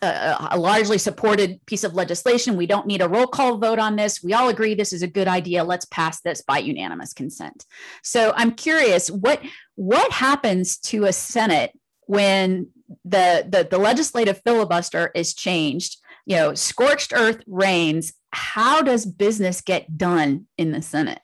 a, 0.03 0.49
a, 0.53 0.59
largely 0.59 0.99
supported 0.99 1.61
piece 1.67 1.85
of 1.85 1.95
legislation. 1.95 2.57
We 2.57 2.67
don't 2.67 2.87
need 2.87 3.03
a 3.03 3.09
roll 3.09 3.27
call 3.27 3.59
vote 3.59 3.79
on 3.79 3.97
this. 3.97 4.23
We 4.23 4.33
all 4.33 4.49
agree 4.49 4.75
this 4.75 4.93
is 4.93 5.03
a 5.03 5.07
good 5.07 5.29
idea. 5.29 5.65
Let's 5.65 5.85
pass 5.87 6.21
this 6.21 6.43
by 6.43 6.59
unanimous 6.59 7.13
consent. 7.13 7.67
So 8.03 8.33
I'm 8.37 8.53
curious 8.53 9.11
what 9.11 9.43
what 9.77 10.11
happens 10.13 10.79
to 10.79 11.05
a 11.05 11.13
Senate 11.13 11.73
when 12.07 12.69
the 13.05 13.47
the, 13.49 13.67
the 13.71 13.79
legislative 13.79 14.41
filibuster 14.45 15.11
is 15.15 15.35
changed? 15.35 15.99
You 16.27 16.37
know, 16.37 16.55
scorched 16.55 17.13
earth 17.15 17.43
reigns. 17.47 18.13
How 18.33 18.83
does 18.83 19.05
business 19.05 19.61
get 19.61 19.99
done 19.99 20.47
in 20.57 20.73
the 20.73 20.83
Senate? 20.83 21.21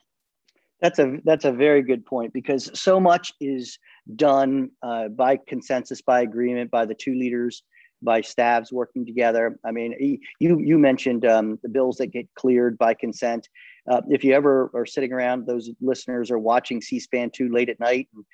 That's 0.81 0.99
a 0.99 1.17
that's 1.23 1.45
a 1.45 1.51
very 1.51 1.81
good 1.81 2.05
point 2.05 2.33
because 2.33 2.69
so 2.79 2.99
much 2.99 3.33
is 3.41 3.79
done 4.15 4.69
uh, 4.83 5.07
by 5.07 5.39
consensus, 5.47 6.01
by 6.01 6.21
agreement, 6.21 6.69
by 6.69 6.85
the 6.85 6.93
two 6.93 7.15
leaders 7.15 7.63
by 8.01 8.21
staffs 8.21 8.71
working 8.71 9.05
together. 9.05 9.57
I 9.65 9.71
mean, 9.71 10.19
you 10.39 10.59
you 10.59 10.77
mentioned 10.77 11.25
um, 11.25 11.59
the 11.63 11.69
bills 11.69 11.97
that 11.97 12.07
get 12.07 12.27
cleared 12.35 12.77
by 12.77 12.93
consent. 12.93 13.49
Uh, 13.89 14.01
if 14.09 14.23
you 14.23 14.33
ever 14.33 14.69
are 14.73 14.85
sitting 14.85 15.13
around, 15.13 15.45
those 15.45 15.69
listeners 15.81 16.29
are 16.29 16.39
watching 16.39 16.81
C-SPAN 16.81 17.31
two 17.31 17.49
late 17.49 17.69
at 17.69 17.79
night. 17.79 18.09
And, 18.13 18.25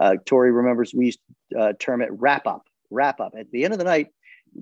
uh, 0.00 0.16
Tori 0.24 0.50
remembers 0.50 0.94
we 0.94 1.06
used 1.06 1.20
to 1.52 1.58
uh, 1.58 1.72
term 1.78 2.02
it 2.02 2.08
wrap 2.12 2.46
up. 2.46 2.62
Wrap 2.90 3.20
up 3.20 3.34
at 3.38 3.50
the 3.52 3.64
end 3.64 3.72
of 3.72 3.78
the 3.78 3.84
night. 3.84 4.08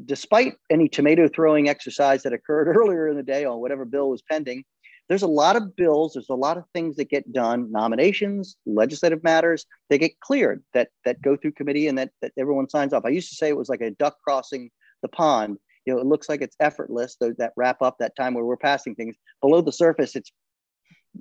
Despite 0.05 0.55
any 0.71 0.89
tomato 0.89 1.29
throwing 1.29 1.69
exercise 1.69 2.23
that 2.23 2.33
occurred 2.33 2.69
earlier 2.77 3.09
in 3.09 3.17
the 3.17 3.23
day 3.23 3.45
on 3.45 3.61
whatever 3.61 3.85
bill 3.85 4.11
was 4.11 4.23
pending, 4.23 4.65
there's 5.11 5.23
a 5.23 5.27
lot 5.27 5.57
of 5.57 5.75
bills, 5.75 6.13
there's 6.15 6.31
a 6.31 6.35
lot 6.35 6.57
of 6.57 6.63
things 6.73 6.95
that 6.95 7.11
get 7.11 7.33
done, 7.33 7.71
nominations, 7.73 8.57
legislative 8.65 9.25
matters, 9.25 9.67
they 9.89 9.99
get 9.99 10.19
cleared 10.21 10.63
that 10.73 10.91
that 11.05 11.21
go 11.21 11.37
through 11.37 11.51
committee 11.53 11.89
and 11.89 11.99
that, 11.99 12.13
that 12.23 12.31
everyone 12.39 12.69
signs 12.69 12.93
off. 12.93 13.05
I 13.05 13.09
used 13.09 13.29
to 13.31 13.35
say 13.35 13.49
it 13.49 13.57
was 13.57 13.69
like 13.69 13.81
a 13.81 13.91
duck 13.91 14.19
crossing 14.23 14.71
the 15.03 15.09
pond. 15.09 15.59
you 15.85 15.93
know, 15.93 16.01
it 16.01 16.07
looks 16.07 16.29
like 16.29 16.43
it's 16.43 16.57
effortless, 16.61 17.17
that 17.21 17.53
wrap 17.57 17.83
up 17.83 17.97
that 17.99 18.15
time 18.15 18.35
where 18.35 18.45
we're 18.45 18.57
passing 18.57 18.95
things. 18.95 19.17
Below 19.41 19.63
the 19.63 19.73
surface, 19.73 20.15
it's, 20.15 20.31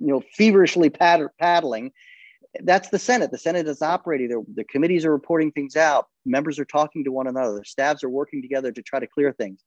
you 0.00 0.08
know, 0.08 0.22
feverishly 0.34 0.88
pad- 0.88 1.26
paddling. 1.40 1.90
That's 2.62 2.90
the 2.90 2.98
Senate. 2.98 3.32
The 3.32 3.38
Senate 3.38 3.66
is 3.66 3.82
operating. 3.82 4.28
The, 4.28 4.44
the 4.54 4.64
committees 4.64 5.04
are 5.04 5.12
reporting 5.12 5.50
things 5.50 5.76
out. 5.76 6.06
Members 6.24 6.58
are 6.58 6.64
talking 6.64 7.04
to 7.04 7.12
one 7.12 7.26
another. 7.26 7.64
Staffs 7.64 8.04
are 8.04 8.08
working 8.08 8.42
together 8.42 8.70
to 8.70 8.82
try 8.82 9.00
to 9.00 9.06
clear 9.06 9.32
things. 9.32 9.64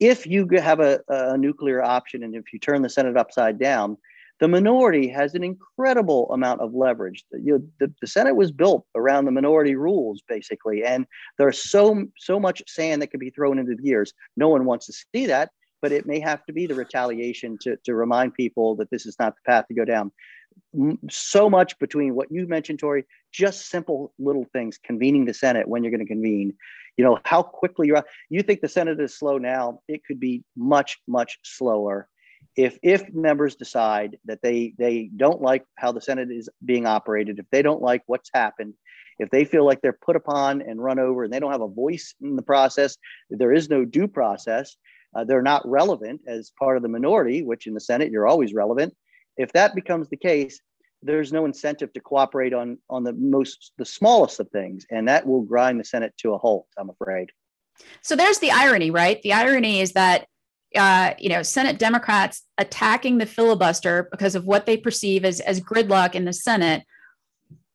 If 0.00 0.26
you 0.26 0.46
have 0.58 0.80
a, 0.80 1.00
a 1.08 1.38
nuclear 1.38 1.82
option 1.82 2.22
and 2.22 2.34
if 2.34 2.52
you 2.52 2.58
turn 2.58 2.82
the 2.82 2.90
Senate 2.90 3.16
upside 3.16 3.58
down, 3.58 3.96
the 4.38 4.48
minority 4.48 5.08
has 5.08 5.34
an 5.34 5.42
incredible 5.42 6.30
amount 6.32 6.60
of 6.60 6.74
leverage. 6.74 7.24
You 7.32 7.52
know, 7.52 7.62
the, 7.80 7.92
the 8.00 8.06
Senate 8.06 8.36
was 8.36 8.52
built 8.52 8.84
around 8.94 9.24
the 9.24 9.30
minority 9.30 9.74
rules, 9.74 10.22
basically, 10.28 10.84
and 10.84 11.06
there's 11.38 11.62
so 11.62 12.04
so 12.18 12.38
much 12.38 12.62
sand 12.68 13.00
that 13.00 13.08
can 13.08 13.20
be 13.20 13.30
thrown 13.30 13.58
into 13.58 13.74
the 13.74 13.82
gears. 13.82 14.12
No 14.36 14.48
one 14.48 14.66
wants 14.66 14.86
to 14.86 14.92
see 14.92 15.26
that, 15.26 15.50
but 15.80 15.92
it 15.92 16.06
may 16.06 16.20
have 16.20 16.44
to 16.46 16.52
be 16.52 16.66
the 16.66 16.74
retaliation 16.74 17.56
to, 17.62 17.76
to 17.84 17.94
remind 17.94 18.34
people 18.34 18.76
that 18.76 18.90
this 18.90 19.06
is 19.06 19.16
not 19.18 19.34
the 19.36 19.50
path 19.50 19.68
to 19.68 19.74
go 19.74 19.84
down. 19.84 20.12
So 21.10 21.48
much 21.48 21.78
between 21.78 22.14
what 22.14 22.30
you 22.30 22.46
mentioned, 22.46 22.78
Tori, 22.78 23.04
just 23.32 23.68
simple 23.68 24.12
little 24.18 24.46
things, 24.52 24.78
convening 24.82 25.24
the 25.24 25.34
Senate 25.34 25.68
when 25.68 25.82
you're 25.82 25.90
going 25.90 26.06
to 26.06 26.12
convene. 26.12 26.54
You 26.96 27.04
know, 27.04 27.18
how 27.24 27.42
quickly 27.42 27.88
you're, 27.88 28.04
you 28.30 28.42
think 28.42 28.60
the 28.60 28.68
Senate 28.68 29.00
is 29.00 29.14
slow 29.14 29.38
now, 29.38 29.80
it 29.86 30.02
could 30.04 30.18
be 30.18 30.44
much, 30.56 30.98
much 31.06 31.38
slower 31.42 32.08
if 32.56 32.78
if 32.82 33.12
members 33.12 33.54
decide 33.54 34.16
that 34.24 34.40
they 34.42 34.72
they 34.78 35.10
don't 35.16 35.42
like 35.42 35.64
how 35.76 35.92
the 35.92 36.00
Senate 36.00 36.30
is 36.30 36.48
being 36.64 36.86
operated, 36.86 37.38
if 37.38 37.46
they 37.50 37.62
don't 37.62 37.82
like 37.82 38.02
what's 38.06 38.30
happened, 38.32 38.74
if 39.18 39.30
they 39.30 39.44
feel 39.44 39.64
like 39.64 39.80
they're 39.82 39.98
put 40.04 40.16
upon 40.16 40.62
and 40.62 40.82
run 40.82 40.98
over 40.98 41.24
and 41.24 41.32
they 41.32 41.40
don't 41.40 41.52
have 41.52 41.60
a 41.60 41.68
voice 41.68 42.14
in 42.22 42.34
the 42.34 42.42
process, 42.42 42.96
there 43.30 43.52
is 43.52 43.68
no 43.68 43.84
due 43.84 44.08
process, 44.08 44.76
uh, 45.14 45.24
they're 45.24 45.42
not 45.42 45.68
relevant 45.68 46.22
as 46.26 46.52
part 46.58 46.76
of 46.76 46.82
the 46.82 46.88
minority, 46.88 47.42
which 47.42 47.66
in 47.66 47.74
the 47.74 47.80
Senate 47.80 48.10
you're 48.10 48.26
always 48.26 48.54
relevant. 48.54 48.94
If 49.36 49.52
that 49.52 49.74
becomes 49.74 50.08
the 50.08 50.16
case, 50.16 50.60
there's 51.02 51.32
no 51.32 51.44
incentive 51.44 51.92
to 51.92 52.00
cooperate 52.00 52.52
on 52.52 52.78
on 52.90 53.04
the 53.04 53.12
most 53.12 53.72
the 53.78 53.84
smallest 53.84 54.40
of 54.40 54.48
things, 54.50 54.86
and 54.90 55.08
that 55.08 55.26
will 55.26 55.42
grind 55.42 55.78
the 55.78 55.84
Senate 55.84 56.14
to 56.18 56.34
a 56.34 56.38
halt. 56.38 56.66
I'm 56.78 56.90
afraid. 56.90 57.30
So 58.02 58.16
there's 58.16 58.38
the 58.38 58.50
irony, 58.50 58.90
right? 58.90 59.20
The 59.22 59.34
irony 59.34 59.80
is 59.80 59.92
that 59.92 60.26
uh, 60.74 61.14
you 61.18 61.28
know, 61.28 61.42
Senate 61.42 61.78
Democrats 61.78 62.42
attacking 62.58 63.18
the 63.18 63.26
filibuster 63.26 64.08
because 64.10 64.34
of 64.34 64.44
what 64.44 64.66
they 64.66 64.76
perceive 64.76 65.24
as, 65.24 65.40
as 65.40 65.60
gridlock 65.60 66.14
in 66.14 66.24
the 66.24 66.32
Senate. 66.32 66.84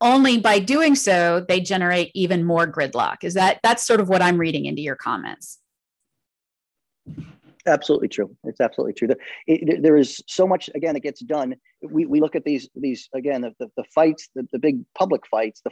Only 0.01 0.39
by 0.39 0.59
doing 0.59 0.95
so, 0.95 1.45
they 1.47 1.59
generate 1.61 2.11
even 2.15 2.43
more 2.43 2.67
gridlock. 2.67 3.23
Is 3.23 3.35
that 3.35 3.59
that's 3.63 3.85
sort 3.85 3.99
of 3.99 4.09
what 4.09 4.21
I'm 4.21 4.37
reading 4.37 4.65
into 4.65 4.81
your 4.81 4.95
comments? 4.95 5.59
Absolutely 7.67 8.07
true. 8.07 8.35
It's 8.43 8.59
absolutely 8.59 8.93
true. 8.93 9.09
There 9.79 9.97
is 9.97 10.21
so 10.27 10.47
much 10.47 10.69
again 10.73 10.93
that 10.95 11.01
gets 11.01 11.21
done. 11.21 11.55
We, 11.81 12.05
we 12.05 12.19
look 12.19 12.35
at 12.35 12.43
these 12.43 12.67
these 12.75 13.07
again 13.13 13.41
the, 13.41 13.53
the, 13.59 13.67
the 13.77 13.83
fights, 13.93 14.29
the, 14.35 14.47
the 14.51 14.59
big 14.59 14.83
public 14.97 15.27
fights, 15.27 15.61
the 15.63 15.71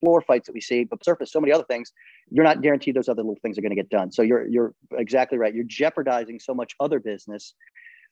floor 0.00 0.20
fights 0.20 0.46
that 0.46 0.52
we 0.52 0.60
see, 0.60 0.84
but 0.84 1.04
surface 1.04 1.32
so 1.32 1.40
many 1.40 1.52
other 1.52 1.64
things, 1.64 1.92
you're 2.30 2.44
not 2.44 2.60
guaranteed 2.60 2.94
those 2.94 3.08
other 3.08 3.22
little 3.22 3.38
things 3.42 3.58
are 3.58 3.62
going 3.62 3.70
to 3.70 3.76
get 3.76 3.88
done. 3.88 4.12
So 4.12 4.22
you're 4.22 4.46
you're 4.46 4.74
exactly 4.92 5.38
right. 5.38 5.54
You're 5.54 5.64
jeopardizing 5.64 6.38
so 6.38 6.54
much 6.54 6.74
other 6.80 7.00
business 7.00 7.54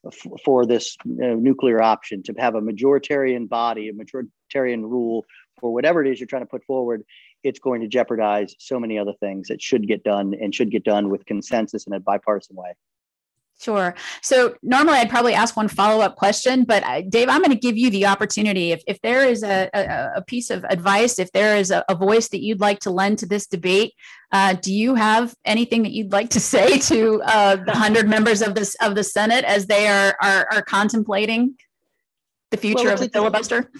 f- 0.06 0.40
for 0.44 0.64
this 0.66 0.96
nuclear 1.04 1.82
option 1.82 2.22
to 2.24 2.34
have 2.38 2.54
a 2.54 2.60
majoritarian 2.60 3.48
body, 3.48 3.90
a 3.90 3.92
majoritarian 3.92 4.82
rule 4.82 5.24
for 5.60 5.72
whatever 5.72 6.02
it 6.04 6.10
is 6.10 6.20
you're 6.20 6.26
trying 6.26 6.42
to 6.42 6.46
put 6.46 6.64
forward. 6.64 7.02
It's 7.46 7.58
going 7.58 7.80
to 7.80 7.88
jeopardize 7.88 8.54
so 8.58 8.78
many 8.80 8.98
other 8.98 9.14
things 9.20 9.48
that 9.48 9.62
should 9.62 9.86
get 9.86 10.02
done 10.04 10.34
and 10.40 10.54
should 10.54 10.70
get 10.70 10.84
done 10.84 11.08
with 11.08 11.24
consensus 11.26 11.86
in 11.86 11.92
a 11.92 12.00
bipartisan 12.00 12.56
way. 12.56 12.72
Sure. 13.58 13.94
So 14.20 14.54
normally 14.62 14.98
I'd 14.98 15.08
probably 15.08 15.32
ask 15.32 15.56
one 15.56 15.68
follow 15.68 16.02
up 16.02 16.16
question, 16.16 16.64
but 16.64 16.84
I, 16.84 17.00
Dave, 17.00 17.30
I'm 17.30 17.40
going 17.40 17.52
to 17.52 17.58
give 17.58 17.76
you 17.76 17.88
the 17.88 18.04
opportunity. 18.04 18.72
If, 18.72 18.82
if 18.86 19.00
there 19.00 19.26
is 19.26 19.42
a, 19.42 19.70
a, 19.72 20.12
a 20.16 20.22
piece 20.22 20.50
of 20.50 20.64
advice, 20.64 21.18
if 21.18 21.32
there 21.32 21.56
is 21.56 21.70
a, 21.70 21.82
a, 21.88 21.94
voice 21.94 22.28
that 22.28 22.42
you'd 22.42 22.60
like 22.60 22.80
to 22.80 22.90
lend 22.90 23.18
to 23.20 23.26
this 23.26 23.46
debate, 23.46 23.94
uh, 24.30 24.54
do 24.60 24.74
you 24.74 24.94
have 24.94 25.34
anything 25.46 25.84
that 25.84 25.92
you'd 25.92 26.12
like 26.12 26.28
to 26.30 26.40
say 26.40 26.78
to 26.80 27.22
uh, 27.22 27.56
the 27.56 27.72
hundred 27.72 28.08
members 28.08 28.42
of 28.42 28.54
this 28.54 28.74
of 28.82 28.94
the 28.94 29.04
Senate 29.04 29.44
as 29.44 29.66
they 29.66 29.88
are 29.88 30.14
are, 30.22 30.46
are 30.52 30.62
contemplating 30.62 31.56
the 32.50 32.58
future 32.58 32.84
well, 32.84 32.94
of 32.94 33.00
the 33.00 33.08
filibuster? 33.08 33.70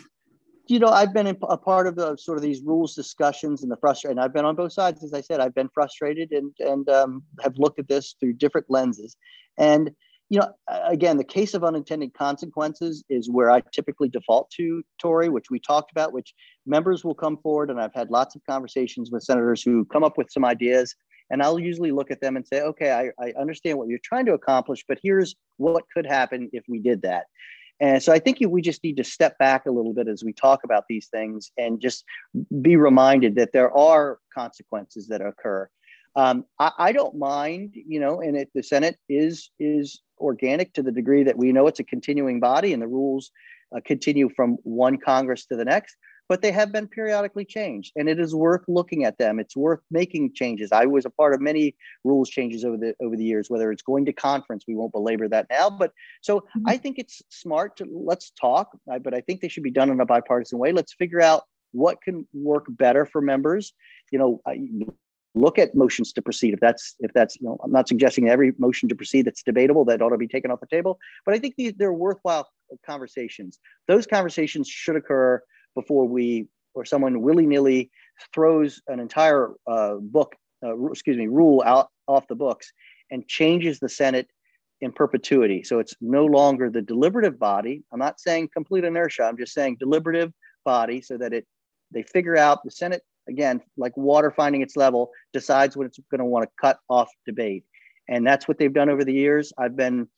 You 0.69 0.81
know, 0.81 0.89
I've 0.89 1.15
been 1.15 1.29
a 1.29 1.57
part 1.57 1.87
of 1.87 1.95
the 1.95 2.17
sort 2.17 2.39
of 2.39 2.43
these 2.43 2.61
rules 2.63 2.95
discussions 2.95 3.63
and 3.63 3.71
the 3.71 3.77
frustration. 3.77 4.19
I've 4.19 4.35
been 4.35 4.45
on 4.45 4.57
both 4.57 4.73
sides, 4.73 5.05
as 5.05 5.15
I 5.15 5.21
said. 5.21 5.41
I've 5.41 5.55
been 5.55 5.71
frustrated 5.73 6.33
and 6.33 6.53
and 6.59 6.89
um, 6.89 7.23
have 7.41 7.57
looked 7.57 7.79
at 7.79 7.89
this 7.89 8.17
through 8.19 8.35
different 8.35 8.67
lenses. 8.69 9.17
And 9.59 9.91
you 10.29 10.41
know, 10.41 10.53
again, 10.89 11.17
the 11.17 11.25
case 11.25 11.55
of 11.55 11.63
unintended 11.63 12.13
consequences 12.15 13.05
is 13.09 13.31
where 13.31 13.51
I 13.51 13.63
typically 13.73 14.09
default 14.09 14.51
to, 14.57 14.83
Tori, 15.01 15.29
which 15.29 15.51
we 15.51 15.61
talked 15.61 15.93
about, 15.93 16.13
which 16.13 16.35
members 16.67 17.05
will 17.05 17.15
come 17.15 17.37
forward. 17.37 17.71
And 17.71 17.81
I've 17.81 17.95
had 17.95 18.11
lots 18.11 18.35
of 18.35 18.43
conversations 18.49 19.11
with 19.13 19.23
senators 19.23 19.63
who 19.63 19.85
come 19.85 20.03
up 20.03 20.19
with 20.19 20.31
some 20.31 20.45
ideas. 20.45 20.95
And 21.31 21.43
I'll 21.43 21.59
usually 21.59 21.93
look 21.93 22.11
at 22.11 22.21
them 22.21 22.37
and 22.37 22.47
say, 22.47 22.61
okay, 22.61 22.93
I, 22.93 23.25
I 23.25 23.33
understand 23.39 23.79
what 23.79 23.89
you're 23.89 24.01
trying 24.03 24.27
to 24.27 24.35
accomplish, 24.35 24.85
but 24.87 24.99
here's 25.03 25.35
what 25.57 25.85
could 25.95 26.07
happen 26.07 26.51
if 26.53 26.65
we 26.69 26.79
did 26.79 27.03
that. 27.03 27.27
And 27.81 28.03
so 28.03 28.13
I 28.13 28.19
think 28.19 28.39
we 28.41 28.63
just 28.63 28.83
need 28.83 28.97
to 28.97 29.05
step 29.05 29.39
back 29.39 29.67
a 29.67 29.71
little 29.71 29.93
bit 29.93 30.09
as 30.09 30.25
we 30.25 30.33
talk 30.33 30.65
about 30.65 30.85
these 30.89 31.09
things 31.09 31.53
and 31.59 31.81
just 31.81 32.05
be 32.63 32.77
reminded 32.77 33.35
that 33.35 33.53
there 33.53 33.77
are 33.77 34.19
consequences 34.35 35.09
that 35.09 35.21
occur. 35.21 35.69
Um, 36.15 36.47
I, 36.59 36.73
I, 36.79 36.93
don't 36.93 37.19
mind, 37.19 37.75
you 37.75 38.01
know, 38.01 38.23
and 38.23 38.37
it, 38.37 38.49
the 38.55 38.63
Senate 38.63 38.97
is 39.11 39.51
is 39.61 40.01
organic 40.19 40.73
to 40.73 40.83
the 40.83 40.91
degree 40.91 41.23
that 41.25 41.37
we 41.37 41.53
know 41.53 41.67
it's 41.67 41.81
a 41.81 41.85
continuing 41.85 42.41
body 42.41 42.73
and 42.73 42.81
the 42.81 42.87
rules 42.87 43.31
uh, 43.77 43.81
continue 43.85 44.31
from 44.35 44.57
one 44.63 44.97
Congress 44.97 45.45
to 45.47 45.57
the 45.57 45.65
next. 45.65 45.97
But 46.29 46.43
they 46.43 46.51
have 46.53 46.73
been 46.73 46.89
periodically 46.89 47.45
changed, 47.45 47.93
and 47.97 48.09
it 48.09 48.19
is 48.19 48.35
worth 48.35 48.65
looking 48.67 49.05
at 49.05 49.19
them. 49.19 49.39
It's 49.39 49.57
worth 49.57 49.81
making 49.91 50.35
changes. 50.35 50.73
I 50.73 50.87
was 50.87 51.05
a 51.05 51.11
part 51.11 51.35
of 51.35 51.41
many 51.41 51.77
rules 52.05 52.29
changes 52.29 52.65
over 52.65 52.77
the 52.77 52.95
over 53.03 53.17
the 53.17 53.25
years. 53.25 53.49
Whether 53.49 53.71
it's 53.71 53.83
going 53.83 54.05
to 54.07 54.13
conference, 54.13 54.65
we 54.67 54.75
won't 54.75 54.93
belabor 54.93 55.29
that 55.29 55.47
now. 55.51 55.71
But 55.71 55.93
so 56.23 56.41
mm-hmm. 56.41 56.69
I 56.69 56.77
think 56.77 56.99
it's 56.99 57.23
smart 57.29 57.77
to 57.77 57.87
let's 57.91 58.31
talk. 58.31 58.77
But 58.87 59.15
I 59.15 59.21
think 59.21 59.41
they 59.41 59.49
should 59.49 59.63
be 59.63 59.71
done 59.71 59.91
in 59.91 60.01
a 60.01 60.07
bipartisan 60.07 60.59
way. 60.59 60.73
Let's 60.73 60.95
figure 60.95 61.21
out 61.21 61.45
what 61.73 62.01
can 62.03 62.27
work 62.33 62.65
better 62.69 63.05
for 63.05 63.21
members 63.21 63.73
you 64.11 64.19
know 64.19 64.41
look 65.35 65.59
at 65.59 65.75
motions 65.75 66.13
to 66.13 66.23
proceed 66.23 66.55
if 66.55 66.61
that's 66.61 66.95
if 67.01 67.13
that's 67.13 67.37
you 67.41 67.47
know 67.47 67.59
i'm 67.63 67.71
not 67.71 67.89
suggesting 67.89 68.29
every 68.29 68.53
motion 68.59 68.89
to 68.89 68.95
proceed 68.95 69.27
that's 69.27 69.43
debatable 69.43 69.85
that 69.85 70.01
ought 70.01 70.11
to 70.11 70.17
be 70.17 70.29
taken 70.29 70.51
off 70.51 70.61
the 70.61 70.67
table 70.67 70.99
but 71.25 71.35
i 71.35 71.39
think 71.39 71.55
these 71.57 71.73
they're 71.77 71.93
worthwhile 71.93 72.49
conversations 72.85 73.59
those 73.89 74.07
conversations 74.07 74.69
should 74.69 74.97
occur 74.97 75.41
before 75.77 76.09
we 76.09 76.49
or 76.75 76.85
someone 76.85 77.23
willy-nilly 77.23 77.89
throws 78.35 78.83
an 78.89 78.99
entire 78.99 79.53
uh, 79.69 79.95
book 80.01 80.35
uh, 80.65 80.77
excuse 80.87 81.17
me 81.17 81.29
rule 81.29 81.63
out 81.65 81.89
off 82.09 82.27
the 82.27 82.35
books 82.35 82.73
and 83.13 83.29
changes 83.29 83.79
the 83.79 83.89
senate 83.89 84.29
in 84.81 84.91
perpetuity 84.91 85.63
so 85.63 85.79
it's 85.79 85.95
no 86.01 86.25
longer 86.27 86.69
the 86.69 86.83
deliberative 86.83 87.39
body 87.39 87.85
i'm 87.93 88.01
not 88.01 88.19
saying 88.19 88.49
complete 88.53 88.83
inertia 88.83 89.23
i'm 89.23 89.39
just 89.39 89.55
saying 89.55 89.77
deliberative 89.79 90.33
body 90.65 91.01
so 91.01 91.17
that 91.17 91.33
it 91.33 91.47
they 91.93 92.03
figure 92.03 92.37
out 92.37 92.65
the 92.65 92.71
senate 92.71 93.03
again, 93.29 93.61
like 93.77 93.97
water 93.97 94.31
finding 94.31 94.63
its 94.63 94.77
level, 94.77 95.11
decides 95.33 95.77
what 95.77 95.87
it's 95.87 95.99
going 96.11 96.19
to 96.21 96.25
want 96.25 96.45
to 96.45 96.51
cut 96.61 96.79
off 96.89 97.11
debate. 97.27 97.65
And 98.09 98.27
that's 98.27 98.47
what 98.47 98.59
they've 98.59 98.73
done 98.73 98.89
over 98.89 99.05
the 99.05 99.13
years. 99.13 99.53
I've 99.59 99.77
been 99.77 100.09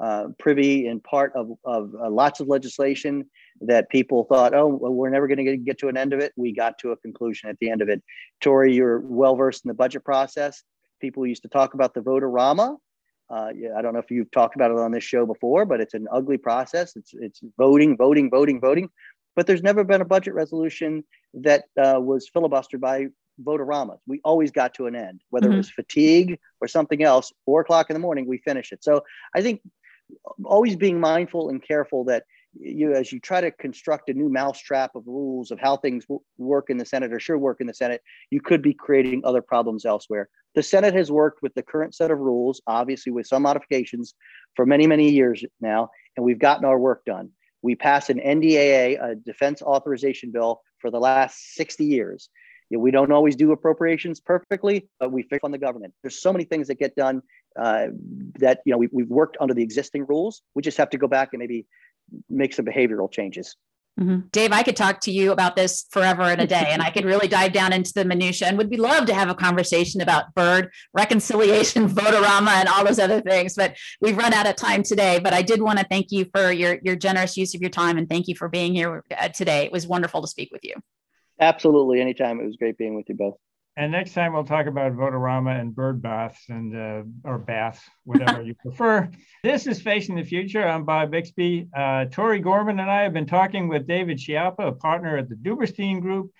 uh, 0.00 0.28
privy 0.38 0.86
in 0.86 1.00
part 1.00 1.32
of, 1.34 1.50
of 1.64 1.94
uh, 2.00 2.10
lots 2.10 2.40
of 2.40 2.48
legislation 2.48 3.28
that 3.60 3.88
people 3.90 4.24
thought, 4.24 4.54
oh, 4.54 4.66
well, 4.66 4.92
we're 4.92 5.10
never 5.10 5.28
going 5.28 5.44
to 5.44 5.56
get 5.56 5.78
to 5.78 5.88
an 5.88 5.96
end 5.96 6.12
of 6.12 6.20
it. 6.20 6.32
We 6.36 6.52
got 6.52 6.78
to 6.78 6.90
a 6.90 6.96
conclusion 6.96 7.48
at 7.48 7.58
the 7.60 7.70
end 7.70 7.82
of 7.82 7.88
it. 7.88 8.02
Tori, 8.40 8.74
you're 8.74 9.00
well 9.00 9.36
versed 9.36 9.64
in 9.64 9.68
the 9.68 9.74
budget 9.74 10.04
process. 10.04 10.62
People 11.00 11.26
used 11.26 11.42
to 11.42 11.48
talk 11.48 11.74
about 11.74 11.94
the 11.94 12.00
vote-a-rama. 12.00 12.76
Uh, 13.30 13.48
yeah, 13.56 13.70
I 13.76 13.82
don't 13.82 13.94
know 13.94 13.98
if 13.98 14.10
you've 14.10 14.30
talked 14.30 14.56
about 14.56 14.70
it 14.70 14.78
on 14.78 14.92
this 14.92 15.04
show 15.04 15.24
before, 15.24 15.64
but 15.64 15.80
it's 15.80 15.94
an 15.94 16.06
ugly 16.12 16.36
process. 16.36 16.96
It's 16.96 17.12
it's 17.14 17.40
voting, 17.56 17.96
voting, 17.96 18.30
voting, 18.30 18.60
voting 18.60 18.90
but 19.34 19.46
there's 19.46 19.62
never 19.62 19.84
been 19.84 20.00
a 20.00 20.06
budget 20.06 20.34
resolution 20.34 21.04
that 21.34 21.64
uh, 21.82 21.98
was 21.98 22.28
filibustered 22.34 22.80
by 22.80 23.06
vote-a-ramas. 23.38 24.00
We 24.06 24.20
always 24.24 24.50
got 24.50 24.74
to 24.74 24.86
an 24.86 24.94
end, 24.94 25.22
whether 25.30 25.46
mm-hmm. 25.46 25.54
it 25.54 25.58
was 25.58 25.70
fatigue 25.70 26.38
or 26.60 26.68
something 26.68 27.02
else. 27.02 27.32
Four 27.46 27.62
o'clock 27.62 27.88
in 27.88 27.94
the 27.94 28.00
morning, 28.00 28.26
we 28.26 28.38
finish 28.38 28.72
it. 28.72 28.84
So 28.84 29.04
I 29.34 29.42
think 29.42 29.62
always 30.44 30.76
being 30.76 31.00
mindful 31.00 31.48
and 31.48 31.62
careful 31.62 32.04
that 32.04 32.24
you, 32.58 32.94
as 32.94 33.12
you 33.12 33.18
try 33.18 33.40
to 33.40 33.50
construct 33.50 34.10
a 34.10 34.14
new 34.14 34.28
mousetrap 34.28 34.94
of 34.94 35.06
rules 35.06 35.50
of 35.50 35.58
how 35.58 35.76
things 35.76 36.04
work 36.38 36.70
in 36.70 36.76
the 36.76 36.84
Senate 36.84 37.12
or 37.12 37.20
should 37.20 37.38
work 37.38 37.60
in 37.60 37.66
the 37.66 37.74
Senate, 37.74 38.02
you 38.30 38.40
could 38.40 38.62
be 38.62 38.74
creating 38.74 39.22
other 39.24 39.42
problems 39.42 39.84
elsewhere. 39.84 40.28
The 40.54 40.62
Senate 40.62 40.94
has 40.94 41.10
worked 41.10 41.42
with 41.42 41.54
the 41.54 41.62
current 41.62 41.94
set 41.94 42.10
of 42.10 42.18
rules, 42.18 42.60
obviously 42.66 43.10
with 43.10 43.26
some 43.26 43.42
modifications, 43.42 44.14
for 44.54 44.66
many, 44.66 44.86
many 44.86 45.10
years 45.10 45.42
now, 45.60 45.88
and 46.16 46.24
we've 46.24 46.38
gotten 46.38 46.66
our 46.66 46.78
work 46.78 47.04
done. 47.06 47.30
We 47.62 47.74
passed 47.74 48.10
an 48.10 48.18
NDAA, 48.18 49.02
a 49.02 49.14
defense 49.14 49.62
authorization 49.62 50.30
bill, 50.30 50.60
for 50.78 50.90
the 50.90 50.98
last 50.98 51.54
60 51.54 51.84
years. 51.84 52.28
You 52.72 52.78
know, 52.78 52.82
we 52.84 52.90
don't 52.90 53.12
always 53.12 53.36
do 53.36 53.52
appropriations 53.52 54.18
perfectly, 54.18 54.88
but 54.98 55.12
we 55.12 55.24
fix 55.24 55.40
on 55.44 55.50
the 55.50 55.58
government. 55.58 55.92
There's 56.02 56.22
so 56.22 56.32
many 56.32 56.44
things 56.44 56.68
that 56.68 56.78
get 56.78 56.96
done 56.96 57.20
uh, 57.54 57.88
that 58.38 58.60
you 58.64 58.72
know 58.72 58.78
we, 58.78 58.88
we've 58.90 59.10
worked 59.10 59.36
under 59.42 59.52
the 59.52 59.62
existing 59.62 60.06
rules. 60.06 60.40
We 60.54 60.62
just 60.62 60.78
have 60.78 60.88
to 60.90 60.96
go 60.96 61.06
back 61.06 61.28
and 61.34 61.40
maybe 61.40 61.66
make 62.30 62.54
some 62.54 62.64
behavioral 62.64 63.12
changes. 63.12 63.56
Mm-hmm. 64.00 64.28
Dave, 64.32 64.52
I 64.52 64.62
could 64.62 64.74
talk 64.74 65.00
to 65.00 65.10
you 65.10 65.32
about 65.32 65.54
this 65.54 65.84
forever 65.90 66.22
and 66.22 66.40
a 66.40 66.46
day, 66.46 66.68
and 66.70 66.80
I 66.80 66.88
could 66.88 67.04
really 67.04 67.28
dive 67.28 67.52
down 67.52 67.74
into 67.74 67.92
the 67.92 68.06
minutia. 68.06 68.48
And 68.48 68.56
would 68.56 68.70
be 68.70 68.78
love 68.78 69.04
to 69.04 69.12
have 69.12 69.28
a 69.28 69.34
conversation 69.34 70.00
about 70.00 70.34
Byrd 70.34 70.70
reconciliation, 70.94 71.88
vote-a-rama, 71.88 72.52
and 72.52 72.70
all 72.70 72.86
those 72.86 72.98
other 72.98 73.20
things. 73.20 73.54
But 73.54 73.76
we've 74.00 74.16
run 74.16 74.32
out 74.32 74.46
of 74.46 74.56
time 74.56 74.82
today. 74.82 75.20
But 75.22 75.34
I 75.34 75.42
did 75.42 75.60
want 75.60 75.78
to 75.78 75.84
thank 75.90 76.06
you 76.10 76.24
for 76.34 76.50
your 76.50 76.78
your 76.82 76.96
generous 76.96 77.36
use 77.36 77.54
of 77.54 77.60
your 77.60 77.68
time, 77.68 77.98
and 77.98 78.08
thank 78.08 78.28
you 78.28 78.34
for 78.34 78.48
being 78.48 78.74
here 78.74 79.04
uh, 79.14 79.28
today. 79.28 79.66
It 79.66 79.72
was 79.72 79.86
wonderful 79.86 80.22
to 80.22 80.26
speak 80.26 80.48
with 80.50 80.64
you. 80.64 80.72
Absolutely, 81.42 82.00
anytime. 82.00 82.38
It 82.40 82.46
was 82.46 82.56
great 82.56 82.78
being 82.78 82.94
with 82.94 83.08
you 83.08 83.16
both. 83.16 83.34
And 83.76 83.90
next 83.90 84.12
time 84.12 84.32
we'll 84.32 84.44
talk 84.44 84.66
about 84.66 84.92
Vote-a-rama 84.92 85.50
and 85.50 85.74
Byrd 85.74 86.00
baths 86.00 86.44
and 86.48 86.76
uh, 86.76 87.02
or 87.28 87.38
baths, 87.38 87.80
whatever 88.04 88.42
you 88.42 88.54
prefer. 88.54 89.10
This 89.42 89.66
is 89.66 89.82
Facing 89.82 90.14
the 90.14 90.22
Future. 90.22 90.64
I'm 90.64 90.84
Bob 90.84 91.10
Bixby. 91.10 91.66
Uh, 91.76 92.04
Tori 92.04 92.38
Gorman 92.38 92.78
and 92.78 92.88
I 92.88 93.02
have 93.02 93.12
been 93.12 93.26
talking 93.26 93.66
with 93.66 93.88
David 93.88 94.18
Schiappa, 94.18 94.68
a 94.68 94.72
partner 94.72 95.16
at 95.16 95.28
the 95.28 95.34
Duberstein 95.34 96.00
Group, 96.00 96.30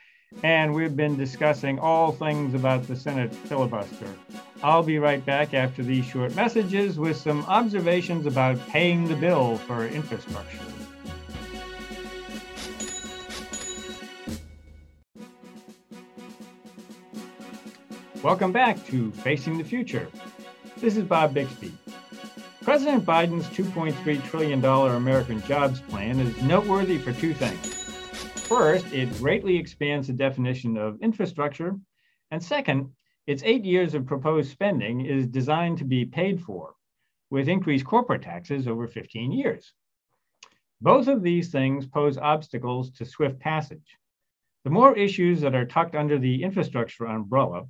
and 0.44 0.72
we've 0.72 0.94
been 0.94 1.16
discussing 1.16 1.80
all 1.80 2.12
things 2.12 2.55
about 2.55 2.86
the 2.86 2.94
Senate 2.94 3.34
filibuster. 3.34 4.07
I'll 4.62 4.84
be 4.84 5.00
right 5.00 5.24
back 5.26 5.53
after 5.53 5.82
these 5.82 6.05
short 6.05 6.36
messages 6.36 6.96
with 6.96 7.16
some 7.16 7.44
observations 7.46 8.26
about 8.26 8.64
paying 8.68 9.09
the 9.09 9.16
bill 9.16 9.57
for 9.57 9.88
infrastructure. 9.88 10.82
Welcome 18.23 18.53
back 18.53 18.87
to 18.87 19.11
Facing 19.11 19.59
the 19.59 19.64
Future. 19.64 20.07
This 20.77 20.97
is 20.97 21.03
Bob 21.03 21.35
Bixby. 21.35 21.73
President 22.62 23.05
Biden's 23.05 23.49
$2.3 23.49 24.25
trillion 24.25 24.64
American 24.64 25.43
Jobs 25.43 25.81
Plan 25.81 26.20
is 26.20 26.41
noteworthy 26.41 26.99
for 26.99 27.12
two 27.12 27.35
things. 27.35 27.75
First, 28.47 28.87
it 28.93 29.12
greatly 29.18 29.57
expands 29.57 30.07
the 30.07 30.12
definition 30.12 30.77
of 30.77 31.03
infrastructure. 31.03 31.77
And 32.31 32.41
second, 32.41 32.93
its 33.27 33.43
eight 33.45 33.64
years 33.64 33.93
of 33.93 34.07
proposed 34.07 34.53
spending 34.53 35.05
is 35.05 35.27
designed 35.27 35.79
to 35.79 35.85
be 35.85 36.05
paid 36.05 36.41
for 36.41 36.77
with 37.31 37.49
increased 37.49 37.87
corporate 37.87 38.23
taxes 38.23 38.68
over 38.68 38.87
15 38.87 39.33
years. 39.33 39.73
Both 40.81 41.09
of 41.09 41.25
these 41.25 41.51
things 41.51 41.87
pose 41.87 42.18
obstacles 42.18 42.93
to 42.93 43.05
swift 43.05 43.41
passage. 43.41 43.99
The 44.62 44.70
more 44.70 44.97
issues 44.97 45.41
that 45.41 45.57
are 45.57 45.66
tucked 45.66 45.97
under 45.97 46.20
the 46.20 46.45
infrastructure 46.45 47.07
umbrella, 47.07 47.64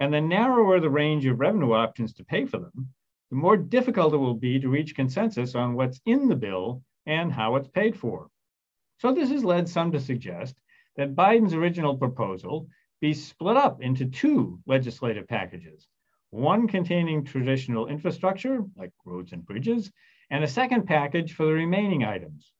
and 0.00 0.12
the 0.12 0.20
narrower 0.20 0.80
the 0.80 0.90
range 0.90 1.26
of 1.26 1.40
revenue 1.40 1.72
options 1.72 2.12
to 2.14 2.24
pay 2.24 2.44
for 2.44 2.58
them, 2.58 2.88
the 3.30 3.36
more 3.36 3.56
difficult 3.56 4.14
it 4.14 4.18
will 4.18 4.34
be 4.34 4.58
to 4.60 4.68
reach 4.68 4.94
consensus 4.94 5.54
on 5.54 5.74
what's 5.74 6.00
in 6.06 6.28
the 6.28 6.36
bill 6.36 6.82
and 7.06 7.32
how 7.32 7.56
it's 7.56 7.68
paid 7.68 7.98
for. 7.98 8.28
So 8.98 9.12
this 9.12 9.30
has 9.30 9.44
led 9.44 9.68
some 9.68 9.92
to 9.92 10.00
suggest 10.00 10.56
that 10.96 11.14
Biden's 11.14 11.54
original 11.54 11.96
proposal 11.96 12.68
be 13.00 13.14
split 13.14 13.56
up 13.56 13.80
into 13.80 14.06
two 14.06 14.60
legislative 14.66 15.28
packages, 15.28 15.86
one 16.30 16.66
containing 16.66 17.24
traditional 17.24 17.86
infrastructure, 17.86 18.64
like 18.76 18.92
roads 19.04 19.32
and 19.32 19.46
bridges, 19.46 19.90
and 20.30 20.42
a 20.42 20.48
second 20.48 20.86
package 20.86 21.32
for 21.32 21.46
the 21.46 21.52
remaining 21.52 22.04
items. 22.04 22.52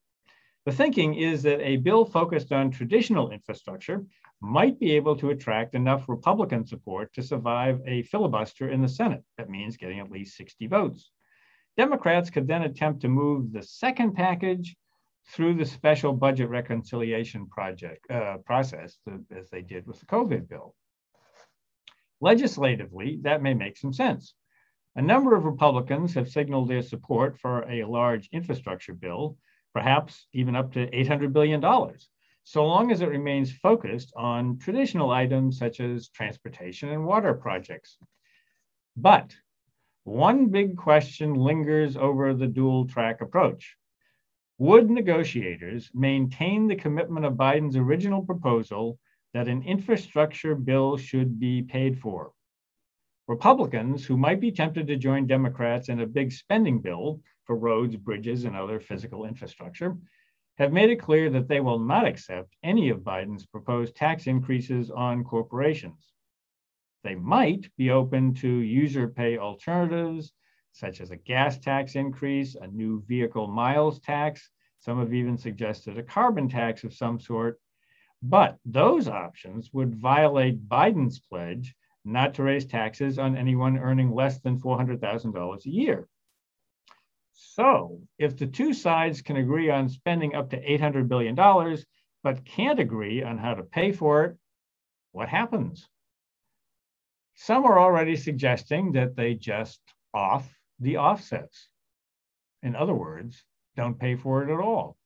The 0.64 0.72
thinking 0.72 1.14
is 1.14 1.42
that 1.42 1.60
a 1.60 1.78
bill 1.78 2.04
focused 2.04 2.52
on 2.52 2.70
traditional 2.70 3.30
infrastructure 3.30 4.04
might 4.40 4.78
be 4.78 4.92
able 4.92 5.16
to 5.16 5.30
attract 5.30 5.74
enough 5.74 6.08
Republican 6.08 6.66
support 6.66 7.12
to 7.14 7.22
survive 7.22 7.80
a 7.86 8.02
filibuster 8.02 8.70
in 8.70 8.80
the 8.80 8.88
Senate. 8.88 9.24
That 9.36 9.50
means 9.50 9.76
getting 9.76 9.98
at 9.98 10.10
least 10.10 10.36
60 10.36 10.66
votes. 10.68 11.10
Democrats 11.76 12.30
could 12.30 12.46
then 12.46 12.62
attempt 12.62 13.02
to 13.02 13.08
move 13.08 13.52
the 13.52 13.62
second 13.62 14.14
package 14.14 14.76
through 15.30 15.54
the 15.54 15.66
special 15.66 16.12
budget 16.12 16.48
reconciliation 16.48 17.46
project 17.46 18.10
uh, 18.10 18.38
process, 18.46 18.98
to, 19.06 19.24
as 19.36 19.50
they 19.50 19.62
did 19.62 19.86
with 19.86 20.00
the 20.00 20.06
COVID 20.06 20.48
bill. 20.48 20.74
Legislatively, 22.20 23.18
that 23.22 23.42
may 23.42 23.54
make 23.54 23.76
some 23.76 23.92
sense. 23.92 24.34
A 24.96 25.02
number 25.02 25.36
of 25.36 25.44
Republicans 25.44 26.14
have 26.14 26.28
signaled 26.28 26.68
their 26.68 26.82
support 26.82 27.38
for 27.38 27.62
a 27.70 27.84
large 27.84 28.28
infrastructure 28.32 28.94
bill, 28.94 29.36
perhaps 29.72 30.26
even 30.32 30.56
up 30.56 30.72
to 30.72 30.90
$800 30.90 31.32
billion 31.32 31.60
so 32.48 32.64
long 32.64 32.90
as 32.90 33.02
it 33.02 33.10
remains 33.10 33.52
focused 33.52 34.10
on 34.16 34.56
traditional 34.56 35.10
items 35.10 35.58
such 35.58 35.80
as 35.80 36.08
transportation 36.08 36.88
and 36.88 37.04
water 37.04 37.34
projects. 37.34 37.98
But 38.96 39.36
one 40.04 40.46
big 40.46 40.74
question 40.74 41.34
lingers 41.34 41.94
over 41.94 42.32
the 42.32 42.46
dual 42.46 42.88
track 42.88 43.20
approach. 43.20 43.76
Would 44.56 44.88
negotiators 44.88 45.90
maintain 45.92 46.66
the 46.66 46.76
commitment 46.76 47.26
of 47.26 47.34
Biden's 47.34 47.76
original 47.76 48.24
proposal 48.24 48.98
that 49.34 49.46
an 49.46 49.62
infrastructure 49.62 50.54
bill 50.54 50.96
should 50.96 51.38
be 51.38 51.60
paid 51.60 52.00
for? 52.00 52.32
Republicans, 53.26 54.06
who 54.06 54.16
might 54.16 54.40
be 54.40 54.52
tempted 54.52 54.86
to 54.86 54.96
join 54.96 55.26
Democrats 55.26 55.90
in 55.90 56.00
a 56.00 56.06
big 56.06 56.32
spending 56.32 56.78
bill 56.80 57.20
for 57.44 57.56
roads, 57.56 57.94
bridges, 57.96 58.46
and 58.46 58.56
other 58.56 58.80
physical 58.80 59.26
infrastructure, 59.26 59.98
have 60.58 60.72
made 60.72 60.90
it 60.90 60.96
clear 60.96 61.30
that 61.30 61.46
they 61.46 61.60
will 61.60 61.78
not 61.78 62.06
accept 62.06 62.56
any 62.62 62.88
of 62.88 63.00
Biden's 63.00 63.46
proposed 63.46 63.94
tax 63.94 64.26
increases 64.26 64.90
on 64.90 65.22
corporations. 65.22 66.12
They 67.04 67.14
might 67.14 67.70
be 67.76 67.90
open 67.90 68.34
to 68.34 68.48
user 68.48 69.08
pay 69.08 69.38
alternatives, 69.38 70.32
such 70.72 71.00
as 71.00 71.12
a 71.12 71.16
gas 71.16 71.58
tax 71.58 71.94
increase, 71.94 72.56
a 72.56 72.66
new 72.66 73.02
vehicle 73.06 73.46
miles 73.46 74.00
tax. 74.00 74.50
Some 74.80 74.98
have 74.98 75.14
even 75.14 75.38
suggested 75.38 75.96
a 75.96 76.02
carbon 76.02 76.48
tax 76.48 76.82
of 76.82 76.92
some 76.92 77.20
sort. 77.20 77.60
But 78.20 78.58
those 78.64 79.06
options 79.06 79.72
would 79.72 79.94
violate 79.94 80.68
Biden's 80.68 81.20
pledge 81.20 81.76
not 82.04 82.34
to 82.34 82.42
raise 82.42 82.66
taxes 82.66 83.18
on 83.18 83.36
anyone 83.36 83.78
earning 83.78 84.12
less 84.12 84.40
than 84.40 84.60
$400,000 84.60 85.66
a 85.66 85.70
year. 85.70 86.08
So 87.40 88.00
if 88.18 88.36
the 88.36 88.48
two 88.48 88.74
sides 88.74 89.22
can 89.22 89.36
agree 89.36 89.70
on 89.70 89.88
spending 89.88 90.34
up 90.34 90.50
to 90.50 90.60
$800 90.60 91.06
billion, 91.06 91.36
but 92.24 92.44
can't 92.44 92.80
agree 92.80 93.22
on 93.22 93.38
how 93.38 93.54
to 93.54 93.62
pay 93.62 93.92
for 93.92 94.24
it, 94.24 94.36
what 95.12 95.28
happens? 95.28 95.88
Some 97.36 97.64
are 97.64 97.78
already 97.78 98.16
suggesting 98.16 98.90
that 98.92 99.14
they 99.14 99.34
just 99.34 99.80
off 100.12 100.52
the 100.80 100.98
offsets. 100.98 101.68
In 102.64 102.74
other 102.74 102.94
words, 102.94 103.44
don't 103.76 104.00
pay 104.00 104.16
for 104.16 104.42
it 104.42 104.52
at 104.52 104.58
all. 104.58 104.96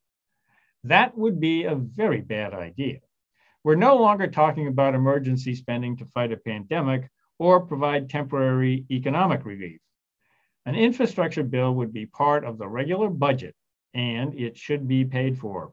That 0.85 1.17
would 1.19 1.39
be 1.39 1.65
a 1.65 1.75
very 1.75 2.23
bad 2.23 2.55
idea. 2.55 3.01
We're 3.63 3.75
no 3.75 3.97
longer 3.97 4.27
talking 4.27 4.69
about 4.69 4.95
emergency 4.95 5.55
spending 5.55 5.99
to 5.99 6.07
fight 6.07 6.33
a 6.33 6.39
pandemic 6.39 7.11
or 7.39 7.67
provide 7.67 8.09
temporary 8.09 8.87
economic 8.91 9.45
relief. 9.45 9.83
An 10.65 10.75
infrastructure 10.77 11.43
bill 11.43 11.75
would 11.75 11.93
be 11.93 12.07
part 12.07 12.45
of 12.45 12.59
the 12.59 12.69
regular 12.69 13.09
budget 13.09 13.55
and 13.95 14.35
it 14.39 14.57
should 14.57 14.87
be 14.87 15.05
paid 15.05 15.39
for, 15.39 15.73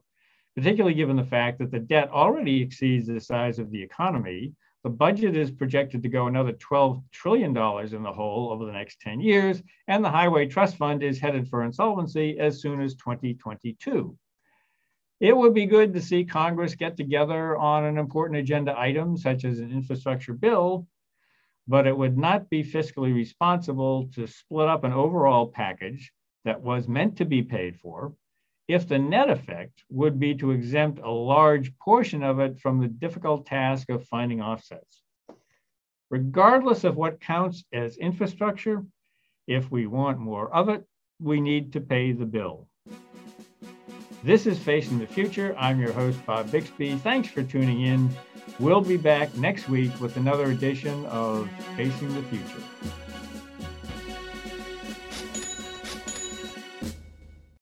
particularly 0.56 0.96
given 0.96 1.16
the 1.16 1.24
fact 1.24 1.60
that 1.60 1.72
the 1.72 1.80
debt 1.80 2.10
already 2.10 2.62
exceeds 2.62 3.08
the 3.08 3.20
size 3.20 3.60
of 3.60 3.72
the 3.72 3.82
economy. 3.82 4.54
The 4.84 4.90
budget 4.90 5.36
is 5.36 5.52
projected 5.52 6.02
to 6.04 6.10
go 6.10 6.28
another 6.28 6.54
$12 6.54 7.04
trillion 7.12 7.50
in 7.50 8.04
the 8.04 8.14
hole 8.14 8.50
over 8.52 8.66
the 8.66 8.72
next 8.72 9.00
10 9.02 9.20
years, 9.20 9.62
and 9.88 10.04
the 10.04 10.10
Highway 10.10 10.48
Trust 10.48 10.78
Fund 10.78 11.04
is 11.04 11.20
headed 11.20 11.48
for 11.48 11.64
insolvency 11.64 12.40
as 12.40 12.62
soon 12.62 12.82
as 12.82 12.96
2022. 12.96 14.18
It 15.20 15.36
would 15.36 15.54
be 15.54 15.66
good 15.66 15.94
to 15.94 16.02
see 16.02 16.24
Congress 16.24 16.76
get 16.76 16.96
together 16.96 17.58
on 17.58 17.84
an 17.84 17.98
important 17.98 18.40
agenda 18.40 18.74
item, 18.80 19.18
such 19.18 19.44
as 19.44 19.60
an 19.60 19.72
infrastructure 19.72 20.34
bill, 20.34 20.88
but 21.70 21.86
it 21.86 21.96
would 21.96 22.18
not 22.18 22.50
be 22.50 22.64
fiscally 22.64 23.14
responsible 23.14 24.10
to 24.16 24.26
split 24.26 24.68
up 24.68 24.84
an 24.84 24.92
overall 24.92 25.46
package 25.48 26.12
that 26.44 26.60
was 26.60 26.88
meant 26.88 27.16
to 27.16 27.26
be 27.26 27.44
paid 27.44 27.80
for 27.80 28.12
if 28.68 28.88
the 28.88 28.98
net 28.98 29.30
effect 29.30 29.84
would 29.92 30.20
be 30.20 30.34
to 30.34 30.50
exempt 30.50 31.00
a 31.04 31.10
large 31.10 31.78
portion 31.78 32.24
of 32.24 32.40
it 32.40 32.60
from 32.60 32.80
the 32.80 32.88
difficult 32.88 33.46
task 33.46 33.88
of 33.90 34.04
finding 34.08 34.42
offsets. 34.42 35.04
Regardless 36.10 36.84
of 36.84 36.96
what 36.96 37.22
counts 37.22 37.64
as 37.72 37.98
infrastructure, 37.98 38.84
if 39.48 39.70
we 39.70 39.86
want 39.86 40.18
more 40.18 40.52
of 40.52 40.70
it, 40.70 40.84
we 41.22 41.40
need 41.40 41.74
to 41.74 41.82
pay 41.82 42.14
the 42.14 42.26
bill. 42.26 42.68
This 44.24 44.48
is 44.48 44.58
Facing 44.58 44.98
the 44.98 45.06
Future. 45.06 45.56
I'm 45.58 45.80
your 45.80 45.94
host, 45.94 46.24
Bob 46.26 46.50
Bixby. 46.50 46.96
Thanks 46.96 47.30
for 47.30 47.44
tuning 47.44 47.82
in. 47.82 48.10
We'll 48.60 48.82
be 48.82 48.98
back 48.98 49.36
next 49.38 49.70
week 49.70 50.00
with 50.02 50.18
another 50.18 50.52
edition 50.52 51.06
of 51.06 51.50
Facing 51.76 52.14
the 52.14 52.24
Future. 52.24 52.64